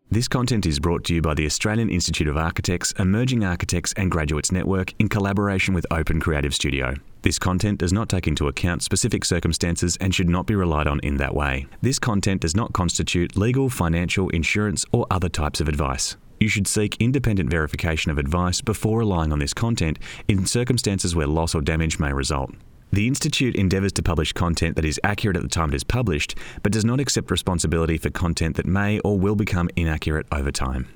This 0.10 0.30
content 0.30 0.66
is 0.66 0.80
brought 0.80 1.04
to 1.06 1.16
you 1.16 1.22
by 1.22 1.34
the 1.34 1.46
Australian 1.46 1.90
Institute 1.90 2.30
of 2.30 2.38
Architects, 2.38 2.94
Emerging 2.94 3.44
Architects 3.44 3.94
and 3.98 4.10
Graduates 4.10 4.54
Network 4.54 4.94
in 5.00 5.10
collaboration 5.10 5.74
with 5.74 5.86
Open 5.92 6.22
Creative 6.22 6.56
Studio. 6.56 6.96
This 7.28 7.40
content 7.40 7.80
does 7.80 7.92
not 7.92 8.08
take 8.08 8.26
into 8.26 8.48
account 8.48 8.84
specific 8.84 9.26
circumstances 9.26 9.98
and 10.00 10.16
should 10.16 10.30
not 10.30 10.48
be 10.48 10.56
relied 10.56 10.88
on 10.88 11.02
in 11.02 11.18
that 11.18 11.36
way. 11.36 11.68
This 11.82 12.00
content 12.00 12.40
does 12.40 12.56
not 12.56 12.72
constitute 12.72 13.36
legal, 13.36 13.70
financial, 13.70 14.30
insurance, 14.30 14.86
or 14.94 15.06
other 15.12 15.28
types 15.28 15.60
of 15.60 15.68
advice. 15.68 16.16
You 16.40 16.48
should 16.48 16.68
seek 16.68 16.96
independent 17.02 17.50
verification 17.50 18.12
of 18.12 18.18
advice 18.18 18.62
before 18.62 19.00
relying 19.00 19.34
on 19.34 19.40
this 19.40 19.54
content 19.54 20.00
in 20.30 20.46
circumstances 20.46 21.18
where 21.18 21.28
loss 21.28 21.54
or 21.54 21.60
damage 21.60 22.00
may 22.00 22.14
result. 22.14 22.52
The 22.94 23.10
Institute 23.10 23.58
endeavours 23.58 23.92
to 23.94 24.04
publish 24.04 24.32
content 24.32 24.78
that 24.78 24.86
is 24.86 24.98
accurate 25.04 25.36
at 25.36 25.44
the 25.44 25.50
time 25.50 25.74
it 25.74 25.76
is 25.76 25.84
published, 25.84 26.34
but 26.64 26.72
does 26.72 26.86
not 26.86 27.02
accept 27.02 27.30
responsibility 27.30 27.98
for 27.98 28.10
content 28.10 28.56
that 28.56 28.66
may 28.66 29.00
or 29.00 29.20
will 29.20 29.36
become 29.36 29.70
inaccurate 29.76 30.28
over 30.32 30.50
time. 30.50 30.88